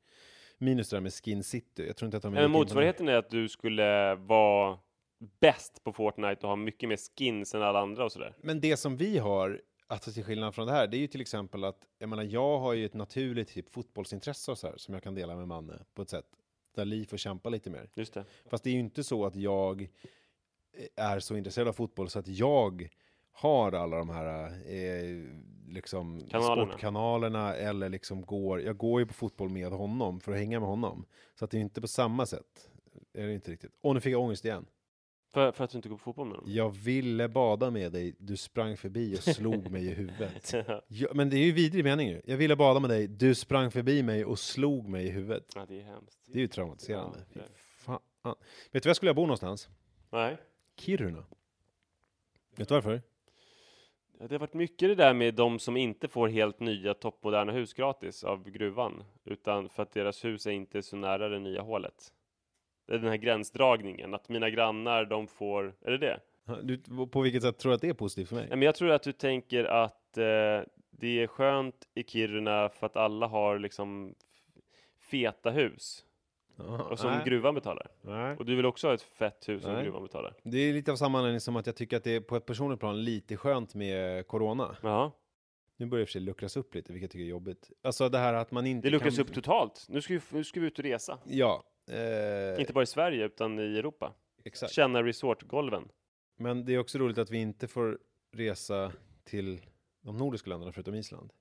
Minus 0.58 0.90
det 0.90 0.96
där 0.96 1.02
med 1.02 1.14
Skin 1.14 1.44
City. 1.44 1.88
Jag 1.88 1.98
tror 1.98 2.08
inte 2.08 2.18
att 2.18 2.24
de 2.24 2.34
är 2.34 2.42
Men 2.42 2.52
motsvarigheten 2.52 3.08
är 3.08 3.16
att 3.16 3.30
du 3.30 3.50
skulle 3.50 4.16
vara 4.16 4.80
bäst 5.40 5.84
på 5.84 5.94
Fortnite 5.94 6.42
och 6.42 6.50
ha 6.50 6.56
mycket 6.56 6.90
mer 6.90 6.98
skins 7.18 7.56
än 7.56 7.62
alla 7.62 7.80
andra 7.80 8.06
och 8.06 8.12
sådär. 8.12 8.36
Men 8.42 8.62
det 8.62 8.78
som 8.78 8.98
vi 8.98 9.18
har, 9.18 9.62
alltså 9.88 10.12
till 10.12 10.24
skillnad 10.24 10.56
från 10.56 10.68
det 10.68 10.74
här, 10.74 10.88
det 10.88 10.98
är 10.98 11.00
ju 11.00 11.08
till 11.08 11.22
exempel 11.22 11.64
att, 11.64 11.80
jag 12.00 12.10
menar, 12.10 12.24
jag 12.24 12.60
har 12.60 12.74
ju 12.74 12.86
ett 12.86 12.94
naturligt 12.94 13.48
typ 13.48 13.74
fotbollsintresse 13.74 14.52
och 14.52 14.58
så 14.58 14.68
här, 14.68 14.78
som 14.78 14.94
jag 14.94 15.04
kan 15.04 15.16
dela 15.16 15.36
med 15.36 15.48
Manne 15.48 15.80
på 15.94 16.02
ett 16.02 16.10
sätt 16.10 16.26
där 16.78 16.86
Li 16.86 17.06
får 17.06 17.18
kämpa 17.18 17.50
lite 17.50 17.70
mer. 17.70 17.90
Just 17.96 18.14
det. 18.14 18.26
Fast 18.46 18.64
det 18.64 18.70
är 18.70 18.74
ju 18.74 18.80
inte 18.80 19.04
så 19.04 19.26
att 19.26 19.36
jag 19.36 19.82
eh, 19.82 21.06
är 21.06 21.20
så 21.20 21.36
intresserad 21.38 21.68
av 21.68 21.74
fotboll 21.74 22.10
så 22.10 22.20
att 22.20 22.28
jag 22.28 22.90
har 23.32 23.72
alla 23.72 23.98
de 23.98 24.10
här 24.10 24.46
eh, 24.72 25.24
liksom 25.68 26.22
Kanalerna. 26.30 26.66
sportkanalerna 26.72 27.54
eller 27.56 27.90
liksom 27.90 28.22
går, 28.22 28.62
jag 28.62 28.78
går 28.78 29.00
ju 29.02 29.06
på 29.06 29.14
fotboll 29.14 29.50
med 29.50 29.72
honom 29.72 30.20
för 30.20 30.32
att 30.32 30.38
hänga 30.38 30.60
med 30.60 30.70
honom. 30.70 31.06
Så 31.36 31.46
att 31.46 31.52
det 31.52 31.58
är 31.58 31.62
inte 31.62 31.82
på 31.82 31.88
samma 31.88 32.26
sätt. 32.26 32.70
Är 33.14 33.28
det 33.28 33.34
inte 33.34 33.52
riktigt. 33.52 33.72
Och 33.82 33.94
nu 33.94 34.02
fick 34.02 34.14
jag 34.14 34.22
ångest 34.22 34.46
igen. 34.46 34.66
För, 35.38 35.52
för 35.52 35.64
att 35.64 35.70
du 35.70 35.78
inte 35.78 35.90
går 35.90 35.96
på 35.96 36.04
fotboll 36.04 36.28
med 36.28 36.38
dem? 36.38 36.44
Jag 36.48 36.70
ville 36.70 37.28
bada 37.28 37.72
med 37.72 37.92
dig, 37.92 38.16
du 38.20 38.38
sprang 38.38 38.78
förbi 38.78 39.16
och 39.16 39.24
slog 39.24 39.72
mig 39.72 39.86
i 39.86 39.94
huvudet. 39.94 40.54
Ja, 40.88 41.08
men 41.14 41.30
det 41.30 41.38
är 41.38 41.46
ju 41.46 41.52
vidrig 41.52 41.84
mening 41.84 42.08
ju. 42.08 42.22
Jag 42.26 42.38
ville 42.38 42.56
bada 42.56 42.80
med 42.80 42.90
dig, 42.90 43.08
du 43.08 43.36
sprang 43.36 43.72
förbi 43.72 44.04
mig 44.04 44.26
och 44.26 44.40
slog 44.40 44.88
mig 44.88 45.06
i 45.06 45.10
huvudet. 45.10 45.52
Ja, 45.56 45.66
det 45.68 45.80
är 45.80 45.84
hemskt. 45.84 46.20
Det 46.26 46.40
är 46.40 46.42
ju 46.42 46.48
traumatiserande. 46.48 47.20
Ja, 47.34 47.42
det 47.42 47.50
fan. 47.56 48.00
Vet 48.72 48.84
du 48.84 48.88
var 48.88 48.90
jag 48.90 48.96
skulle 48.96 49.14
bo 49.14 49.22
någonstans? 49.22 49.70
Nej. 50.10 50.38
Kiruna. 50.76 51.26
Vet 52.56 52.68
du 52.68 52.74
varför? 52.74 53.02
Det 54.20 54.32
har 54.32 54.40
varit 54.40 54.54
mycket 54.54 54.90
det 54.90 54.96
där 54.96 55.14
med 55.14 55.34
de 55.34 55.60
som 55.60 55.78
inte 55.78 56.08
får 56.08 56.28
helt 56.28 56.60
nya 56.60 56.94
toppmoderna 56.94 57.52
hus 57.52 57.74
gratis 57.74 58.24
av 58.24 58.50
gruvan, 58.50 59.04
utan 59.26 59.70
för 59.70 59.84
att 59.84 59.92
deras 59.92 60.26
hus 60.26 60.46
är 60.46 60.52
inte 60.52 60.82
så 60.82 60.96
nära 60.96 61.30
det 61.30 61.40
nya 61.40 61.62
hålet. 61.62 62.14
Den 62.88 63.04
här 63.04 63.18
gränsdragningen, 63.18 64.14
att 64.14 64.30
mina 64.30 64.50
grannar, 64.50 65.06
de 65.06 65.28
får... 65.28 65.76
Är 65.82 65.92
det 65.92 65.98
det? 65.98 66.20
Du, 66.64 66.78
på 67.08 67.22
vilket 67.22 67.44
sätt 67.44 67.58
tror 67.58 67.70
du 67.70 67.76
att 67.76 67.82
det 67.82 67.90
är 67.90 67.94
positivt 67.94 68.30
för 68.30 68.36
mig? 68.36 68.48
Men 68.50 68.62
jag 68.62 68.76
tror 68.76 68.92
att 68.92 69.04
du 69.04 69.12
tänker 69.12 69.64
att 69.66 70.18
eh, 70.18 70.24
det 70.90 71.24
är 71.24 71.28
skönt 71.28 71.88
i 71.96 72.04
Kiruna 72.04 72.70
för 72.70 72.86
att 72.86 72.98
alla 72.98 73.28
har 73.28 73.60
liksom 73.60 74.16
feta 75.00 75.52
hus. 75.52 76.04
Ja, 76.58 76.84
Och 76.84 77.00
som 77.00 77.12
nej. 77.12 77.22
gruvan 77.26 77.56
betalar. 77.56 77.88
Nej. 78.02 78.36
Och 78.38 78.46
du 78.46 78.56
vill 78.56 78.66
också 78.66 78.88
ha 78.88 78.94
ett 78.94 79.02
fett 79.02 79.50
hus 79.50 79.62
som 79.64 79.74
Nej. 79.74 79.84
gruvan 79.84 80.04
betalar. 80.04 80.34
Det 80.44 80.58
är 80.58 80.74
lite 80.74 80.92
av 80.92 80.96
samma 80.96 81.18
anledning 81.18 81.40
som 81.40 81.56
att 81.56 81.66
jag 81.66 81.76
tycker 81.76 81.98
att 81.98 82.04
det 82.04 82.16
är 82.16 82.22
på 82.22 82.36
ett 82.36 82.46
personligt 82.46 82.80
plan 82.80 83.04
lite 83.04 83.38
skönt 83.38 83.76
med 83.76 84.28
corona. 84.28 84.76
Ja. 84.82 85.12
Nu 85.78 85.86
börjar 85.86 86.00
det 86.00 86.06
för 86.06 86.12
sig 86.12 86.22
luckras 86.22 86.58
upp 86.58 86.76
lite, 86.76 86.94
vilket 86.94 87.04
jag 87.04 87.12
tycker 87.12 87.26
är 87.26 87.30
jobbigt. 87.30 87.72
Alltså 87.82 88.10
det 88.10 88.18
här 88.18 88.34
att 88.34 88.52
man 88.52 88.66
inte 88.66 88.88
Det 88.88 88.92
luckras 88.92 89.16
kan... 89.16 89.26
upp 89.26 89.34
totalt. 89.34 89.86
Nu 89.90 90.02
ska, 90.02 90.14
vi, 90.14 90.20
nu 90.32 90.44
ska 90.44 90.60
vi 90.60 90.68
ut 90.68 90.80
och 90.80 90.86
resa. 90.86 91.18
Ja. 91.26 91.64
Eh, 91.88 92.60
Inte 92.62 92.74
bara 92.74 92.84
i 92.84 92.88
Sverige, 92.88 93.26
utan 93.26 93.60
i 93.60 93.78
Europa. 93.78 94.14
Exakt. 94.44 94.74
Känna 94.74 95.04
resortgolven. 95.04 95.90
Men 96.38 96.66
det 96.66 96.74
är 96.74 96.78
också 96.80 96.98
roligt 96.98 97.18
att 97.18 97.30
vi 97.32 97.38
inte 97.38 97.68
får 97.68 98.00
resa 98.32 98.92
till 99.24 99.62
de 100.02 100.18
nordiska 100.18 100.50
länderna 100.50 100.72
förutom 100.72 100.96
Island. 100.96 101.34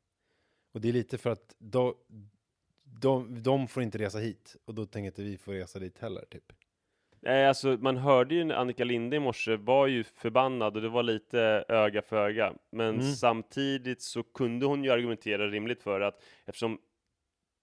Och 0.72 0.80
det 0.80 0.88
är 0.88 0.92
lite 0.92 1.18
för 1.18 1.30
att 1.30 1.54
de, 1.59 1.94
de, 3.00 3.42
de 3.42 3.68
får 3.68 3.82
inte 3.82 3.98
resa 3.98 4.18
hit 4.18 4.56
och 4.64 4.74
då 4.74 4.87
tänker 4.87 5.06
inte 5.06 5.22
vi 5.22 5.38
få 5.38 5.52
resa 5.52 5.78
dit 5.78 5.98
heller 5.98 6.24
typ. 6.30 6.52
Nej, 7.20 7.46
alltså 7.46 7.68
man 7.80 7.96
hörde 7.96 8.35
ju 8.35 8.52
Annika 8.52 8.85
Linde 8.85 9.16
i 9.16 9.20
morse 9.20 9.56
var 9.56 9.87
ju 9.87 10.04
förbannad 10.04 10.76
och 10.76 10.82
det 10.82 10.88
var 10.88 11.02
lite 11.02 11.64
öga 11.68 12.02
för 12.02 12.16
öga. 12.16 12.54
Men 12.70 12.94
Mm. 12.94 13.02
samtidigt 13.12 14.02
så 14.02 14.22
kunde 14.22 14.66
hon 14.66 14.85
ju 14.85 14.90
argumentera 14.90 15.48
rimligt 15.48 15.82
för 15.82 16.00
att 16.00 16.22
eftersom 16.44 16.78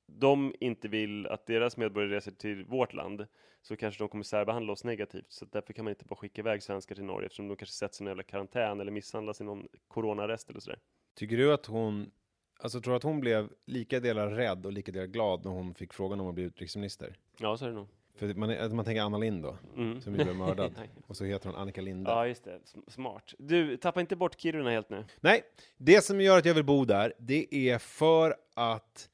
de 0.08 0.54
inte 0.60 0.88
vill 0.88 1.28
att 1.28 1.46
deras 1.46 1.78
medborgare 1.78 2.16
reser 2.16 2.32
till 2.32 2.66
vårt 2.66 2.94
land 2.94 3.28
så 3.62 3.76
kanske 3.76 4.04
de 4.04 4.10
kommer 4.10 4.24
särbehandla 4.24 4.74
oss 4.74 4.84
negativt. 4.84 5.26
Så 5.32 5.46
därför 5.46 5.74
kan 5.74 5.86
man 5.86 5.92
inte 5.92 6.06
bara 6.06 6.16
skicka 6.16 6.42
iväg 6.42 6.64
svenskar 6.64 6.96
till 6.96 7.04
Norge 7.04 7.26
eftersom 7.26 7.48
de 7.48 7.56
kanske 7.58 7.74
sätts 7.76 8.02
i 8.02 8.04
någon 8.04 8.12
jävla 8.12 8.24
karantän 8.24 8.80
eller 8.80 8.92
misshandlas 8.92 9.42
i 9.42 9.44
någon 9.44 9.68
coronaarrest 9.88 10.50
eller 10.50 10.60
sådär. 10.60 10.80
Tycker 11.16 11.38
du 11.38 11.54
att 11.54 11.66
hon, 11.66 12.12
alltså 12.60 12.82
tror 12.82 12.92
du 12.94 12.96
att 12.98 13.04
hon 13.04 13.20
blev 13.20 13.50
lika 13.66 14.00
delar 14.00 14.30
rädd 14.30 14.66
och 14.66 14.74
lika 14.74 14.92
delar 14.92 15.06
glad 15.08 15.46
när 15.46 15.52
hon 15.52 15.74
fick 15.74 15.94
frågan 15.94 16.20
om 16.20 16.28
att 16.28 16.36
bli 16.36 16.44
utrikesminister? 16.44 17.16
Ja, 17.38 17.58
så 17.58 17.66
är 17.66 17.70
det 17.70 17.76
nog. 17.76 17.88
För 18.16 18.34
man, 18.34 18.76
man 18.76 18.86
tänker 18.86 19.02
Anna 19.02 19.18
Lind 19.18 19.44
då, 19.44 19.58
Mm. 19.78 20.02
som 20.02 20.14
blev 20.14 20.36
mördad. 20.36 20.72
Och 21.08 21.18
så 21.18 21.26
heter 21.26 21.50
hon 21.50 21.60
Annika 21.60 21.82
Linde. 21.82 22.12
Ja, 22.12 22.28
just 22.28 22.44
det. 22.44 22.60
Sm- 22.66 22.90
Smart. 22.92 23.34
Du, 23.38 23.78
tappa 23.78 24.02
inte 24.02 24.16
bort 24.16 24.40
Kiruna 24.42 24.70
helt 24.70 24.90
nu. 24.90 25.06
Nej, 25.22 25.44
det 25.78 26.02
som 26.04 26.22
gör 26.22 26.38
att 26.38 26.46
jag 26.46 26.54
vill 26.54 26.64
bo 26.66 26.86
där, 26.86 27.14
det 27.20 27.56
är 27.56 27.78
för 27.78 28.36
att 28.54 29.10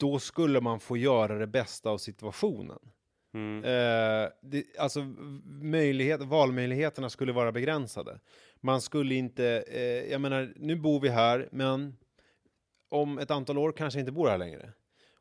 då 0.00 0.18
skulle 0.18 0.60
man 0.60 0.80
få 0.80 0.96
göra 0.96 1.38
det 1.38 1.46
bästa 1.46 1.90
av 1.90 1.98
situationen. 1.98 2.78
Mm. 3.34 3.64
Eh, 3.64 4.28
det, 4.42 4.64
alltså 4.78 5.00
möjlighet, 5.62 6.22
valmöjligheterna 6.22 7.10
skulle 7.10 7.32
vara 7.32 7.52
begränsade. 7.52 8.20
Man 8.60 8.80
skulle 8.80 9.14
inte, 9.14 9.64
eh, 9.68 10.10
jag 10.12 10.20
menar, 10.20 10.52
nu 10.56 10.76
bor 10.76 11.00
vi 11.00 11.08
här, 11.08 11.48
men 11.52 11.96
om 12.88 13.18
ett 13.18 13.30
antal 13.30 13.58
år 13.58 13.72
kanske 13.72 14.00
inte 14.00 14.12
bor 14.12 14.28
här 14.28 14.38
längre. 14.38 14.72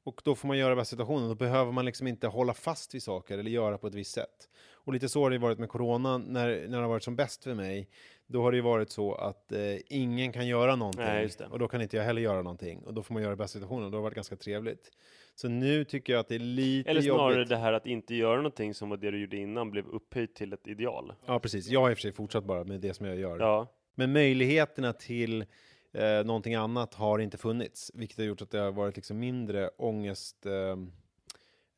Och 0.09 0.21
då 0.25 0.35
får 0.35 0.47
man 0.47 0.57
göra 0.57 0.75
bästa 0.75 0.89
situationen. 0.89 1.29
Då 1.29 1.35
behöver 1.35 1.71
man 1.71 1.85
liksom 1.85 2.07
inte 2.07 2.27
hålla 2.27 2.53
fast 2.53 2.95
vid 2.95 3.03
saker 3.03 3.37
eller 3.37 3.51
göra 3.51 3.77
på 3.77 3.87
ett 3.87 3.95
visst 3.95 4.13
sätt. 4.13 4.49
Och 4.71 4.93
lite 4.93 5.09
så 5.09 5.23
har 5.23 5.29
det 5.29 5.37
varit 5.37 5.59
med 5.59 5.69
corona 5.69 6.17
när, 6.17 6.47
när 6.67 6.77
det 6.77 6.83
har 6.83 6.89
varit 6.89 7.03
som 7.03 7.15
bäst 7.15 7.43
för 7.43 7.53
mig. 7.53 7.89
Då 8.27 8.41
har 8.41 8.51
det 8.51 8.55
ju 8.57 8.61
varit 8.61 8.89
så 8.89 9.13
att 9.15 9.51
eh, 9.51 9.59
ingen 9.87 10.31
kan 10.31 10.47
göra 10.47 10.75
någonting. 10.75 11.05
Nej, 11.05 11.29
det. 11.37 11.45
Och 11.45 11.59
då 11.59 11.67
kan 11.67 11.81
inte 11.81 11.97
jag 11.97 12.03
heller 12.03 12.21
göra 12.21 12.41
någonting. 12.41 12.79
Och 12.85 12.93
då 12.93 13.03
får 13.03 13.13
man 13.13 13.23
göra 13.23 13.35
bästa 13.35 13.53
situationen. 13.53 13.85
Och 13.85 13.91
det 13.91 13.97
har 13.97 14.01
varit 14.01 14.15
ganska 14.15 14.35
trevligt. 14.35 14.91
Så 15.35 15.49
nu 15.49 15.83
tycker 15.85 16.13
jag 16.13 16.19
att 16.19 16.27
det 16.27 16.35
är 16.35 16.39
lite 16.39 16.89
Eller 16.89 17.01
snarare 17.01 17.33
jobbigt. 17.33 17.49
det 17.49 17.57
här 17.57 17.73
att 17.73 17.85
inte 17.85 18.15
göra 18.15 18.35
någonting 18.35 18.73
som 18.73 18.89
var 18.89 18.97
det 18.97 19.11
du 19.11 19.21
gjorde 19.21 19.37
innan 19.37 19.71
blev 19.71 19.87
upphöjt 19.87 20.35
till 20.35 20.53
ett 20.53 20.67
ideal. 20.67 21.13
Ja, 21.25 21.39
precis. 21.39 21.67
Jag 21.67 21.81
har 21.81 21.89
i 21.89 21.93
och 21.93 21.97
för 21.97 22.01
sig 22.01 22.11
fortsatt 22.11 22.43
bara 22.43 22.63
med 22.63 22.79
det 22.81 22.93
som 22.93 23.05
jag 23.05 23.19
gör. 23.19 23.39
Ja. 23.39 23.67
Men 23.95 24.13
möjligheterna 24.13 24.93
till 24.93 25.45
eh, 25.93 26.25
någonting 26.25 26.55
annat 26.55 26.93
har 26.93 27.19
inte 27.19 27.37
funnits, 27.37 27.91
vilket 27.93 28.17
har 28.17 28.25
gjort 28.25 28.41
att 28.41 28.51
det 28.51 28.59
har 28.59 28.71
varit 28.71 28.95
liksom 28.95 29.19
mindre 29.19 29.67
ångest 29.67 30.45
eh, 30.45 30.77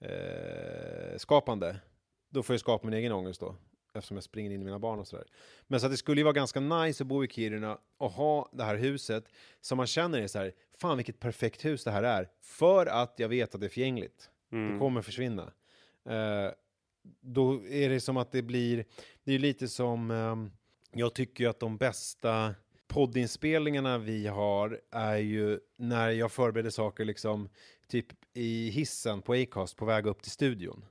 eh, 0.10 1.18
skapande. 1.18 1.80
Då 2.30 2.44
får 2.44 2.54
jag 2.54 2.60
skapa 2.60 2.88
min 2.88 2.94
egen 2.94 3.12
ångest 3.12 3.40
då, 3.40 3.56
eftersom 3.94 4.18
jag 4.18 4.24
springer 4.24 4.52
in 4.52 4.62
i 4.62 4.66
mina 4.66 4.80
barn 4.80 5.00
och 5.00 5.08
sådär. 5.08 5.26
Men 5.68 5.80
så 5.80 5.86
att 5.86 5.92
det 5.92 5.98
skulle 5.98 6.22
ju 6.22 6.24
vara 6.24 6.34
ganska 6.34 6.60
nice 6.60 7.04
att 7.04 7.08
bo 7.08 7.24
i 7.24 7.28
Kiruna 7.28 7.78
och 7.98 8.12
ha 8.12 8.50
det 8.54 8.64
här 8.64 8.76
huset 8.76 9.26
som 9.62 9.78
man 9.78 9.88
känner 9.88 10.22
är 10.22 10.28
så 10.28 10.40
här, 10.40 10.54
fan 10.78 10.98
vilket 10.98 11.20
perfekt 11.20 11.66
hus 11.66 11.84
det 11.84 11.92
här 11.92 12.04
är, 12.04 12.30
för 12.42 12.86
att 12.86 13.14
jag 13.18 13.30
vet 13.30 13.56
att 13.56 13.62
det 13.62 13.68
är 13.68 13.70
förgängligt. 13.70 14.30
Mm. 14.52 14.74
Det 14.74 14.80
kommer 14.80 15.02
försvinna. 15.02 15.54
Eh, 16.06 16.52
då 17.22 17.68
är 17.68 17.90
det 17.90 18.00
som 18.00 18.18
att 18.18 18.32
det 18.32 18.42
blir, 18.42 18.86
det 19.24 19.34
är 19.34 19.40
lite 19.40 19.68
som, 19.68 20.12
ehm, 20.12 20.52
jag 20.92 21.14
tycker 21.14 21.44
ju 21.44 21.50
att 21.50 21.60
de 21.60 21.78
bästa 21.78 22.56
poddinspelningarna 22.92 23.98
vi 23.98 24.28
har 24.28 24.80
är 24.92 25.18
ju 25.18 25.60
när 25.78 26.10
jag 26.10 26.32
förbereder 26.32 26.70
saker 26.70 27.06
liksom 27.06 27.50
typ 27.88 28.08
i 28.34 28.70
hissen 28.70 29.22
på 29.22 29.34
Acast 29.34 29.78
på 29.78 29.86
väg 29.86 30.06
upp 30.06 30.22
till 30.22 30.32
studion. 30.32 30.86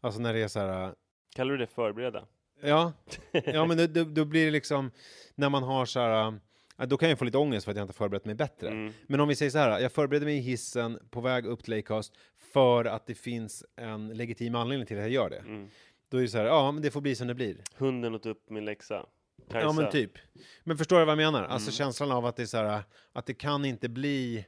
Alltså 0.00 0.20
när 0.20 0.34
det 0.34 0.40
är 0.40 0.48
så 0.48 0.60
här, 0.60 0.94
Kallar 1.34 1.52
du 1.52 1.58
det 1.58 1.66
förbereda? 1.66 2.24
ja, 2.60 2.92
ja 3.32 3.66
men 3.66 3.92
då, 4.14 4.24
blir 4.24 4.44
det 4.44 4.50
liksom 4.50 4.90
när 5.34 5.48
man 5.48 5.62
har 5.62 5.86
så 5.86 6.00
här, 6.00 6.38
ja, 6.76 6.86
då 6.86 6.96
kan 6.96 7.08
jag 7.08 7.18
få 7.18 7.24
lite 7.24 7.38
ångest 7.38 7.64
för 7.64 7.70
att 7.70 7.76
jag 7.76 7.84
inte 7.84 7.94
förberett 7.94 8.24
mig 8.24 8.34
bättre. 8.34 8.68
Mm. 8.68 8.92
Men 9.06 9.20
om 9.20 9.28
vi 9.28 9.34
säger 9.34 9.50
så 9.50 9.58
här, 9.58 9.80
jag 9.80 9.92
förbereder 9.92 10.26
mig 10.26 10.36
i 10.36 10.40
hissen 10.40 10.98
på 11.10 11.20
väg 11.20 11.46
upp 11.46 11.64
till 11.64 11.78
Acast 11.78 12.14
för 12.52 12.84
att 12.84 13.06
det 13.06 13.14
finns 13.14 13.64
en 13.76 14.08
legitim 14.08 14.54
anledning 14.54 14.86
till 14.86 14.96
att 14.96 15.02
jag 15.02 15.10
gör 15.12 15.30
det. 15.30 15.38
Mm. 15.38 15.68
Då 16.08 16.16
är 16.16 16.22
det 16.22 16.28
så 16.28 16.38
här, 16.38 16.44
ja 16.44 16.72
men 16.72 16.82
det 16.82 16.90
får 16.90 17.00
bli 17.00 17.14
som 17.14 17.26
det 17.26 17.34
blir. 17.34 17.56
Hunden 17.76 18.14
åt 18.14 18.26
upp 18.26 18.50
min 18.50 18.64
läxa. 18.64 19.06
Ja 19.52 19.72
men 19.72 19.90
typ. 19.90 20.12
Men 20.64 20.78
förstår 20.78 20.98
du 20.98 21.04
vad 21.04 21.12
jag 21.12 21.16
menar? 21.32 21.44
Alltså 21.44 21.68
Mm. 21.68 21.72
känslan 21.72 22.12
av 22.12 22.26
att 22.26 22.36
det 22.36 22.42
är 22.42 22.46
så 22.46 22.56
här, 22.56 22.82
att 23.12 23.26
det 23.26 23.34
kan 23.34 23.64
inte 23.64 23.88
bli 23.88 24.46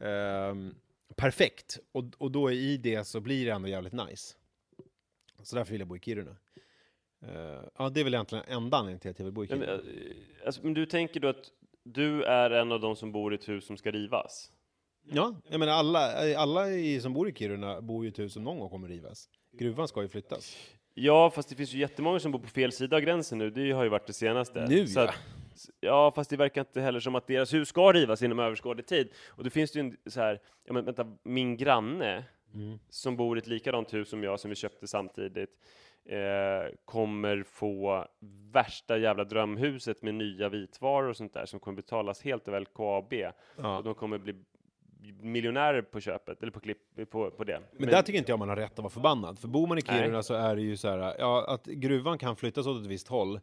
ehm, 0.00 0.74
perfekt. 1.16 1.78
Och, 1.92 2.04
och 2.18 2.30
då 2.30 2.50
i 2.52 2.76
det 2.76 3.04
så 3.04 3.20
blir 3.20 3.46
det 3.46 3.52
ändå 3.52 3.68
jävligt 3.68 3.92
nice. 3.92 4.34
Så 5.42 5.56
därför 5.56 5.70
vill 5.72 5.80
jag 5.80 5.88
bo 5.88 5.96
i 5.96 6.00
Kiruna. 6.00 6.36
Eh, 7.22 7.62
ja, 7.78 7.88
det 7.88 8.00
är 8.00 8.04
väl 8.04 8.14
egentligen 8.14 8.44
enda 8.48 8.76
anledningen 8.76 9.00
till 9.00 9.10
att 9.10 9.18
jag 9.18 9.24
vill 9.24 9.34
bo 9.34 9.44
i 9.44 9.48
Men, 9.48 9.58
Kiruna. 9.60 9.72
eh, 9.72 10.46
alltså, 10.46 10.60
men 10.64 10.74
du 10.74 10.86
tänker 10.86 11.20
då 11.20 11.28
att 11.28 11.50
du 11.82 12.22
är 12.24 12.50
en 12.50 12.72
av 12.72 12.80
de 12.80 12.96
som 12.96 13.12
bor 13.12 13.32
i 13.32 13.36
ett 13.36 13.48
hus 13.48 13.66
som 13.66 13.76
ska 13.76 13.90
rivas? 13.90 14.50
Ja, 15.06 15.34
jag 15.48 15.58
menar 15.60 15.72
alla, 15.72 16.36
alla 16.38 16.70
i, 16.70 17.00
som 17.00 17.12
bor 17.12 17.28
i 17.28 17.32
Kiruna 17.34 17.80
bor 17.80 18.04
ju 18.04 18.08
i 18.08 18.12
ett 18.12 18.18
hus 18.18 18.32
som 18.32 18.44
någon 18.44 18.58
gång 18.58 18.68
kommer 18.70 18.88
rivas. 18.88 19.28
Gruvan 19.52 19.88
ska 19.88 20.02
ju 20.02 20.08
flyttas. 20.08 20.56
Ja, 20.94 21.30
fast 21.30 21.48
det 21.48 21.54
finns 21.56 21.72
ju 21.72 21.78
jättemånga 21.78 22.18
som 22.18 22.32
bor 22.32 22.38
på 22.38 22.48
fel 22.48 22.72
sida 22.72 22.96
av 22.96 23.02
gränsen 23.02 23.38
nu. 23.38 23.50
Det 23.50 23.72
har 23.72 23.82
ju 23.84 23.88
varit 23.88 24.06
det 24.06 24.12
senaste. 24.12 24.66
Nu, 24.68 24.86
Så 24.86 25.00
ja. 25.00 25.04
att, 25.04 25.14
ja, 25.80 26.12
fast 26.14 26.30
det 26.30 26.36
verkar 26.36 26.60
inte 26.60 26.80
heller 26.80 27.00
som 27.00 27.14
att 27.14 27.26
deras 27.26 27.54
hus 27.54 27.68
ska 27.68 27.92
rivas 27.92 28.22
inom 28.22 28.38
överskådlig 28.38 28.86
tid. 28.86 29.08
Och 29.28 29.44
då 29.44 29.50
finns 29.50 29.72
det 29.72 29.78
ju 29.78 29.84
en 30.04 30.10
så 30.10 30.20
här, 30.20 30.40
ja 30.64 30.72
men 30.72 30.84
vänta, 30.84 31.06
min 31.22 31.56
granne 31.56 32.24
Mm. 32.54 32.78
som 32.90 33.16
bor 33.16 33.36
i 33.36 33.40
ett 33.40 33.46
likadant 33.46 33.94
hus 33.94 34.08
som 34.08 34.22
jag, 34.24 34.40
som 34.40 34.48
vi 34.48 34.54
köpte 34.56 34.86
samtidigt, 34.86 35.50
eh, 36.04 36.74
kommer 36.84 37.42
få 37.42 38.06
värsta 38.52 38.98
jävla 38.98 39.24
drömhuset 39.24 40.02
med 40.02 40.14
nya 40.14 40.48
vitvaror 40.48 41.08
och 41.08 41.16
sånt 41.16 41.32
där 41.34 41.46
som 41.46 41.60
kommer 41.60 41.76
betalas 41.76 42.22
helt 42.22 42.48
av 42.48 42.54
LKAB. 42.60 43.12
Ja. 43.56 43.78
Och 43.78 43.84
de 43.84 43.94
kommer 43.94 44.18
bli 44.18 44.34
miljonärer 45.20 45.82
på 45.82 46.00
köpet, 46.00 46.42
eller 46.42 46.52
på, 46.52 46.60
klipp, 46.60 46.78
på, 47.10 47.30
på 47.30 47.44
det. 47.44 47.60
Men, 47.72 47.88
där 47.88 48.02
tycker 48.02 48.18
inte 48.18 48.32
jag 48.32 48.38
man 48.38 48.48
har 48.48 48.56
rätt 48.56 48.72
att 48.72 48.78
vara 48.78 48.90
förbannad. 48.90 49.38
För 49.38 49.48
bor 49.48 49.66
man 49.66 49.78
i 49.78 49.82
Kiruna 49.82 50.22
så 50.22 50.34
är 50.34 50.56
det 50.56 50.62
ju 50.62 50.76
så 50.76 50.88
här, 50.88 51.16
ja, 51.18 51.44
att 51.48 51.66
gruvan 51.66 52.18
kan 52.18 52.36
flyttas 52.36 52.66
åt 52.66 52.80
ett 52.80 52.86
visst 52.86 53.08
håll. 53.08 53.40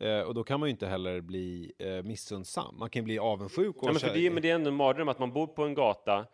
Eh, 0.00 0.20
och 0.20 0.34
då 0.34 0.44
kan 0.44 0.60
man 0.60 0.68
ju 0.68 0.70
inte 0.70 0.86
heller 0.86 1.20
bli 1.20 1.72
eh, 1.78 2.02
missundsam. 2.02 2.78
Man 2.78 2.90
kan 2.90 3.04
bli 3.04 3.18
avundsjuk 3.18 3.76
och 3.76 3.88
Ja, 3.88 3.92
men, 3.92 4.00
för 4.00 4.14
det, 4.14 4.30
men 4.30 4.42
det 4.42 4.50
är 4.50 4.54
ändå 4.54 4.70
en 4.70 4.76
mardröm 4.76 5.08
att 5.08 5.18
man 5.18 5.32
bor 5.32 5.46
på 5.46 5.64
en 5.64 5.74
gata 5.74 6.26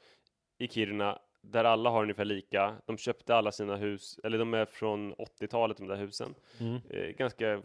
i 0.59 0.68
Kiruna 0.68 1.18
där 1.43 1.64
alla 1.64 1.91
har 1.91 2.03
ungefär 2.03 2.24
lika. 2.24 2.76
De 2.86 2.99
köpte 2.99 3.34
alla 3.36 3.53
sina 3.53 3.76
hus, 3.76 4.20
eller 4.24 4.38
de 4.38 4.55
är 4.55 4.64
från 4.64 5.14
80-talet 5.14 5.76
de 5.76 5.86
där 5.88 5.97
husen. 5.97 6.34
Mm. 6.61 6.80
Eh, 6.91 7.09
ganska 7.09 7.62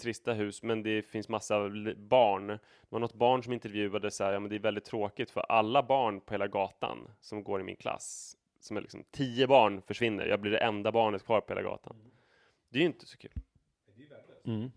trista 0.00 0.32
hus, 0.32 0.62
men 0.62 0.82
det 0.82 1.02
finns 1.02 1.28
massa 1.28 1.68
barn. 1.96 2.46
Det 2.46 2.58
var 2.88 2.98
något 3.00 3.14
barn 3.14 3.42
som 3.42 3.52
intervjuade 3.52 4.10
så 4.10 4.24
här, 4.24 4.32
ja 4.32 4.40
men 4.40 4.50
det 4.50 4.56
är 4.56 4.60
väldigt 4.60 4.84
tråkigt 4.84 5.30
för 5.30 5.40
alla 5.40 5.82
barn 5.82 6.20
på 6.20 6.34
hela 6.34 6.46
gatan 6.46 7.10
som 7.20 7.44
går 7.44 7.60
i 7.60 7.64
min 7.64 7.76
klass, 7.76 8.36
som 8.60 8.76
är 8.76 8.80
liksom 8.80 9.04
tio 9.10 9.46
barn 9.46 9.82
försvinner. 9.82 10.26
Jag 10.26 10.40
blir 10.40 10.50
det 10.52 10.58
enda 10.58 10.92
barnet 10.92 11.24
kvar 11.24 11.40
på 11.40 11.52
hela 11.54 11.62
gatan. 11.62 11.96
Det 12.70 12.78
är 12.78 12.80
ju 12.80 12.86
inte 12.86 13.06
så 13.06 13.18
kul. 13.18 13.30
Mm. 14.46 14.70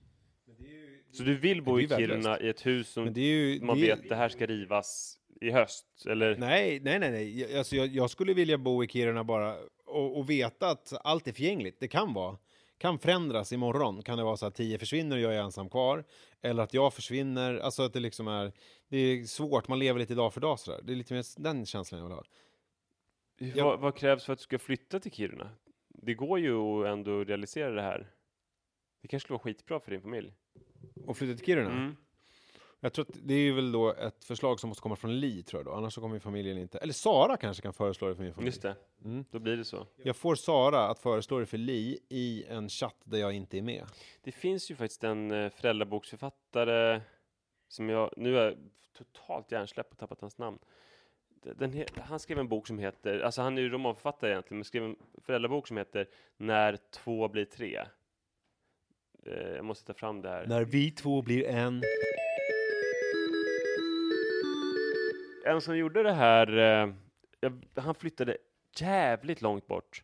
Så 1.11 1.23
du 1.23 1.37
vill 1.37 1.61
bo 1.63 1.77
Det 1.77 1.83
är 1.83 1.99
i 1.99 2.01
ju. 2.01 2.07
Kiruna 2.07 2.39
i 2.39 2.49
ett 2.49 2.65
hus 2.65 2.89
som 2.89 3.13
det 3.13 3.21
är 3.21 3.25
ju, 3.25 3.61
man 3.61 3.77
det 3.79 3.89
är- 3.91 3.95
vet 3.95 4.09
det 4.09 4.15
här 4.15 4.29
ska 4.29 4.45
rivas 4.45 5.19
i 5.41 5.51
höst, 5.51 5.85
eller? 6.09 6.35
Nej, 6.37 6.79
nej, 6.79 6.99
nej, 6.99 7.11
nej. 7.11 7.39
Jag- 7.41 7.53
Alltså, 7.57 7.75
jag, 7.75 7.87
jag 7.87 8.09
skulle 8.09 8.33
vilja 8.33 8.57
bo 8.57 8.83
i 8.83 8.87
Kiruna 8.87 9.23
bara 9.23 9.55
och, 9.85 10.17
och 10.17 10.29
veta 10.29 10.69
att 10.69 10.93
allt 11.03 11.27
är 11.27 11.31
förgängligt. 11.33 11.79
Det 11.79 11.87
kan 11.87 12.13
vara. 12.13 12.37
Kan 12.77 12.99
förändras 12.99 13.53
imorgon. 13.53 14.01
Kan 14.01 14.17
det 14.17 14.23
vara 14.23 14.37
så 14.37 14.45
att 14.45 14.55
tio 14.55 14.77
försvinner 14.79 15.15
och 15.15 15.21
jag 15.21 15.35
är 15.35 15.41
ensam 15.41 15.69
kvar. 15.69 16.03
Eller 16.41 16.63
att 16.63 16.73
jag 16.73 16.93
försvinner. 16.93 17.57
Alltså 17.57 17.83
att 17.83 17.93
det 17.93 17.99
liksom 17.99 18.27
är... 18.27 18.51
Det 18.87 18.97
är 18.97 19.23
svårt, 19.25 19.67
man 19.67 19.79
lever 19.79 19.99
lite 19.99 20.15
dag 20.15 20.33
för 20.33 20.41
dag 20.41 20.59
sådär. 20.59 20.79
Det 20.83 20.91
är 20.91 20.95
lite 20.95 21.13
mer 21.13 21.41
den 21.41 21.65
känslan 21.65 21.99
jag 22.01 22.07
vill 22.07 22.15
ha. 22.15 22.23
Ja. 23.37 23.65
Vad, 23.65 23.79
vad 23.79 23.95
krävs 23.95 24.25
för 24.25 24.33
att 24.33 24.39
du 24.39 24.43
ska 24.43 24.59
flytta 24.59 24.99
till 24.99 25.11
Kiruna? 25.11 25.49
Det 25.89 26.13
går 26.13 26.39
ju 26.39 26.55
att 26.81 26.87
ändå 26.93 27.23
realisera 27.23 27.69
det 27.71 27.81
här. 27.81 28.11
Det 29.01 29.07
kanske 29.07 29.25
skulle 29.25 29.35
vara 29.35 29.43
skitbra 29.43 29.79
för 29.79 29.91
din 29.91 30.01
familj. 30.01 30.33
Och 31.05 31.17
flytta 31.17 31.37
till 31.37 31.45
Kiruna? 31.45 31.71
Mm. 31.71 31.95
Jag 32.83 32.93
tror 32.93 33.05
att 33.09 33.15
det 33.23 33.33
är 33.33 33.51
väl 33.53 33.71
då 33.71 33.93
ett 33.93 34.23
förslag 34.23 34.59
som 34.59 34.67
måste 34.67 34.81
komma 34.81 34.95
från 34.95 35.19
Li, 35.19 35.43
tror 35.43 35.59
jag 35.59 35.65
då. 35.65 35.71
Annars 35.73 35.93
så 35.93 36.01
kommer 36.01 36.19
familjen 36.19 36.57
inte... 36.57 36.77
Eller 36.77 36.93
Sara 36.93 37.37
kanske 37.37 37.63
kan 37.63 37.73
föreslå 37.73 38.07
det 38.07 38.15
för 38.15 38.23
min 38.23 38.33
familj. 38.33 38.47
Just 38.47 38.61
det, 38.61 38.75
Mm. 39.05 39.25
då 39.31 39.39
blir 39.39 39.57
det 39.57 39.65
så. 39.65 39.87
Jag 40.03 40.15
får 40.15 40.35
Sara 40.35 40.87
att 40.87 40.99
föreslå 40.99 41.39
det 41.39 41.45
för 41.45 41.57
Li 41.57 41.99
i 42.09 42.45
en 42.49 42.69
chatt 42.69 42.95
där 43.03 43.17
jag 43.17 43.33
inte 43.33 43.57
är 43.57 43.61
med. 43.61 43.85
Det 44.23 44.31
finns 44.31 44.71
ju 44.71 44.75
faktiskt 44.75 45.03
en 45.03 45.31
eh, 45.31 45.49
föräldraboksförfattare 45.49 47.01
som 47.67 47.89
jag, 47.89 48.13
nu 48.17 48.37
är 48.37 48.43
jag 48.45 48.57
totalt 48.97 49.51
hjärnsläpp 49.51 49.91
och 49.91 49.97
tappat 49.97 50.21
hans 50.21 50.37
namn. 50.37 50.59
Den 51.55 51.85
han 52.01 52.19
skrev 52.19 52.39
en 52.39 52.47
bok 52.47 52.67
som 52.67 52.79
heter, 52.79 53.19
alltså 53.19 53.41
han 53.41 53.57
är 53.57 53.61
ju 53.61 53.69
romanförfattare 53.69 54.31
egentligen, 54.31 54.57
men 54.57 54.65
skrev 54.65 54.83
en 54.83 54.95
föräldrabok 55.21 55.67
som 55.67 55.77
heter 55.77 56.07
När 56.37 56.77
två 56.91 57.27
blir 57.27 57.45
tre. 57.45 57.81
Eh, 59.25 59.33
jag 59.55 59.65
måste 59.65 59.85
ta 59.85 59.93
fram 59.93 60.21
det 60.21 60.29
här. 60.29 60.45
När 60.47 60.65
vi 60.65 60.91
två 60.91 61.21
blir 61.21 61.47
en... 61.47 61.81
En 65.45 65.61
som 65.61 65.77
gjorde 65.77 66.03
det 66.03 66.13
här, 66.13 66.57
eh, 66.57 67.51
han 67.75 67.95
flyttade 67.95 68.37
jävligt 68.79 69.41
långt 69.41 69.67
bort 69.67 70.03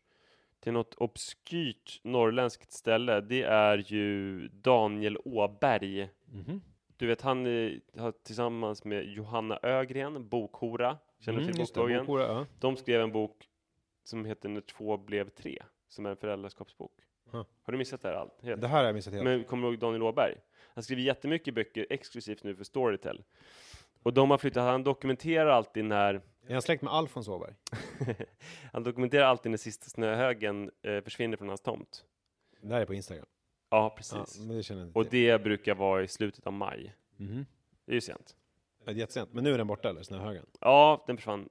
till 0.60 0.74
något 0.74 0.94
obskyrt 0.96 2.00
norrländskt 2.04 2.72
ställe. 2.72 3.22
Det 3.22 3.44
är 3.44 3.78
ju 3.78 4.48
Daniel 4.48 5.18
Åberg. 5.26 6.10
Mhm. 6.26 6.62
Du 6.98 7.08
vet, 7.08 7.22
han 7.22 7.46
eh, 7.46 7.72
har 7.98 8.12
tillsammans 8.12 8.84
med 8.84 9.06
Johanna 9.06 9.60
Ögren, 9.64 10.30
bokhora, 10.30 10.98
känner 11.20 11.38
du 11.40 11.44
Mm, 11.44 11.54
till 11.54 11.64
bokboggen? 11.66 12.00
bokhora, 12.06 12.24
ja. 12.24 12.46
De 12.60 12.76
skrev 12.78 13.02
en 13.02 13.12
bok 13.12 13.50
som 14.04 14.26
heter 14.26 14.50
När 14.50 14.62
två 14.62 14.98
blev 14.98 15.30
tre, 15.30 15.64
som 15.88 16.06
är 16.06 16.10
en 16.10 16.18
föräldraskapsbok. 16.18 16.92
Huh. 17.32 17.44
Har 17.64 17.72
du 17.72 17.78
missat 17.78 18.02
det 18.02 18.08
här 18.08 18.16
allt? 18.16 18.44
Helt? 18.44 18.62
Det 18.62 18.68
här 18.68 18.78
har 18.78 18.86
jag 18.86 18.96
missat 18.96 19.14
helt. 19.14 19.24
Men 19.24 19.44
kommer 19.44 19.68
du 19.68 19.74
ihåg 19.74 19.80
Daniel 19.80 20.04
Åberg? 20.04 20.36
Han 20.74 20.84
skriver 20.84 21.02
jättemycket 21.02 21.54
böcker 21.54 21.88
exklusivt 21.90 22.44
nu 22.44 22.56
för 22.56 22.64
Storytel. 22.64 23.24
Och 24.08 24.14
de 24.14 24.32
har 24.32 24.38
flyttat, 24.38 24.64
han 24.64 24.84
dokumenterar 24.84 25.48
alltid 25.50 25.86
när 25.86 26.14
Är 26.48 26.54
han 26.54 26.62
släkt 26.62 26.84
med 26.84 26.94
Alfons 26.94 27.28
Åberg? 27.28 27.54
han 28.74 28.84
dokumenterar 28.84 29.26
alltid 29.26 29.50
när 29.52 29.58
sista 29.58 29.90
snöhögen 29.90 30.72
eh, 30.82 31.02
försvinner 31.02 31.38
från 31.38 31.48
hans 31.48 31.62
tomt. 31.62 32.06
Det 32.62 32.74
här 32.74 32.82
är 32.82 32.86
på 32.86 32.94
Instagram. 32.94 33.26
Ja, 33.70 33.94
precis. 33.98 34.14
Ja, 34.70 34.76
det 34.76 34.92
Och 34.94 35.10
till. 35.10 35.22
det 35.22 35.44
brukar 35.44 35.76
vara 35.76 36.04
i 36.04 36.08
slutet 36.08 36.48
av 36.48 36.54
maj. 36.54 36.96
Mhm. 37.18 37.46
Det 37.86 37.92
är 37.92 37.96
ju 37.96 38.02
sent. 38.02 38.36
Det 38.86 38.92
är 38.92 38.96
jättesent. 38.96 39.34
Men 39.34 39.44
nu 39.44 39.54
är 39.54 39.58
den 39.58 39.68
borta 39.68 39.90
eller? 39.90 40.04
Snöhögen? 40.04 40.46
Ja, 40.60 41.04
den 41.08 41.18
försvann. 41.18 41.50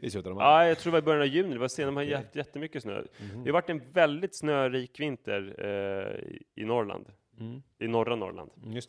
I 0.00 0.10
slutet 0.10 0.30
av 0.30 0.36
maj? 0.36 0.44
Ja, 0.44 0.68
jag 0.68 0.78
tror 0.78 0.90
det 0.90 0.92
var 0.92 0.98
i 0.98 1.02
början 1.04 1.22
av 1.22 1.28
juni. 1.28 1.52
Det 1.52 1.58
var 1.58 1.68
sen, 1.68 1.86
de 1.86 1.96
har 1.96 2.14
haft 2.16 2.36
jättemycket 2.36 2.82
snö. 2.82 3.02
Mhm. 3.20 3.44
Det 3.44 3.50
har 3.50 3.52
varit 3.52 3.70
en 3.70 3.92
väldigt 3.92 4.34
snörik 4.36 5.00
vinter 5.00 5.54
eh, 5.58 6.28
i- 6.28 6.42
i 6.54 6.64
Norrland. 6.64 7.06
Mm. 7.40 7.62
I 7.78 7.88
norra 7.88 8.16
Norrland. 8.16 8.50
Mm, 8.56 8.72
Just 8.72 8.88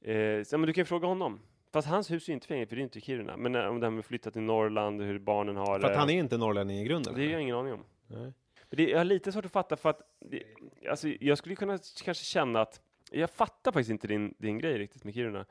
det. 0.00 0.12
Eh, 0.14 0.42
så, 0.44 0.58
men 0.58 0.66
du 0.66 0.72
kan 0.72 0.80
ju 0.82 0.86
fråga 0.86 1.06
honom. 1.06 1.40
Fast 1.72 1.88
hans 1.88 2.10
hus 2.10 2.28
är 2.28 2.32
ju 2.32 2.34
inte 2.34 2.46
fängligt, 2.46 2.68
för 2.68 2.76
det 2.76 2.82
är 2.82 2.84
inte 2.84 2.98
i 2.98 3.02
Kiruna. 3.02 3.36
Men 3.36 3.54
eh, 3.54 3.66
om 3.66 3.80
det 3.80 3.86
här 3.86 3.90
med 3.90 3.98
att 4.00 4.06
flytta 4.06 4.30
till 4.30 4.42
Norrland, 4.42 5.02
hur 5.02 5.18
barnen 5.18 5.56
har 5.56 5.80
För 5.80 5.86
att 5.86 5.92
det. 5.92 5.98
han 5.98 6.10
är 6.10 6.14
inte 6.18 6.36
norrlänning 6.36 6.78
i 6.78 6.84
grunden? 6.84 7.14
Det 7.14 7.24
har 7.24 7.32
jag 7.32 7.42
ingen 7.42 7.56
aning 7.56 7.72
om. 7.72 7.84
Nej. 8.06 8.32
Det, 8.70 8.90
jag 8.90 8.98
har 8.98 9.04
lite 9.04 9.32
svårt 9.32 9.44
att 9.44 9.52
fatta 9.52 9.76
för 9.76 9.90
att 9.90 10.00
det, 10.20 10.42
alltså, 10.90 11.08
jag 11.08 11.38
skulle 11.38 11.56
kunna 11.56 11.78
kanske 12.04 12.24
känna 12.24 12.60
att 12.60 12.80
jag 13.10 13.30
fattar 13.30 13.72
faktiskt 13.72 13.90
inte 13.90 14.06
din, 14.06 14.34
din 14.38 14.58
grej 14.58 14.78
riktigt 14.78 15.04
med 15.04 15.14
Kiruna. 15.14 15.46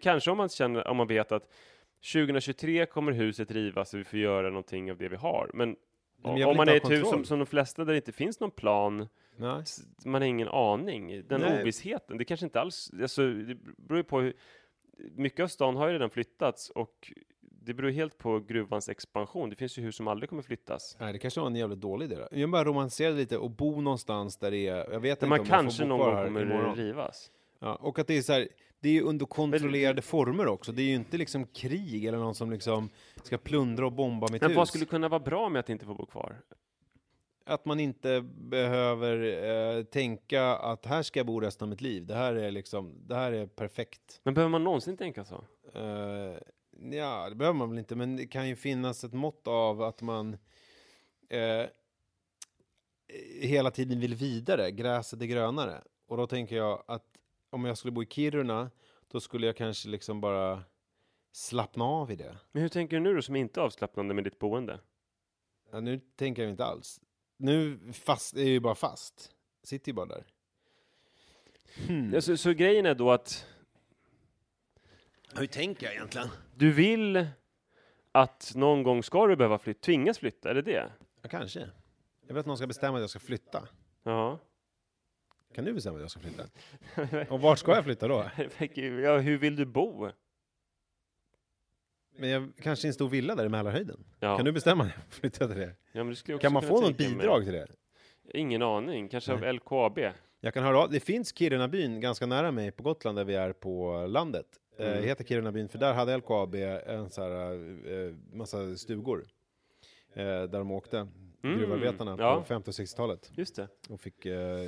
Kanske 0.00 0.30
om 0.30 0.36
man 0.36 0.48
känner, 0.48 0.86
om 0.88 0.96
man 0.96 1.06
vet 1.06 1.32
att 1.32 1.52
2023 2.12 2.86
kommer 2.86 3.12
huset 3.12 3.50
rivas 3.50 3.94
och 3.94 4.00
vi 4.00 4.04
får 4.04 4.18
göra 4.18 4.48
någonting 4.48 4.90
av 4.90 4.96
det 4.96 5.08
vi 5.08 5.16
har. 5.16 5.50
Men, 5.54 5.76
men 6.22 6.44
om 6.44 6.56
man 6.56 6.68
är 6.68 6.72
ha 6.72 6.76
ett 6.76 6.90
hus 6.90 7.08
som, 7.08 7.24
som 7.24 7.38
de 7.38 7.46
flesta 7.46 7.84
där 7.84 7.92
det 7.92 7.96
inte 7.96 8.12
finns 8.12 8.40
någon 8.40 8.50
plan, 8.50 9.08
Nej. 9.36 9.64
man 10.04 10.22
har 10.22 10.28
ingen 10.28 10.48
aning. 10.48 11.22
Den 11.28 11.40
Nej. 11.40 11.62
ovissheten, 11.62 12.18
det 12.18 12.24
kanske 12.24 12.46
inte 12.46 12.60
alls, 12.60 12.90
alltså, 13.02 13.28
det 13.32 13.54
beror 13.76 13.96
ju 13.96 14.04
på 14.04 14.20
hur, 14.20 14.34
mycket 15.16 15.40
av 15.44 15.48
stan 15.48 15.76
har 15.76 15.86
ju 15.86 15.92
redan 15.92 16.10
flyttats 16.10 16.70
och 16.70 17.12
det 17.40 17.74
beror 17.74 17.90
helt 17.90 18.18
på 18.18 18.38
gruvans 18.40 18.88
expansion. 18.88 19.50
Det 19.50 19.56
finns 19.56 19.78
ju 19.78 19.82
hus 19.82 19.96
som 19.96 20.08
aldrig 20.08 20.28
kommer 20.30 20.42
flyttas. 20.42 20.96
Nej, 21.00 21.12
det 21.12 21.18
kanske 21.18 21.40
var 21.40 21.46
en 21.46 21.56
jävligt 21.56 21.80
dålig 21.80 22.06
idé. 22.06 22.16
då. 22.30 22.38
Jag 22.38 22.50
bara 22.50 22.64
romantiserade 22.64 23.16
lite 23.16 23.38
och 23.38 23.50
bo 23.50 23.80
någonstans 23.80 24.36
där 24.36 24.50
det 24.50 24.66
är... 24.68 24.92
Jag 24.92 25.00
vet 25.00 25.02
Men 25.02 25.10
inte 25.10 25.26
man 25.26 25.40
om 25.40 25.46
kanske 25.46 25.84
någon 25.84 25.98
gång 25.98 26.24
kommer 26.24 26.42
imorgon. 26.42 26.76
rivas. 26.76 27.30
Ja, 27.58 27.74
och 27.74 27.98
att 27.98 28.06
det 28.06 28.18
är 28.18 28.22
så 28.22 28.32
här, 28.32 28.48
det 28.80 28.88
är 28.88 28.92
ju 28.92 29.02
under 29.02 29.26
kontrollerade 29.26 30.02
former 30.02 30.46
också. 30.46 30.72
Det 30.72 30.82
är 30.82 30.86
ju 30.86 30.94
inte 30.94 31.16
liksom 31.16 31.46
krig 31.46 32.04
eller 32.04 32.18
någon 32.18 32.34
som 32.34 32.50
liksom 32.50 32.88
ska 33.22 33.38
plundra 33.38 33.86
och 33.86 33.92
bomba 33.92 34.26
mitt 34.32 34.42
Men 34.42 34.50
hus. 34.50 34.56
vad 34.56 34.68
skulle 34.68 34.84
kunna 34.84 35.08
vara 35.08 35.20
bra 35.20 35.48
med 35.48 35.60
att 35.60 35.68
inte 35.70 35.84
få 35.86 35.94
bo 35.94 36.06
kvar? 36.06 36.36
Att 37.46 37.64
man 37.64 37.80
inte 37.80 38.20
behöver 38.34 39.44
eh, 39.78 39.84
tänka 39.84 40.44
att 40.44 40.86
här 40.86 41.02
ska 41.02 41.18
jag 41.20 41.26
bo 41.26 41.40
resten 41.40 41.64
av 41.64 41.68
mitt 41.68 41.80
liv. 41.80 42.06
Det 42.06 42.14
här 42.14 42.34
är 42.34 42.50
liksom, 42.50 42.94
det 43.06 43.14
här 43.14 43.32
är 43.32 43.46
perfekt. 43.46 44.20
Men 44.22 44.34
behöver 44.34 44.50
man 44.50 44.64
någonsin 44.64 44.96
tänka 44.96 45.24
så? 45.24 45.44
Eh, 45.74 46.36
ja, 46.92 47.28
det 47.28 47.34
behöver 47.34 47.58
man 47.58 47.70
väl 47.70 47.78
inte, 47.78 47.96
men 47.96 48.16
det 48.16 48.26
kan 48.26 48.48
ju 48.48 48.56
finnas 48.56 49.04
ett 49.04 49.12
mått 49.12 49.48
av 49.48 49.82
att 49.82 50.02
man 50.02 50.36
eh, 51.28 51.66
hela 53.40 53.70
tiden 53.70 54.00
vill 54.00 54.14
vidare, 54.14 54.70
gräset 54.70 55.22
är 55.22 55.26
grönare. 55.26 55.82
Och 56.06 56.16
då 56.16 56.26
tänker 56.26 56.56
jag 56.56 56.84
att 56.86 57.06
om 57.50 57.64
jag 57.64 57.78
skulle 57.78 57.92
bo 57.92 58.02
i 58.02 58.06
Kiruna, 58.06 58.70
då 59.08 59.20
skulle 59.20 59.46
jag 59.46 59.56
kanske 59.56 59.88
liksom 59.88 60.20
bara 60.20 60.62
slappna 61.32 61.84
av 61.84 62.10
i 62.10 62.16
det. 62.16 62.36
Men 62.52 62.62
hur 62.62 62.68
tänker 62.68 62.96
du 62.96 63.02
nu 63.02 63.14
då 63.14 63.22
som 63.22 63.36
inte 63.36 63.60
är 63.60 63.64
avslappnande 63.64 64.14
med 64.14 64.24
ditt 64.24 64.38
boende? 64.38 64.80
Ja, 65.72 65.80
nu 65.80 66.00
tänker 66.16 66.42
jag 66.42 66.50
inte 66.50 66.64
alls. 66.64 67.00
Nu 67.42 67.78
fast, 67.92 68.36
är 68.36 68.44
ju 68.44 68.60
bara 68.60 68.74
fast. 68.74 69.30
Sitter 69.62 69.88
ju 69.88 69.94
bara 69.94 70.06
där. 70.06 70.24
Hmm. 71.86 72.12
Ja, 72.14 72.20
så, 72.20 72.36
så 72.36 72.52
grejen 72.52 72.86
är 72.86 72.94
då 72.94 73.10
att 73.10 73.46
Hur 75.34 75.46
tänker 75.46 75.86
jag 75.86 75.94
egentligen? 75.94 76.28
du 76.54 76.72
vill 76.72 77.26
att 78.12 78.52
någon 78.54 78.82
gång 78.82 79.02
ska 79.02 79.26
du 79.26 79.36
behöva 79.36 79.58
flytta, 79.58 79.80
tvingas 79.80 80.18
flytta, 80.18 80.50
är 80.50 80.54
det 80.54 80.62
det? 80.62 80.92
Ja, 81.22 81.28
kanske. 81.28 81.70
Jag 82.26 82.34
vet 82.34 82.40
att 82.40 82.46
någon 82.46 82.56
ska 82.56 82.66
bestämma 82.66 82.96
att 82.96 83.00
jag 83.00 83.10
ska 83.10 83.18
flytta. 83.18 83.68
Ja. 84.02 84.38
Kan 85.54 85.64
du 85.64 85.72
bestämma 85.72 85.96
att 85.96 86.02
jag 86.02 86.10
ska 86.10 86.20
flytta? 86.20 86.44
Och 87.34 87.40
vart 87.40 87.58
ska 87.58 87.74
jag 87.74 87.84
flytta 87.84 88.08
då? 88.08 88.30
ja, 88.74 89.18
hur 89.18 89.38
vill 89.38 89.56
du 89.56 89.64
bo? 89.64 90.10
Men 92.16 92.28
jag 92.30 92.52
kanske 92.62 92.88
en 92.88 92.94
stor 92.94 93.08
villa 93.08 93.34
där 93.34 93.44
i 93.46 93.48
Mälarhöjden. 93.48 94.04
Ja. 94.20 94.36
Kan 94.36 94.44
du 94.44 94.52
bestämma 94.52 94.84
när 94.84 94.92
jag 94.96 95.14
flyttar 95.14 95.48
till 95.48 95.56
det? 95.58 95.74
Ja, 95.92 96.04
men 96.04 96.14
det 96.26 96.38
Kan 96.38 96.52
man 96.52 96.62
få 96.62 96.80
något 96.80 96.96
bidrag 96.96 97.44
till 97.44 97.52
det? 97.52 97.66
Ingen 98.34 98.62
aning, 98.62 99.08
kanske 99.08 99.32
av 99.32 99.54
LKAB? 99.54 99.98
Jag 100.40 100.54
kan 100.54 100.64
höra 100.64 100.78
av, 100.78 100.90
det 100.90 101.00
finns 101.00 101.34
Kirunabyn 101.38 102.00
ganska 102.00 102.26
nära 102.26 102.50
mig 102.50 102.70
på 102.70 102.82
Gotland 102.82 103.18
där 103.18 103.24
vi 103.24 103.34
är 103.34 103.52
på 103.52 104.06
landet. 104.08 104.46
Eh, 104.78 104.86
Mm. 104.86 105.00
Det 105.02 105.08
heter 105.08 105.24
Kirunabyn 105.24 105.68
för 105.68 105.78
där 105.78 105.94
hade 105.94 106.16
LKAB 106.16 106.54
en 106.54 107.10
så 107.10 107.22
här, 107.22 107.52
eh, 107.92 108.14
massa 108.32 108.76
stugor. 108.76 109.24
Eh, 110.14 110.24
där 110.24 110.48
de 110.58 110.70
åkte, 110.70 111.08
Mm, 111.44 111.58
gruvarbetarna 111.58 112.16
ja. 112.18 112.36
på 112.36 112.44
50 112.44 112.70
och 112.70 112.74
60-talet. 112.74 113.30
Just 113.34 113.56
det. 113.56 113.68
Och 113.88 114.00
fick 114.00 114.26
eh, 114.26 114.58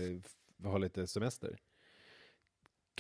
ha 0.65 0.79
lite 0.79 1.07
semester. 1.07 1.49
Kan 1.49 1.57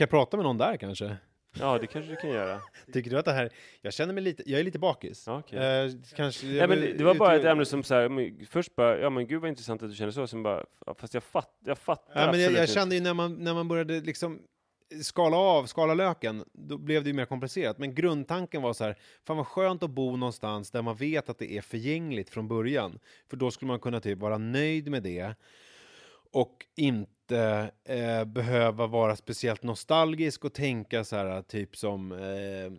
jag 0.05 0.11
prata 0.11 0.36
med 0.36 0.45
någon 0.45 0.59
där 0.59 0.76
kanske? 0.76 1.16
Ja, 1.61 1.78
det 1.78 1.86
kanske 1.86 2.11
du 2.11 2.16
kan 2.16 2.30
göra. 2.30 2.61
Tycker 2.92 3.11
du 3.11 3.18
att 3.18 3.24
det 3.24 3.32
här, 3.32 3.50
jag 3.80 3.92
känner 3.92 4.14
mig 4.14 4.22
lite, 4.22 4.42
jag 4.50 4.61
är 4.61 4.64
lite 4.64 4.78
bakis. 4.78 5.28
Okej. 5.28 5.59
Eh, 5.59 5.90
kanske, 6.16 6.46
Ja, 6.46 6.66
men 6.66 6.80
det, 6.80 6.92
det 6.92 7.05
var 7.05 7.14
bara 7.14 7.36
ett 7.36 7.44
ämne 7.44 7.64
som 7.64 7.82
så 7.82 7.94
här, 7.94 8.09
men 8.09 8.46
först 8.50 8.76
bara, 8.76 8.98
ja 8.98 9.11
men 9.11 9.26
gud 9.26 9.40
vad 9.40 9.48
intressant 9.48 9.82
att 9.82 9.90
du 9.90 9.96
känner 9.96 10.12
så, 10.12 10.26
sen 10.26 10.42
bara, 10.42 10.64
fast 10.98 11.14
jag, 11.14 11.22
fatt, 11.22 11.59
jag 11.64 11.78
fattar 11.78 12.20
Ja, 12.20 12.30
men 12.30 12.40
jag, 12.40 12.52
jag 12.52 12.68
kände 12.68 12.94
ju 12.94 13.00
när 13.00 13.14
man, 13.14 13.34
när 13.34 13.55
man 13.55 13.68
började 13.68 14.00
liksom 14.00 14.42
skala 15.02 15.36
av, 15.36 15.66
skala 15.66 15.94
löken, 15.94 16.44
då 16.52 16.78
blev 16.78 17.02
det 17.02 17.09
ju 17.11 17.14
mer 17.14 17.24
komplicerat. 17.24 17.78
Men 17.78 17.94
grundtanken 17.94 18.62
var 18.62 18.72
så 18.72 18.84
här, 18.84 18.98
fan 19.26 19.36
vad 19.36 19.46
skönt 19.46 19.82
att 19.82 19.90
bo 19.90 20.16
någonstans 20.16 20.70
där 20.70 20.82
man 20.82 20.96
vet 20.96 21.28
att 21.28 21.38
det 21.38 21.52
är 21.52 21.61
förgängligt 21.62 22.30
från 22.30 22.48
början. 22.48 22.98
För 23.30 23.36
då 23.36 23.50
skulle 23.50 23.68
man 23.68 23.80
kunna 23.80 24.00
typ 24.00 24.18
vara 24.18 24.38
nöjd 24.38 24.90
med 24.90 25.02
det 25.02 25.34
och 26.32 26.66
inte 26.76 27.11
eh, 27.33 28.25
behöva 28.25 28.87
vara 28.87 29.16
speciellt 29.16 29.62
nostalgisk 29.62 30.45
och 30.45 30.53
tänka 30.53 31.05
så 31.05 31.16
här 31.16 31.43
typ 31.43 31.77
som 31.77 32.12
eh, 32.12 32.64
eh, 32.64 32.70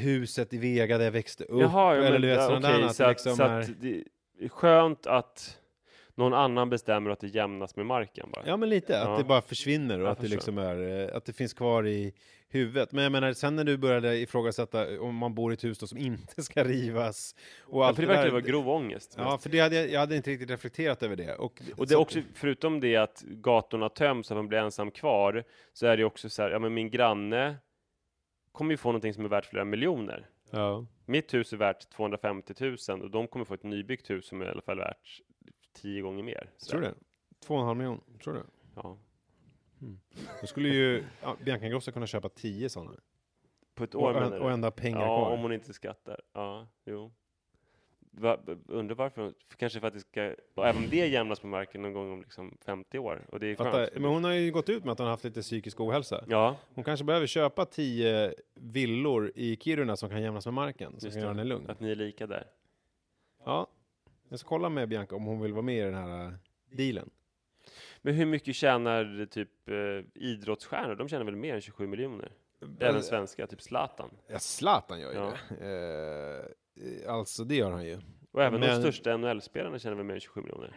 huset 0.00 0.52
i 0.52 0.58
Vega 0.58 0.98
där 0.98 1.04
jag 1.04 1.12
växte 1.12 1.44
upp. 1.44 1.60
Jaha, 1.60 1.96
ja, 1.96 2.02
eller 2.02 2.18
du 2.18 2.28
vet, 2.28 2.38
att 2.38 2.96
så 2.96 3.04
att, 3.04 3.10
liksom 3.10 3.36
så 3.36 3.42
att 3.42 3.80
det 3.80 4.04
är 4.40 4.48
skönt 4.48 5.06
att 5.06 5.58
någon 6.14 6.34
annan 6.34 6.70
bestämmer 6.70 7.10
att 7.10 7.20
det 7.20 7.26
jämnas 7.28 7.76
med 7.76 7.86
marken 7.86 8.30
bara. 8.32 8.42
Ja 8.46 8.56
men 8.56 8.68
lite, 8.68 9.00
att 9.00 9.08
Ja. 9.08 9.18
det 9.18 9.24
bara 9.24 9.42
försvinner 9.42 9.98
och 10.00 10.06
Jag 10.06 10.12
att 10.12 10.20
det 10.20 10.28
liksom 10.28 10.58
är, 10.58 11.08
eh, 11.10 11.16
att 11.16 11.24
det 11.24 11.32
finns 11.32 11.54
kvar 11.54 11.86
i 11.86 12.12
huvudet. 12.56 12.92
Men 12.92 13.02
jag 13.02 13.12
menar, 13.12 13.32
sen 13.32 13.56
när 13.56 13.64
du 13.64 13.76
började 13.76 14.16
ifrågasätta 14.18 15.00
om 15.00 15.14
man 15.16 15.34
bor 15.34 15.52
i 15.52 15.54
ett 15.54 15.64
hus 15.64 15.78
då 15.78 15.86
som 15.86 15.98
inte 15.98 16.42
ska 16.42 16.64
rivas 16.64 17.34
och 17.60 17.82
Ja, 17.82 17.86
allt 17.86 17.96
för 17.96 18.02
det 18.02 18.08
verkar 18.08 18.30
vara 18.30 18.40
grov 18.40 18.68
ångest. 18.68 19.14
Ja, 19.18 19.30
mest. 19.32 19.42
för 19.42 19.50
det 19.50 19.60
hade 19.60 19.76
jag, 19.76 19.90
jag 19.90 20.00
hade 20.00 20.16
inte 20.16 20.30
riktigt 20.30 20.50
reflekterat 20.50 21.02
över 21.02 21.16
det. 21.16 21.34
Och, 21.34 21.62
Och 21.76 21.86
det 21.86 21.88
så- 21.88 21.94
är 21.94 22.00
också, 22.02 22.20
förutom 22.34 22.80
det 22.80 22.96
att 22.96 23.22
gatorna 23.26 23.88
töms, 23.88 24.30
att 24.30 24.36
man 24.36 24.48
blir 24.48 24.58
ensam 24.58 24.90
kvar, 24.90 25.44
så 25.72 25.86
är 25.86 25.96
det 25.96 26.04
också 26.04 26.28
så 26.30 26.42
här, 26.42 26.50
ja 26.50 26.58
men 26.58 26.74
min 26.74 26.90
granne 26.90 27.56
kommer 28.52 28.70
ju 28.70 28.76
få 28.76 28.88
någonting 28.88 29.14
som 29.14 29.24
är 29.24 29.28
värt 29.28 29.44
flera 29.46 29.64
miljoner. 29.64 30.28
Ja. 30.50 30.86
Mitt 31.06 31.34
hus 31.34 31.52
är 31.52 31.56
värt 31.56 31.90
250 31.90 32.54
000 32.88 33.02
och 33.02 33.10
de 33.10 33.28
kommer 33.28 33.44
få 33.44 33.54
ett 33.54 33.62
nybyggt 33.62 34.10
hus 34.10 34.26
som 34.26 34.40
är 34.42 34.46
i 34.46 34.48
alla 34.48 34.62
fall 34.62 34.78
värt 34.78 35.20
tio 35.82 36.02
gånger 36.02 36.22
mer. 36.22 36.50
Så 36.56 36.70
Tror 36.70 36.80
du 36.80 36.86
det? 36.86 36.94
Två 37.46 37.54
och 37.54 37.60
en 37.60 37.66
halv 37.66 37.78
miljon, 37.78 38.00
tror 38.24 38.34
du? 38.34 38.42
Ja. 38.76 38.98
Då 40.40 40.46
skulle 40.46 40.68
ju 40.68 41.04
ja, 41.22 41.36
Bianca 41.44 41.66
Ingrosso 41.66 41.92
kunna 41.92 42.06
köpa 42.06 42.28
tio 42.28 42.68
sådana. 42.68 42.96
På 43.74 43.84
ett 43.84 43.94
Och, 43.94 44.02
år 44.02 44.12
menar 44.12 44.26
och, 44.26 44.32
du? 44.32 44.38
och 44.40 44.50
ändå 44.50 44.70
pengar 44.70 45.00
ja, 45.00 45.06
kvar. 45.06 45.30
om 45.30 45.40
hon 45.40 45.52
inte 45.52 45.72
skattar. 45.72 46.20
Ja, 46.32 46.66
jo. 46.84 47.12
Va, 48.18 48.38
undrar 48.68 48.94
varför? 48.94 49.34
För 49.48 49.56
kanske 49.56 49.80
för 49.80 49.86
att 49.86 49.94
det 49.94 50.00
ska, 50.00 50.34
även 50.56 50.88
det 50.90 51.06
jämnas 51.06 51.40
på 51.40 51.46
marken 51.46 51.82
någon 51.82 51.92
gång 51.92 52.12
om 52.12 52.20
liksom 52.20 52.58
50 52.64 52.98
år. 52.98 53.26
Och 53.32 53.40
det 53.40 53.46
är 53.46 53.56
skönt. 53.56 53.92
men 53.94 54.04
hon 54.04 54.24
har 54.24 54.32
ju 54.32 54.52
gått 54.52 54.68
ut 54.68 54.84
med 54.84 54.92
att 54.92 54.98
hon 54.98 55.04
har 55.06 55.12
haft 55.12 55.24
lite 55.24 55.42
psykisk 55.42 55.80
ohälsa. 55.80 56.24
Ja, 56.28 56.56
Hon 56.74 56.84
kanske 56.84 57.04
behöver 57.04 57.26
köpa 57.26 57.64
tio 57.64 58.34
villor 58.54 59.32
i 59.34 59.56
Kiruna 59.56 59.96
som 59.96 60.08
kan 60.08 60.22
jämnas 60.22 60.46
med 60.46 60.54
marken, 60.54 61.00
som 61.00 61.06
just 61.06 61.14
kan 61.14 61.20
göra 61.22 61.30
henne 61.32 61.44
lugn. 61.44 61.70
Att 61.70 61.80
ni 61.80 61.90
är 61.90 61.94
lika 61.94 62.26
där. 62.26 62.46
Ja, 63.44 63.66
jag 64.28 64.38
ska 64.38 64.48
kolla 64.48 64.68
med 64.68 64.88
Bianca 64.88 65.16
om 65.16 65.24
hon 65.24 65.40
vill 65.40 65.52
vara 65.52 65.62
med 65.62 65.76
i 65.76 65.80
den 65.80 65.94
här 65.94 66.24
äh, 66.26 66.32
dealen. 66.76 67.10
Men 68.02 68.14
hur 68.14 68.26
mycket 68.26 68.54
tjänar 68.56 69.26
typ 69.30 69.68
eh, 69.68 70.22
idrottsstjärnor? 70.22 70.94
De 70.94 71.08
tjänar 71.08 71.24
väl 71.24 71.36
mer 71.36 71.54
än 71.54 71.60
27 71.60 71.86
miljoner? 71.86 72.32
Även 72.80 73.02
svenska, 73.02 73.46
typ 73.46 73.62
Zlatan. 73.62 74.10
Ja, 74.28 74.38
Zlatan 74.38 75.00
gör 75.00 75.12
ju 75.12 75.18
Ja. 75.18 75.32
det. 75.60 76.48
Eh, 77.04 77.12
alltså, 77.14 77.44
det 77.44 77.54
gör 77.54 77.70
han 77.70 77.84
ju. 77.86 77.98
Och 78.32 78.42
även 78.42 78.60
Men- 78.60 78.68
de 78.70 78.80
största 78.82 79.16
NHL-spelarna 79.16 79.78
tjänar 79.78 79.96
väl 79.96 80.04
mer 80.06 80.14
än 80.14 80.20
27 80.20 80.40
miljoner? 80.40 80.76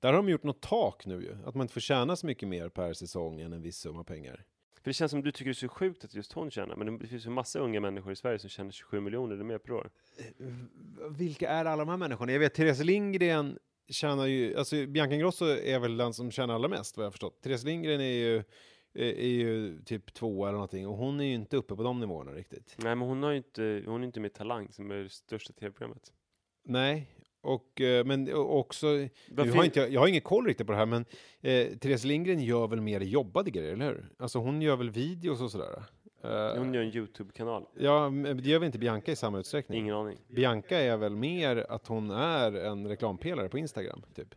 Där 0.00 0.08
har 0.08 0.16
de 0.16 0.28
gjort 0.28 0.42
något 0.42 0.60
tak 0.62 1.06
nu 1.06 1.22
ju. 1.22 1.36
Att 1.46 1.54
man 1.54 1.64
inte 1.64 1.74
får 1.74 1.80
tjäna 1.80 2.16
så 2.16 2.26
mycket 2.26 2.48
mer 2.48 2.68
per 2.68 2.92
säsong 2.92 3.40
än 3.40 3.52
en 3.52 3.62
viss 3.62 3.76
summa 3.78 4.04
pengar. 4.04 4.44
För 4.82 4.90
det 4.90 4.94
känns 4.94 5.10
som 5.10 5.22
du 5.22 5.32
tycker 5.32 5.44
det 5.44 5.50
är 5.50 5.54
så 5.54 5.68
sjukt 5.68 6.04
att 6.04 6.14
just 6.14 6.32
hon 6.32 6.50
tjänar, 6.50 6.76
men 6.76 6.98
det 6.98 7.06
finns 7.06 7.26
ju 7.26 7.30
massa 7.30 7.58
unga 7.58 7.80
människor 7.80 8.12
i 8.12 8.16
Sverige 8.16 8.38
som 8.38 8.50
tjänar 8.50 8.70
27 8.70 9.00
miljoner 9.00 9.34
eller 9.34 9.44
mer 9.44 9.58
per 9.58 9.72
år. 9.72 9.90
Vilka 11.10 11.48
är 11.48 11.64
alla 11.64 11.76
de 11.84 11.88
här 11.88 11.96
människorna? 11.96 12.32
Jag 12.32 12.40
vet, 12.40 12.54
Therese 12.54 12.80
Lindgren 12.84 13.58
tjänar 13.88 14.26
ju, 14.26 14.56
alltså 14.56 14.86
Bianca 14.86 15.14
Ingrosso 15.14 15.44
är 15.44 15.78
väl 15.78 15.96
den 15.96 16.14
som 16.14 16.30
tjänar 16.30 16.54
allra 16.54 16.68
mest 16.68 16.96
vad 16.96 17.06
jag 17.06 17.12
förstått. 17.12 17.42
Therese 17.42 17.64
Lindgren 17.64 18.00
är 18.00 18.04
ju, 18.04 18.36
är, 18.94 19.18
är 19.18 19.28
ju 19.28 19.78
typ 19.84 20.14
två 20.14 20.44
eller 20.46 20.52
någonting 20.52 20.86
och 20.86 20.96
hon 20.96 21.20
är 21.20 21.24
ju 21.24 21.34
inte 21.34 21.56
uppe 21.56 21.76
på 21.76 21.82
de 21.82 22.00
nivåerna 22.00 22.32
riktigt. 22.32 22.74
Nej, 22.78 22.94
men 22.96 23.08
hon 23.08 23.22
har 23.22 23.30
ju 23.30 23.36
inte, 23.36 23.82
hon 23.86 24.00
är 24.02 24.06
inte 24.06 24.20
med 24.20 24.32
Talang 24.34 24.72
som 24.72 24.90
är 24.90 24.94
det 24.94 25.08
största 25.08 25.52
tv-programmet. 25.52 26.12
Nej, 26.64 27.06
och, 27.40 27.80
eh, 27.80 28.04
men 28.04 28.34
också, 28.34 28.86
Varför- 29.30 29.52
har 29.52 29.64
inte, 29.64 29.80
jag, 29.80 29.92
jag 29.92 30.00
har 30.00 30.08
ingen 30.08 30.20
koll 30.20 30.46
riktigt 30.46 30.66
på 30.66 30.72
det 30.72 30.78
här, 30.78 30.86
men 30.86 31.04
eh, 31.40 31.78
Therese 31.78 32.04
Lindgren 32.04 32.40
gör 32.40 32.66
väl 32.66 32.80
mer 32.80 33.00
jobbade 33.00 33.50
grejer, 33.50 33.72
eller 33.72 33.86
hur? 33.86 34.08
Alltså 34.18 34.38
hon 34.38 34.62
gör 34.62 34.76
väl 34.76 34.90
videos 34.90 35.40
och 35.40 35.50
sådär? 35.50 35.84
Eh, 36.24 36.56
Hon 36.58 36.74
gör 36.74 36.82
en 36.82 36.96
YouTube-kanal. 36.96 37.66
Ja, 37.78 38.10
men 38.10 38.36
det 38.36 38.48
gör 38.48 38.58
väl 38.58 38.66
inte 38.66 38.78
Bianca 38.78 39.12
i 39.12 39.16
samma 39.16 39.38
utsträckning? 39.38 39.78
Ingen 39.80 39.94
aning. 39.94 40.18
Bianca 40.28 40.78
är 40.78 40.96
väl 40.96 41.16
mer 41.16 41.66
att 41.68 41.86
hon 41.86 42.10
är 42.10 42.52
en 42.52 42.88
reklampelare 42.88 43.48
på 43.48 43.58
Instagram, 43.58 44.02
typ? 44.14 44.30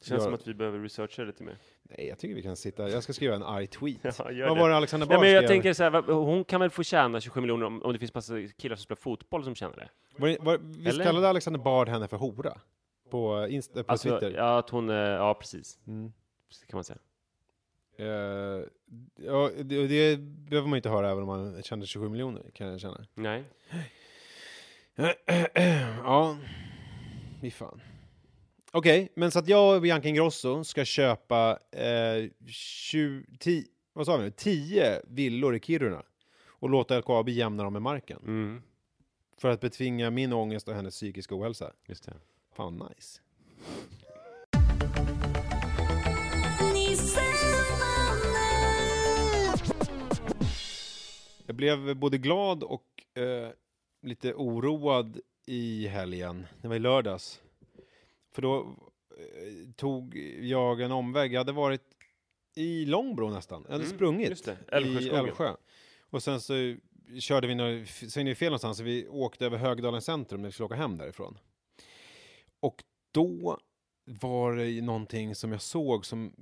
Det 0.00 0.04
känns 0.06 0.18
Gör- 0.18 0.24
som 0.24 0.34
att 0.34 0.46
vi 0.48 0.54
behöver 0.54 0.78
researcha 0.78 1.22
lite 1.22 1.42
mer. 1.42 1.58
Nej, 1.82 2.08
jag 2.08 2.18
tycker 2.18 2.34
vi 2.34 2.42
kan 2.42 2.56
sitta, 2.56 2.88
jag 2.88 3.02
ska 3.02 3.12
skriva 3.12 3.34
en 3.34 3.42
arg 3.42 3.66
tweet. 3.66 3.98
Ja, 4.30 4.48
Vad 4.48 4.58
var 4.58 4.68
det 4.70 4.76
Alexander 4.76 5.06
Nej, 5.06 5.16
Bard 5.16 5.24
men 5.24 5.32
jag 5.32 5.46
tänker 5.46 5.72
så 5.72 5.82
här, 5.84 6.02
hon 6.12 6.44
kan 6.44 6.60
väl 6.60 6.70
få 6.70 6.82
tjäna 6.82 7.20
27 7.20 7.40
miljoner 7.40 7.66
om, 7.66 7.82
om 7.82 7.92
det 7.92 7.98
finns 7.98 8.14
massa 8.14 8.34
killar 8.58 8.76
som 8.76 8.82
spelar 8.82 8.96
fotboll 8.96 9.44
som 9.44 9.54
tjänar 9.54 9.76
det? 9.76 9.88
Var, 10.16 10.36
var, 10.44 10.58
visst 10.58 10.88
Eller? 10.88 11.04
kallade 11.04 11.28
Alexander 11.28 11.60
Bard 11.60 11.88
henne 11.88 12.08
för 12.08 12.16
hora? 12.16 12.58
På, 13.10 13.46
Insta, 13.50 13.84
på 13.84 13.92
Alltså, 13.92 14.08
Twitter? 14.10 14.36
ja, 14.36 14.58
att 14.58 14.70
hon, 14.70 14.90
är- 14.90 15.10
ja 15.16 15.34
precis. 15.34 15.78
Mm. 15.86 16.12
Det 16.60 16.66
kan 16.66 16.76
man 16.76 16.84
säga. 16.84 16.98
Eh, 17.98 18.64
ja, 19.16 19.50
det, 19.64 19.86
det 19.86 20.16
behöver 20.20 20.68
man 20.68 20.76
inte 20.76 20.88
höra 20.88 21.10
även 21.10 21.22
om 21.22 21.26
man 21.28 21.62
tjänar 21.62 21.86
27 21.86 22.08
miljoner, 22.08 22.50
kan 22.54 22.66
jag 22.66 22.80
känna. 22.80 23.06
Nej. 23.14 23.44
ja, 26.04 26.38
fy 27.40 27.50
fan. 27.50 27.80
Okej, 28.70 29.12
men 29.14 29.30
så 29.30 29.38
att 29.38 29.48
jag 29.48 29.76
och 29.76 29.82
Bianca 29.82 30.08
Ingrosso 30.08 30.64
ska 30.64 30.84
köpa 30.84 31.58
eh, 31.70 32.30
20, 32.46 33.36
10, 33.38 33.64
vad 33.92 34.06
sa 34.06 34.16
vi 34.16 34.24
nu? 34.24 34.30
10 34.30 35.02
villor 35.04 35.56
i 35.56 35.60
Kiruna 35.60 36.02
och 36.46 36.70
låta 36.70 36.98
LKAB 36.98 37.28
jämna 37.28 37.62
dem 37.62 37.72
med 37.72 37.82
marken. 37.82 38.18
Mm. 38.26 38.62
För 39.36 39.48
att 39.48 39.60
betvinga 39.60 40.10
min 40.10 40.32
ångest 40.32 40.68
och 40.68 40.74
hennes 40.74 40.94
psykiska 40.94 41.34
ohälsa. 41.34 41.72
Just 41.86 42.04
det. 42.04 42.14
Fan 42.56 42.88
nice. 42.96 43.20
Blev 51.58 51.96
både 51.96 52.18
glad 52.18 52.62
och 52.62 53.04
eh, 53.14 53.50
lite 54.02 54.34
oroad 54.34 55.20
i 55.46 55.86
helgen. 55.86 56.46
Det 56.62 56.68
var 56.68 56.76
i 56.76 56.78
lördags. 56.78 57.40
För 58.32 58.42
då 58.42 58.60
eh, 59.18 59.72
tog 59.76 60.16
jag 60.40 60.80
en 60.80 60.92
omväg. 60.92 61.32
Jag 61.32 61.40
hade 61.40 61.52
varit 61.52 61.82
i 62.56 62.84
Långbro 62.86 63.30
nästan. 63.30 63.62
Jag 63.66 63.72
hade 63.72 63.84
Mm, 63.84 63.96
sprungit 63.96 64.28
i. 64.28 64.56
Älvsjö. 65.14 65.54
Och 66.10 66.22
sen 66.22 66.40
så 66.40 66.76
körde 67.20 67.46
vi, 67.46 67.54
några, 67.54 67.84
vi 68.24 68.34
fel 68.34 68.48
någonstans, 68.48 68.78
så 68.78 68.84
vi 68.84 69.08
åkte 69.08 69.46
över 69.46 69.58
Högdalens 69.58 70.04
centrum 70.04 70.42
när 70.42 70.48
vi 70.48 70.52
skulle 70.52 70.66
åka 70.66 70.74
hem 70.74 70.96
därifrån. 70.98 71.38
Och 72.60 72.84
då 73.12 73.58
var 74.04 74.56
det 74.56 74.82
någonting 74.82 75.34
som 75.34 75.52
jag 75.52 75.62
såg 75.62 76.06
som 76.06 76.32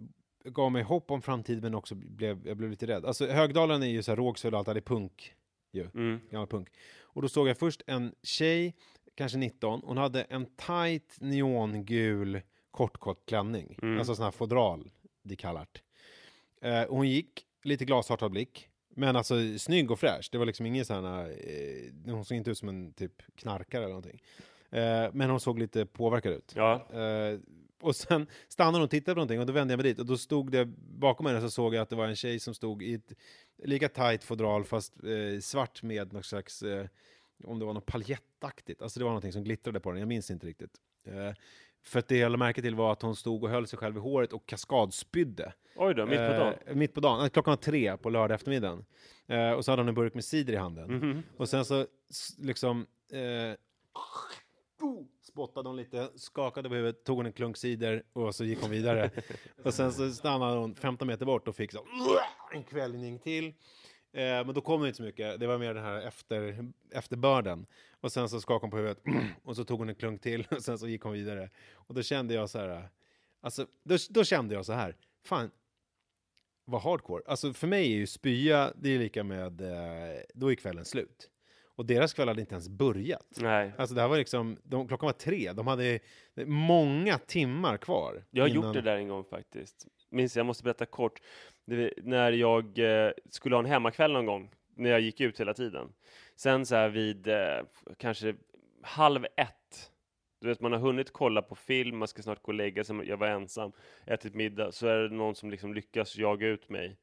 gav 0.47 0.73
mig 0.73 0.83
hopp 0.83 1.11
om 1.11 1.23
framtiden 1.23 1.61
men 1.63 1.75
också 1.75 1.95
blev, 1.95 2.47
jag 2.47 2.57
blev 2.57 2.71
lite 2.71 2.87
rädd. 2.87 3.05
Alltså 3.05 3.27
Högdalen 3.27 3.83
är 3.83 3.87
ju 3.87 4.03
så 4.03 4.11
här 4.11 4.17
Rågsved 4.17 4.55
och 4.55 4.59
allt, 4.59 4.67
det 4.67 4.73
är 4.73 4.81
punk 4.81 5.35
ju, 5.73 5.89
Mm. 5.95 6.21
gammal 6.31 6.47
punk. 6.47 6.69
Och 7.03 7.23
då 7.23 7.29
såg 7.29 7.49
jag 7.49 7.59
först 7.59 7.83
en 7.87 8.15
tjej, 8.23 8.75
kanske 9.15 9.39
19, 9.39 9.83
hon 9.85 9.97
hade 9.97 10.23
en 10.23 10.47
tight 10.47 11.17
neongul 11.21 12.41
kortkort 12.71 13.27
klänning, 13.29 13.79
Mm. 13.83 13.99
alltså 13.99 14.15
sån 14.15 14.25
här 14.25 14.31
fodral, 14.31 14.91
de 15.23 15.37
kallat. 15.37 15.83
Eh, 16.63 16.85
hon 16.89 17.09
gick, 17.09 17.47
lite 17.63 17.85
glashartad 17.85 18.31
blick, 18.31 18.69
men 18.95 19.17
alltså 19.17 19.35
snygg 19.59 19.91
och 19.91 19.99
fräsch. 20.01 20.29
Det 20.33 20.39
var 20.39 20.47
liksom 20.47 20.67
ingen 20.67 20.85
sån 20.85 21.05
här, 21.05 21.29
eh, 21.29 22.13
hon 22.15 22.25
såg 22.25 22.37
inte 22.37 22.51
ut 22.51 22.59
som 22.59 22.69
en 22.69 22.93
typ 22.93 23.23
knarkare 23.37 23.81
eller 23.83 23.95
någonting. 23.95 24.23
Eh, 24.71 25.11
men 25.13 25.31
hon 25.31 25.41
såg 25.41 25.59
lite 25.59 25.87
påverkad 25.87 26.33
ut. 26.33 26.53
Ja. 26.57 26.87
Eh, 27.81 27.87
och 27.87 27.97
sen 27.97 28.27
stannade 28.49 28.77
hon 28.77 28.85
och 28.85 28.91
tittade 28.91 29.15
på 29.15 29.19
någonting 29.19 29.41
och 29.41 29.47
då 29.47 29.53
vände 29.53 29.73
jag 29.73 29.79
mig 29.79 29.85
dit 29.85 29.99
och 29.99 30.07
då 30.07 30.17
stod 30.17 30.53
det 30.53 30.65
bakom 30.79 31.27
henne 31.27 31.41
så 31.41 31.51
såg 31.51 31.75
jag 31.75 31.83
att 31.83 31.91
det 31.91 31.97
var 31.97 32.07
en 32.07 32.17
tjej 32.17 32.39
som 32.41 32.55
stod 32.55 32.83
i 32.83 32.95
ett 32.95 33.13
lika 33.65 33.89
tight 33.89 34.25
fodral 34.25 34.65
fast 34.65 34.95
eh, 35.05 35.41
svart 35.41 35.83
med 35.83 36.13
något 36.13 36.25
slags, 36.27 36.63
eh, 36.63 36.87
om 37.45 37.59
det 37.59 37.65
var 37.65 37.73
något 37.73 37.87
paljettaktigt, 37.87 38.83
alltså 38.83 38.99
det 39.01 39.05
var 39.05 39.11
någonting 39.11 39.33
som 39.33 39.45
glittrade 39.45 39.81
på 39.81 39.91
den, 39.91 39.99
jag 39.99 40.09
minns 40.09 40.31
inte 40.31 40.47
riktigt. 40.47 40.75
Eh, 41.07 41.35
för 41.83 41.99
att 41.99 42.09
det 42.09 42.17
jag 42.17 42.31
lade 42.33 42.39
märke 42.39 42.63
till 42.63 42.75
var 42.75 42.93
att 42.93 43.03
hon 43.03 43.17
stod 43.17 43.45
och 43.45 43.51
höll 43.51 43.67
sig 43.67 43.79
själv 43.79 43.97
i 43.97 44.01
håret 44.01 44.33
och 44.33 44.47
kaskadspydde. 44.47 45.53
Oj 45.77 45.95
då, 45.95 46.07
mitt 46.07 46.17
på 46.17 46.23
dagen. 46.33 46.55
Eh, 46.67 46.75
mitt 46.75 46.95
på 46.95 47.01
dagen. 47.01 47.25
Eh, 47.25 47.29
Klockan 47.29 47.51
var 47.51 47.57
tre 47.57 47.97
på 47.97 48.11
lördag 48.11 48.35
eftermiddagen. 48.35 48.85
Eh, 49.27 49.51
och 49.51 49.65
så 49.65 49.73
hade 49.73 49.83
hon 49.83 49.89
en 49.89 49.95
burk 49.95 50.15
med 50.15 50.25
cider 50.25 50.53
i 50.53 50.57
handen. 50.57 50.97
Mhm. 50.97 51.23
Och 51.37 51.49
sen 51.49 51.65
så 51.65 51.87
liksom 52.39 52.87
eh, 53.13 53.57
spottade 55.37 55.69
hon 55.69 55.77
lite, 55.77 56.11
skakade 56.15 56.69
på 56.69 56.75
huvudet, 56.75 57.05
tog 57.05 57.17
hon 57.17 57.27
en 57.27 57.33
klunk 57.33 57.57
cider 57.57 58.03
och 58.13 58.35
så 58.35 58.45
gick 58.45 58.61
hon 58.61 58.71
vidare. 58.71 59.11
och 59.65 59.75
sen 59.75 59.93
så 59.93 60.11
stannade 60.11 60.59
hon 60.59 60.75
15 60.75 61.09
meter 61.09 61.27
bort 61.27 61.49
och 61.49 61.57
fick 61.57 61.73
så 61.73 61.87
en 62.53 62.65
kvällning 62.65 63.19
till. 63.19 63.47
Eh, 64.13 64.23
men 64.23 64.55
då 64.55 64.61
kom 64.61 64.81
det 64.81 64.89
inte 64.89 64.97
så 64.97 65.03
mycket, 65.03 65.41
det 65.41 65.47
var 65.47 65.59
mer 65.59 65.75
den 65.75 65.85
här 65.85 66.01
efter, 66.01 66.73
efterbörden. 66.91 67.67
Och 68.01 68.13
sen 68.13 68.29
så 68.29 68.41
skakade 68.41 68.65
hon 68.65 68.71
på 68.71 68.77
huvudet 68.77 69.03
och 69.45 69.57
så 69.57 69.65
tog 69.65 69.79
hon 69.79 69.89
en 69.89 69.95
klunk 69.95 70.23
till 70.23 70.47
och 70.51 70.63
sen 70.63 70.79
så 70.79 70.89
gick 70.89 71.03
hon 71.03 71.13
vidare. 71.13 71.51
Och 71.73 71.95
då 71.95 72.03
kände 72.03 72.35
jag 72.35 72.51
så 72.51 72.59
här, 72.59 72.89
alltså 73.41 73.67
då, 73.85 73.97
då 74.11 74.25
kände 74.25 74.55
jag 74.55 74.67
så 74.67 74.73
här, 74.73 74.97
fan, 75.25 75.51
vad 76.65 76.83
hardcore. 76.83 77.23
Alltså 77.27 77.53
för 77.53 77.67
mig 77.67 77.93
är 77.93 77.97
ju 77.97 78.07
spya, 78.07 78.73
det 78.77 78.95
är 78.95 78.99
lika 78.99 79.25
med, 79.25 79.61
eh, 79.61 80.21
då 80.35 80.51
är 80.53 80.55
kvällen 80.55 80.85
slut. 80.85 81.31
Och 81.77 81.87
deras 81.87 82.15
kväll 82.15 82.29
hade 82.29 82.41
inte 82.41 82.55
ens 82.55 82.69
börjat. 82.69 83.39
Nej. 83.41 83.73
Alltså 83.79 83.95
det 83.95 84.01
här 84.01 84.09
var 84.09 84.17
liksom, 84.17 84.57
de, 84.63 84.89
klockan 84.89 85.07
var 85.07 85.13
tre, 85.13 85.53
de 85.53 85.67
hade 85.67 85.99
många 86.47 87.19
timmar 87.19 87.77
kvar. 87.77 88.25
Jag 88.31 88.45
har 88.45 88.49
innan- 88.49 88.65
gjort 88.65 88.75
det 88.75 88.81
där 88.81 88.97
en 88.97 89.09
gång 89.09 89.25
faktiskt. 89.25 89.87
Minns 90.11 90.37
jag 90.37 90.47
måste 90.47 90.65
berätta 90.65 90.87
kort. 90.87 91.21
Det, 91.65 91.93
när 92.03 92.33
jag 92.33 92.79
eh, 92.79 93.11
skulle 93.31 93.55
ha 93.57 93.61
en 93.61 93.67
hemmakväll 93.67 94.13
någon 94.13 94.27
gång, 94.27 94.51
när 94.75 94.91
jag 94.91 95.01
gick 95.01 95.21
ut 95.21 95.41
hela 95.41 95.55
tiden. 95.55 95.93
Sen 96.37 96.67
så 96.67 96.75
här 96.75 96.89
vid 96.89 97.29
eh, 97.29 97.37
kanske 97.97 98.35
halv 98.83 99.25
ett, 99.37 99.91
du 100.41 100.49
vet 100.49 100.61
man 100.61 100.73
har 100.73 100.79
hunnit 100.79 101.13
kolla 101.13 101.43
på 101.43 101.55
film, 101.55 101.99
man 101.99 102.09
ska 102.09 102.23
snart 102.23 102.43
gå 102.43 102.49
och 102.49 102.55
lägga 102.55 102.85
sig, 102.85 102.97
jag 103.05 103.17
var 103.17 103.27
ensam, 103.27 103.73
ätit 104.07 104.35
middag, 104.35 104.73
så 104.73 104.87
är 104.87 104.97
det 104.99 105.15
någon 105.15 105.35
som 105.35 105.51
liksom 105.51 105.75
lyckas 105.75 106.17
jaga 106.17 106.47
ut 106.47 106.69
mig. 106.69 106.97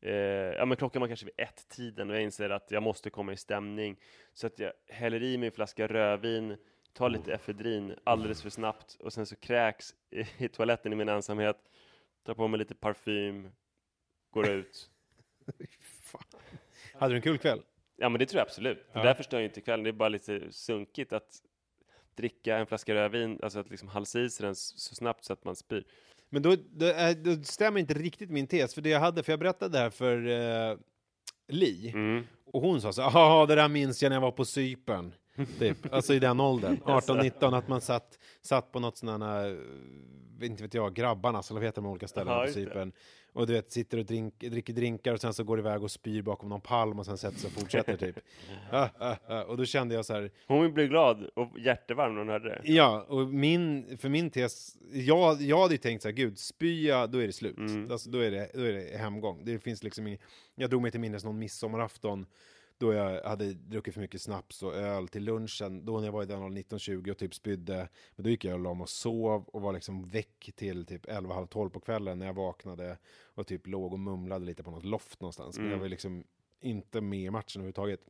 Eh, 0.00 0.12
ja 0.56 0.64
men 0.64 0.76
klockan 0.76 1.00
var 1.00 1.08
kanske 1.08 1.26
vid 1.26 1.34
ett-tiden 1.36 2.10
och 2.10 2.16
jag 2.16 2.22
inser 2.22 2.50
att 2.50 2.70
jag 2.70 2.82
måste 2.82 3.10
komma 3.10 3.32
i 3.32 3.36
stämning. 3.36 3.96
Så 4.34 4.46
att 4.46 4.58
jag 4.58 4.72
häller 4.88 5.22
i 5.22 5.38
mig 5.38 5.46
en 5.46 5.52
flaska 5.52 5.86
rödvin, 5.86 6.56
tar 6.92 7.08
lite 7.08 7.34
efedrin 7.34 7.94
alldeles 8.04 8.42
för 8.42 8.50
snabbt 8.50 8.96
och 9.00 9.12
sen 9.12 9.26
så 9.26 9.36
kräks 9.36 9.94
i, 10.10 10.44
i 10.44 10.48
toaletten 10.48 10.92
i 10.92 10.96
min 10.96 11.08
ensamhet, 11.08 11.56
tar 12.22 12.34
på 12.34 12.48
mig 12.48 12.58
lite 12.58 12.74
parfym, 12.74 13.50
går 14.30 14.48
ut. 14.48 14.90
Fan. 16.02 16.22
Hade 16.94 17.14
du 17.14 17.16
en 17.16 17.22
kul 17.22 17.38
kväll? 17.38 17.62
Ja 17.96 18.08
men 18.08 18.18
det 18.18 18.26
tror 18.26 18.38
jag 18.38 18.46
absolut. 18.46 18.86
Ja. 18.92 19.00
Det 19.00 19.08
där 19.08 19.14
förstör 19.14 19.38
ju 19.38 19.44
inte 19.44 19.60
kvällen, 19.60 19.84
det 19.84 19.90
är 19.90 19.92
bara 19.92 20.08
lite 20.08 20.52
sunkigt 20.52 21.12
att 21.12 21.42
dricka 22.14 22.56
en 22.56 22.66
flaska 22.66 22.94
rödvin, 22.94 23.38
alltså 23.42 23.58
att 23.58 23.70
liksom 23.70 23.88
halsa 23.88 24.20
i 24.20 24.30
sig 24.30 24.46
den 24.46 24.54
så 24.54 24.94
snabbt 24.94 25.24
så 25.24 25.32
att 25.32 25.44
man 25.44 25.56
spyr. 25.56 25.84
Men 26.30 26.42
då, 26.42 26.56
då, 26.70 26.86
är- 26.86 27.14
då 27.14 27.42
stämmer 27.42 27.80
inte 27.80 27.94
riktigt 27.94 28.30
min 28.30 28.46
tes, 28.46 28.74
för 28.74 28.82
det 28.82 28.88
jag 28.90 29.00
hade, 29.00 29.22
för 29.22 29.32
jag 29.32 29.38
berättade 29.40 29.72
det 29.72 29.78
här 29.78 29.90
för 29.90 30.26
eh, 30.70 30.76
Li, 31.48 31.90
Mm. 31.94 32.24
och 32.52 32.60
hon 32.62 32.80
sa 32.80 32.92
så 32.92 33.00
ja 33.00 33.46
det 33.48 33.54
där 33.54 33.68
minns 33.68 34.02
jag 34.02 34.10
när 34.10 34.16
jag 34.16 34.20
var 34.20 34.30
på 34.30 34.44
Cypern. 34.44 35.12
Typ. 35.58 35.92
Alltså 35.94 36.14
i 36.14 36.18
den 36.18 36.40
åldern, 36.40 36.76
18-19, 36.84 37.58
att 37.58 37.68
man 37.68 37.80
satt, 37.80 38.18
satt 38.42 38.72
på 38.72 38.80
något 38.80 38.96
sånt 38.96 39.22
här, 39.22 39.48
eh, 40.40 40.46
inte 40.46 40.62
vet 40.62 40.74
jag, 40.74 40.94
grabbarnas, 40.94 41.50
eller 41.50 41.60
vad 41.60 41.66
heter 41.66 41.82
de 41.82 41.88
olika 41.90 42.08
ställena 42.08 42.36
Ja, 42.36 42.46
på. 42.46 42.52
Cypern. 42.52 42.92
Och 43.32 43.46
du 43.46 43.52
vet, 43.52 43.72
sitter 43.72 43.98
och 43.98 44.04
drink, 44.04 44.34
dricker 44.38 44.72
drinkar 44.72 45.12
och 45.12 45.20
sen 45.20 45.34
så 45.34 45.44
går 45.44 45.58
iväg 45.58 45.82
och 45.82 45.90
spyr 45.90 46.22
bakom 46.22 46.48
någon 46.48 46.60
palm 46.60 46.98
och 46.98 47.06
sen 47.06 47.18
sätter 47.18 47.38
sig 47.38 47.48
och 47.48 47.52
fortsätter 47.52 47.96
typ. 47.96 48.18
Ah, 48.70 48.88
ah, 48.98 49.16
ah. 49.26 49.42
Och 49.42 49.56
då 49.56 49.64
kände 49.64 49.94
jag 49.94 50.04
så 50.04 50.14
här, 50.14 50.30
Hon 50.46 50.74
blev 50.74 50.88
glad 50.88 51.30
och 51.34 51.58
hjärtevarm 51.58 52.12
när 52.12 52.18
hon 52.18 52.28
hörde 52.28 52.48
det. 52.48 52.60
Ja, 52.64 53.06
och 53.08 53.28
min, 53.28 53.98
för 53.98 54.08
min 54.08 54.30
tes, 54.30 54.76
jag, 54.92 55.42
jag 55.42 55.60
hade 55.60 55.74
ju 55.74 55.78
tänkt 55.78 56.02
så 56.02 56.08
här, 56.08 56.14
gud, 56.14 56.38
spya, 56.38 57.06
då 57.06 57.18
är 57.18 57.26
det 57.26 57.32
slut. 57.32 57.58
Mm. 57.58 57.90
Alltså, 57.90 58.10
då, 58.10 58.18
är 58.18 58.30
det, 58.30 58.50
då 58.54 58.60
är 58.60 58.72
det 58.72 58.98
hemgång. 58.98 59.44
Det 59.44 59.58
finns 59.58 59.82
liksom 59.82 60.06
ing, 60.06 60.18
jag 60.54 60.70
drog 60.70 60.82
mig 60.82 60.90
till 60.90 61.00
minnes 61.00 61.24
någon 61.24 61.38
midsommarafton 61.38 62.26
då 62.78 62.92
jag 62.92 63.22
hade 63.22 63.52
druckit 63.54 63.94
för 63.94 64.00
mycket 64.00 64.22
snaps 64.22 64.62
och 64.62 64.74
öl 64.74 65.08
till 65.08 65.24
lunchen, 65.24 65.84
då 65.84 65.98
när 65.98 66.06
jag 66.06 66.12
var 66.12 66.22
i 66.22 66.26
den 66.26 66.42
åldern 66.42 66.58
19-20 66.64 67.10
och 67.10 67.18
typ 67.18 67.34
spydde. 67.34 67.88
Men 68.16 68.24
då 68.24 68.30
gick 68.30 68.44
jag 68.44 68.54
och 68.54 68.60
la 68.60 68.74
mig 68.74 68.82
och 68.82 68.88
sov 68.88 69.44
och 69.48 69.60
var 69.62 69.72
liksom 69.72 70.08
väck 70.08 70.50
till 70.54 70.86
typ 70.86 71.06
11-12 71.06 71.68
på 71.70 71.80
kvällen 71.80 72.18
när 72.18 72.26
jag 72.26 72.34
vaknade 72.34 72.98
och 73.34 73.46
typ 73.46 73.66
låg 73.66 73.92
och 73.92 73.98
mumlade 74.00 74.44
lite 74.44 74.62
på 74.62 74.70
något 74.70 74.84
loft 74.84 75.20
någonstans. 75.20 75.56
Men 75.56 75.66
Mm. 75.66 75.72
jag 75.76 75.80
var 75.82 75.88
liksom 75.88 76.24
inte 76.60 77.00
med 77.00 77.18
i 77.20 77.30
matchen 77.30 77.60
överhuvudtaget. 77.60 78.00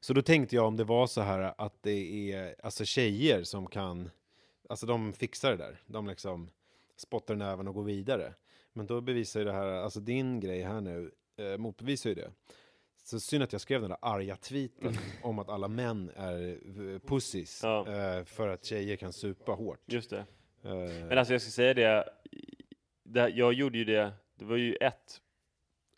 Så 0.00 0.12
då 0.12 0.22
tänkte 0.22 0.56
jag 0.56 0.66
om 0.66 0.76
det 0.76 0.84
var 0.84 1.06
så 1.06 1.20
här 1.20 1.54
att 1.58 1.82
det 1.82 2.32
är 2.32 2.54
alltså 2.62 2.84
tjejer 2.84 3.42
som 3.42 3.66
kan, 3.66 4.10
alltså 4.68 4.86
de 4.86 5.12
fixar 5.12 5.50
det 5.50 5.56
där. 5.56 5.80
De 5.86 6.06
liksom 6.06 6.50
spottar 6.96 7.34
näven 7.36 7.68
och 7.68 7.74
går 7.74 7.82
vidare. 7.84 8.34
Men 8.72 8.86
då 8.86 9.00
bevisar 9.00 9.40
ju 9.40 9.46
det 9.46 9.52
här, 9.52 9.66
alltså 9.66 10.00
din 10.00 10.40
grej 10.40 10.62
här 10.62 10.80
nu, 10.80 11.12
eh, 11.36 11.58
motbevisar 11.58 12.10
ju 12.10 12.14
det. 12.14 12.30
Så 13.06 13.20
synd 13.20 13.42
att 13.42 13.52
jag 13.52 13.60
skrev 13.60 13.80
den 13.80 13.90
där 13.90 13.98
arga 14.02 14.36
tweeten 14.36 14.94
om 15.22 15.38
att 15.38 15.48
alla 15.48 15.68
män 15.68 16.10
är 16.16 16.48
eh, 16.94 16.98
pussies 16.98 17.60
Ja. 17.62 17.88
eh, 17.88 18.24
för 18.24 18.48
att 18.48 18.64
tjejer 18.64 18.96
kan 18.96 19.12
supa 19.12 19.52
hårt. 19.52 19.80
Just 19.86 20.10
det. 20.10 20.18
Eh, 20.62 20.72
Men 21.08 21.18
alltså 21.18 21.34
jag 21.34 21.42
ska 21.42 21.50
säga 21.50 21.74
det, 21.74 22.04
det, 23.04 23.28
jag 23.28 23.52
gjorde 23.52 23.78
ju 23.78 23.84
det, 23.84 24.12
det 24.38 24.44
var 24.44 24.56
ju 24.56 24.74
ett, 24.74 25.20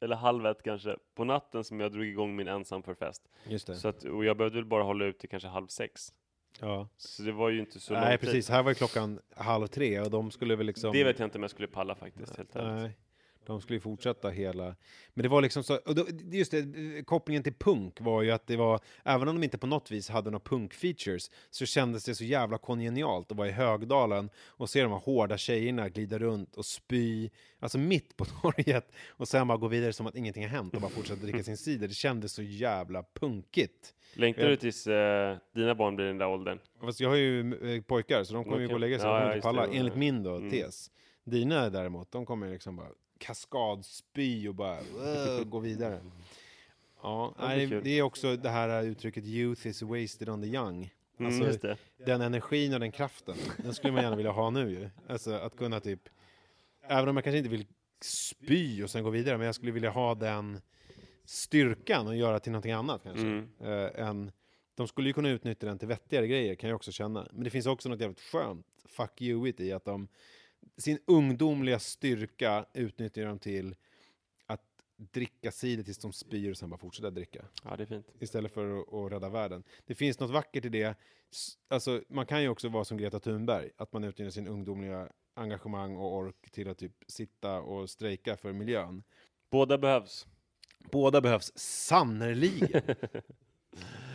eller 0.01 0.17
halv 0.17 0.47
ett 0.47 0.63
kanske, 0.63 0.97
på 1.15 1.25
natten 1.25 1.65
som 1.65 1.81
jag 1.81 1.93
drog 1.93 2.07
igång 2.07 2.37
min 2.37 2.49
ensam 2.49 2.83
för 2.83 2.95
fest. 2.95 3.23
just 3.47 3.67
det. 3.67 3.77
Så 3.77 3.89
att, 3.89 4.05
och 4.05 4.25
jag 4.25 4.37
behövde 4.37 4.59
väl 4.59 4.65
bara 4.67 4.83
hålla 4.83 5.05
ut 5.05 5.19
till 5.19 5.29
kanske 5.29 5.49
halv 5.49 5.67
sex. 5.67 6.15
ja. 6.61 6.89
Så 6.97 7.23
det 7.23 7.33
var 7.33 7.49
ju 7.49 7.61
inte 7.61 7.81
så 7.81 7.93
lång 7.93 8.03
Nej, 8.03 8.19
tid. 8.19 8.27
precis. 8.29 8.49
Här 8.49 8.63
var 8.63 8.71
ju 8.71 8.75
klockan 8.75 9.21
halv 9.37 9.67
tre 9.67 10.01
och 10.01 10.11
de 10.11 10.31
skulle 10.31 10.57
väl 10.57 10.67
liksom... 10.67 10.93
Det 10.93 11.05
vet 11.05 11.19
jag 11.19 11.27
inte 11.27 11.39
om 11.39 11.43
jag 11.43 11.51
skulle 11.51 11.69
palla 11.69 11.95
faktiskt, 11.95 12.37
helt 12.37 12.57
ärligt. 12.57 12.83
Nej, 12.83 12.99
de 13.47 13.61
skulle 13.61 13.77
ju 13.77 13.81
fortsätta 13.81 14.29
hela... 14.31 14.77
Men 15.15 15.23
det 15.23 15.29
var 15.29 15.43
liksom 15.43 15.63
så, 15.63 15.77
och 15.77 15.95
då, 15.95 16.07
just 16.31 16.51
det, 16.51 16.67
kopplingen 17.07 17.43
till 17.43 17.53
punk 17.55 18.01
var 18.01 18.23
ju 18.23 18.31
att 18.31 18.47
det 18.47 18.57
var, 18.57 18.81
även 19.05 19.29
om 19.29 19.35
de 19.37 19.45
inte 19.45 19.59
på 19.59 19.67
något 19.67 19.91
vis 19.91 20.09
hade 20.09 20.31
några 20.31 20.45
punk-features, 20.45 21.31
så 21.51 21.67
kändes 21.67 22.05
det 22.05 22.15
så 22.15 22.25
jävla 22.25 22.59
kongenialt 22.59 23.31
att 23.33 23.37
vara 23.39 23.49
i 23.49 23.53
Högdalen 23.53 24.31
och 24.47 24.71
se 24.71 24.83
de 24.83 24.93
här 24.93 24.99
hårda 24.99 25.39
tjejerna 25.39 25.89
glida 25.89 26.19
runt 26.19 26.57
och 26.57 26.65
spy, 26.67 27.31
alltså 27.59 27.79
mitt 27.79 28.17
på 28.17 28.25
torget, 28.43 28.93
och 29.09 29.29
sen 29.29 29.49
bara 29.49 29.59
gå 29.59 29.69
vidare 29.69 29.93
som 29.93 30.07
att 30.07 30.17
ingenting 30.17 30.43
har 30.43 30.51
hänt 30.51 30.75
och 30.75 30.81
bara 30.81 30.91
fortsätta 30.91 31.23
dricka 31.23 31.43
sin 31.43 31.57
cider. 31.57 31.89
Det 31.89 31.95
kändes 31.95 32.33
så 32.33 32.43
jävla 32.43 33.05
punkigt. 33.15 33.95
Längtar 34.15 34.49
du 34.49 34.57
tills 34.57 34.87
eh, 34.87 35.37
dina 35.55 35.75
barn 35.75 35.97
blir 35.97 36.05
i 36.07 36.09
den 36.09 36.19
där 36.19 36.29
åldern? 36.29 36.59
Fast 36.81 37.01
jag 37.01 37.09
har 37.09 37.17
ju 37.17 37.55
eh, 37.77 37.83
pojkar, 37.83 38.25
så 38.25 38.35
de 38.35 38.45
kommer 38.45 38.59
ju 38.59 38.65
Okej. 38.65 38.69
gå 38.69 38.75
och 38.75 38.81
lägga 38.81 38.99
sig, 38.99 39.09
Ja, 39.09 39.15
ja, 39.15 39.21
kommer 39.21 39.27
inte 39.27 39.37
just 39.37 39.43
palla, 39.45 39.67
det. 39.67 39.77
enligt 39.77 39.97
min 39.97 40.23
då, 40.23 40.35
Mm. 40.35 40.51
tes. 40.51 40.91
Dina 41.25 41.71
däremot, 41.71 42.13
de 42.13 42.27
kommer 42.27 42.51
liksom 42.51 42.77
bara 42.77 42.89
kaskadspy 43.19 44.49
och 44.49 44.55
bara 44.55 44.79
gå 45.45 45.59
vidare. 45.59 46.01
Ja, 47.03 47.35
det 47.39 47.45
är 47.45 47.49
nej, 47.49 47.81
det 47.85 47.91
är 47.91 48.03
också 48.03 48.37
det 48.37 48.49
här 48.49 48.83
uttrycket 48.83 49.25
youth 49.25 49.67
is 49.67 49.83
wasted 49.83 50.29
on 50.29 50.43
the 50.43 50.49
young. 50.49 50.95
Mm, 51.19 51.43
Alltså, 51.43 51.67
det. 51.67 51.77
den 52.07 52.21
energin 52.21 52.75
och 52.75 52.81
den 52.81 52.93
kraften, 52.93 53.37
den 53.57 53.75
skulle 53.75 53.93
man 53.93 54.03
gärna 54.03 54.17
vilja 54.17 54.33
ha 54.33 54.51
nu 54.51 54.71
ju. 54.71 54.91
Alltså 55.09 55.33
att 55.33 55.57
kunna 55.57 55.81
typ, 55.81 56.01
även 56.83 57.09
om 57.09 57.17
jag 57.17 57.25
kanske 57.25 57.39
inte 57.39 57.51
vill 57.51 57.67
spy 58.01 58.83
och 58.83 58.91
sen 58.91 59.05
gå 59.05 59.11
vidare, 59.11 59.37
men 59.39 59.47
jag 59.47 59.55
skulle 59.55 59.73
vilja 59.73 59.91
ha 59.91 60.15
den 60.15 60.61
styrkan 61.25 62.07
och 62.07 62.17
göra 62.17 62.41
till 62.41 62.53
någonting 62.53 62.73
annat 62.73 63.03
kanske. 63.03 63.27
Mm. 63.27 63.49
Eh, 63.61 64.09
än 64.09 64.33
de 64.75 64.89
skulle 64.89 65.09
ju 65.09 65.13
kunna 65.13 65.29
utnyttja 65.31 65.67
den 65.67 65.79
till 65.79 65.89
vettigare 65.89 66.27
grejer 66.27 66.55
kan 66.55 66.69
jag 66.71 66.77
också 66.77 66.93
känna. 66.93 67.29
Men 67.33 67.45
det 67.45 67.51
finns 67.51 67.67
också 67.67 67.89
något 67.89 68.01
jävligt 68.01 68.21
skönt 68.21 68.67
fuck 68.89 69.21
you-igt 69.21 69.61
i 69.61 69.73
att 69.73 69.85
de 69.85 70.09
sin 70.77 70.99
ungdomliga 71.07 71.79
styrka 71.79 72.67
utnyttjar 72.75 73.27
de 73.27 73.39
till 73.39 73.77
att 74.47 74.63
dricka 74.97 75.51
cider 75.51 75.83
tills 75.83 75.99
de 75.99 76.13
spyr 76.13 76.51
och 76.51 76.57
sen 76.57 76.71
bara 76.71 76.79
fortsätta 76.79 77.11
dricka. 77.11 77.45
Ja, 77.65 77.77
det 77.77 77.83
är 77.83 77.87
fint. 77.87 78.07
Istället 78.21 78.53
för 78.53 78.81
att, 78.81 78.95
att 78.95 79.13
rädda 79.13 79.29
världen. 79.29 79.63
Det 79.87 79.95
finns 79.95 80.21
något 80.21 80.31
vackert 80.31 80.65
i 80.65 80.69
det. 80.69 80.99
Alltså, 81.69 82.03
man 82.09 82.27
kan 82.27 82.43
ju 82.43 82.49
också 82.49 82.69
vara 82.69 82.85
som 82.85 82.99
Greta 82.99 83.21
Thunberg, 83.21 83.71
att 83.77 83.93
man 83.93 84.05
utnyttjar 84.05 84.31
sin 84.31 84.49
ungdomliga 84.49 85.09
engagemang 85.35 85.97
och 85.97 86.17
ork 86.17 86.51
till 86.51 86.69
att 86.69 86.79
typ 86.79 86.93
sitta 87.07 87.61
och 87.61 87.91
strejka 87.91 88.37
för 88.37 88.53
miljön. 88.53 89.03
Båda 89.51 89.79
behövs. 89.79 90.27
Båda 90.79 91.21
behövs 91.21 91.53
sannerligen. 91.57 92.83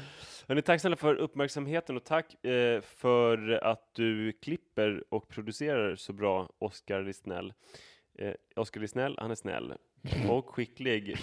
Hörrni, 0.48 0.62
tack 0.62 0.82
snälla 0.82 0.96
för 0.96 1.16
uppmärksamheten 1.16 1.98
och 1.98 2.04
tack 2.04 2.46
eh, 2.46 2.82
för 2.82 3.64
att 3.64 3.90
du 3.94 4.32
klipper 4.32 5.04
och 5.10 5.28
producerar 5.28 5.96
så 5.96 6.14
bra, 6.14 6.50
Oskar 6.60 7.04
Lisnell. 7.04 7.54
Eh, 8.18 8.34
Oskar 8.56 8.82
Lisnell, 8.82 9.16
han 9.20 9.32
är 9.32 9.36
snäll 9.36 9.74
och 10.30 10.50
skicklig. 10.50 11.18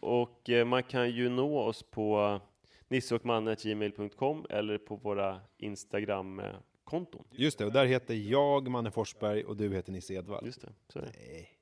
Och 0.00 0.50
eh, 0.50 0.64
man 0.64 0.82
kan 0.82 1.10
ju 1.10 1.28
nå 1.28 1.58
oss 1.58 1.82
på 1.82 2.40
nisseochmanne.gmail.com 2.88 4.46
eller 4.50 4.78
på 4.78 4.96
våra 4.96 5.40
Instagram-konton. 5.58 7.24
Just 7.30 7.58
det, 7.58 7.64
och 7.64 7.72
där 7.72 7.86
heter 7.86 8.14
jag 8.14 8.68
Manne 8.68 8.90
Forsberg 8.90 9.44
och 9.44 9.56
du 9.56 9.74
heter 9.74 9.92
Nisse 9.92 10.14
Edvall. 10.14 10.46
Just 10.46 10.60
det, 10.60 10.72
så 10.88 10.98
är 10.98 11.02
det. 11.02 11.10
Nej. 11.16 11.55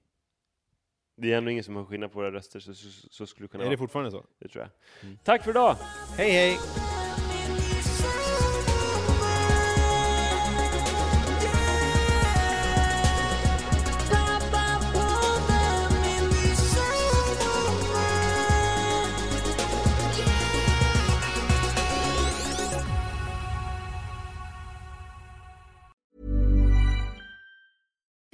Det 1.16 1.32
är 1.32 1.38
ändå 1.38 1.50
ingen 1.50 1.64
som 1.64 1.76
har 1.76 1.84
skillnad 1.84 2.12
på 2.12 2.18
våra 2.18 2.32
röster, 2.32 2.60
så, 2.60 2.74
så, 2.74 3.08
så 3.10 3.26
skulle 3.26 3.44
det 3.44 3.50
kunna 3.50 3.64
Är 3.64 3.70
det 3.70 3.76
vara. 3.76 3.78
fortfarande 3.78 4.10
så? 4.10 4.24
Det 4.38 4.48
tror 4.48 4.68
jag. 5.02 5.16
Tack 5.24 5.42
för 5.44 5.50
idag! 5.50 5.76
Hej 6.16 6.30
hej! 6.30 6.58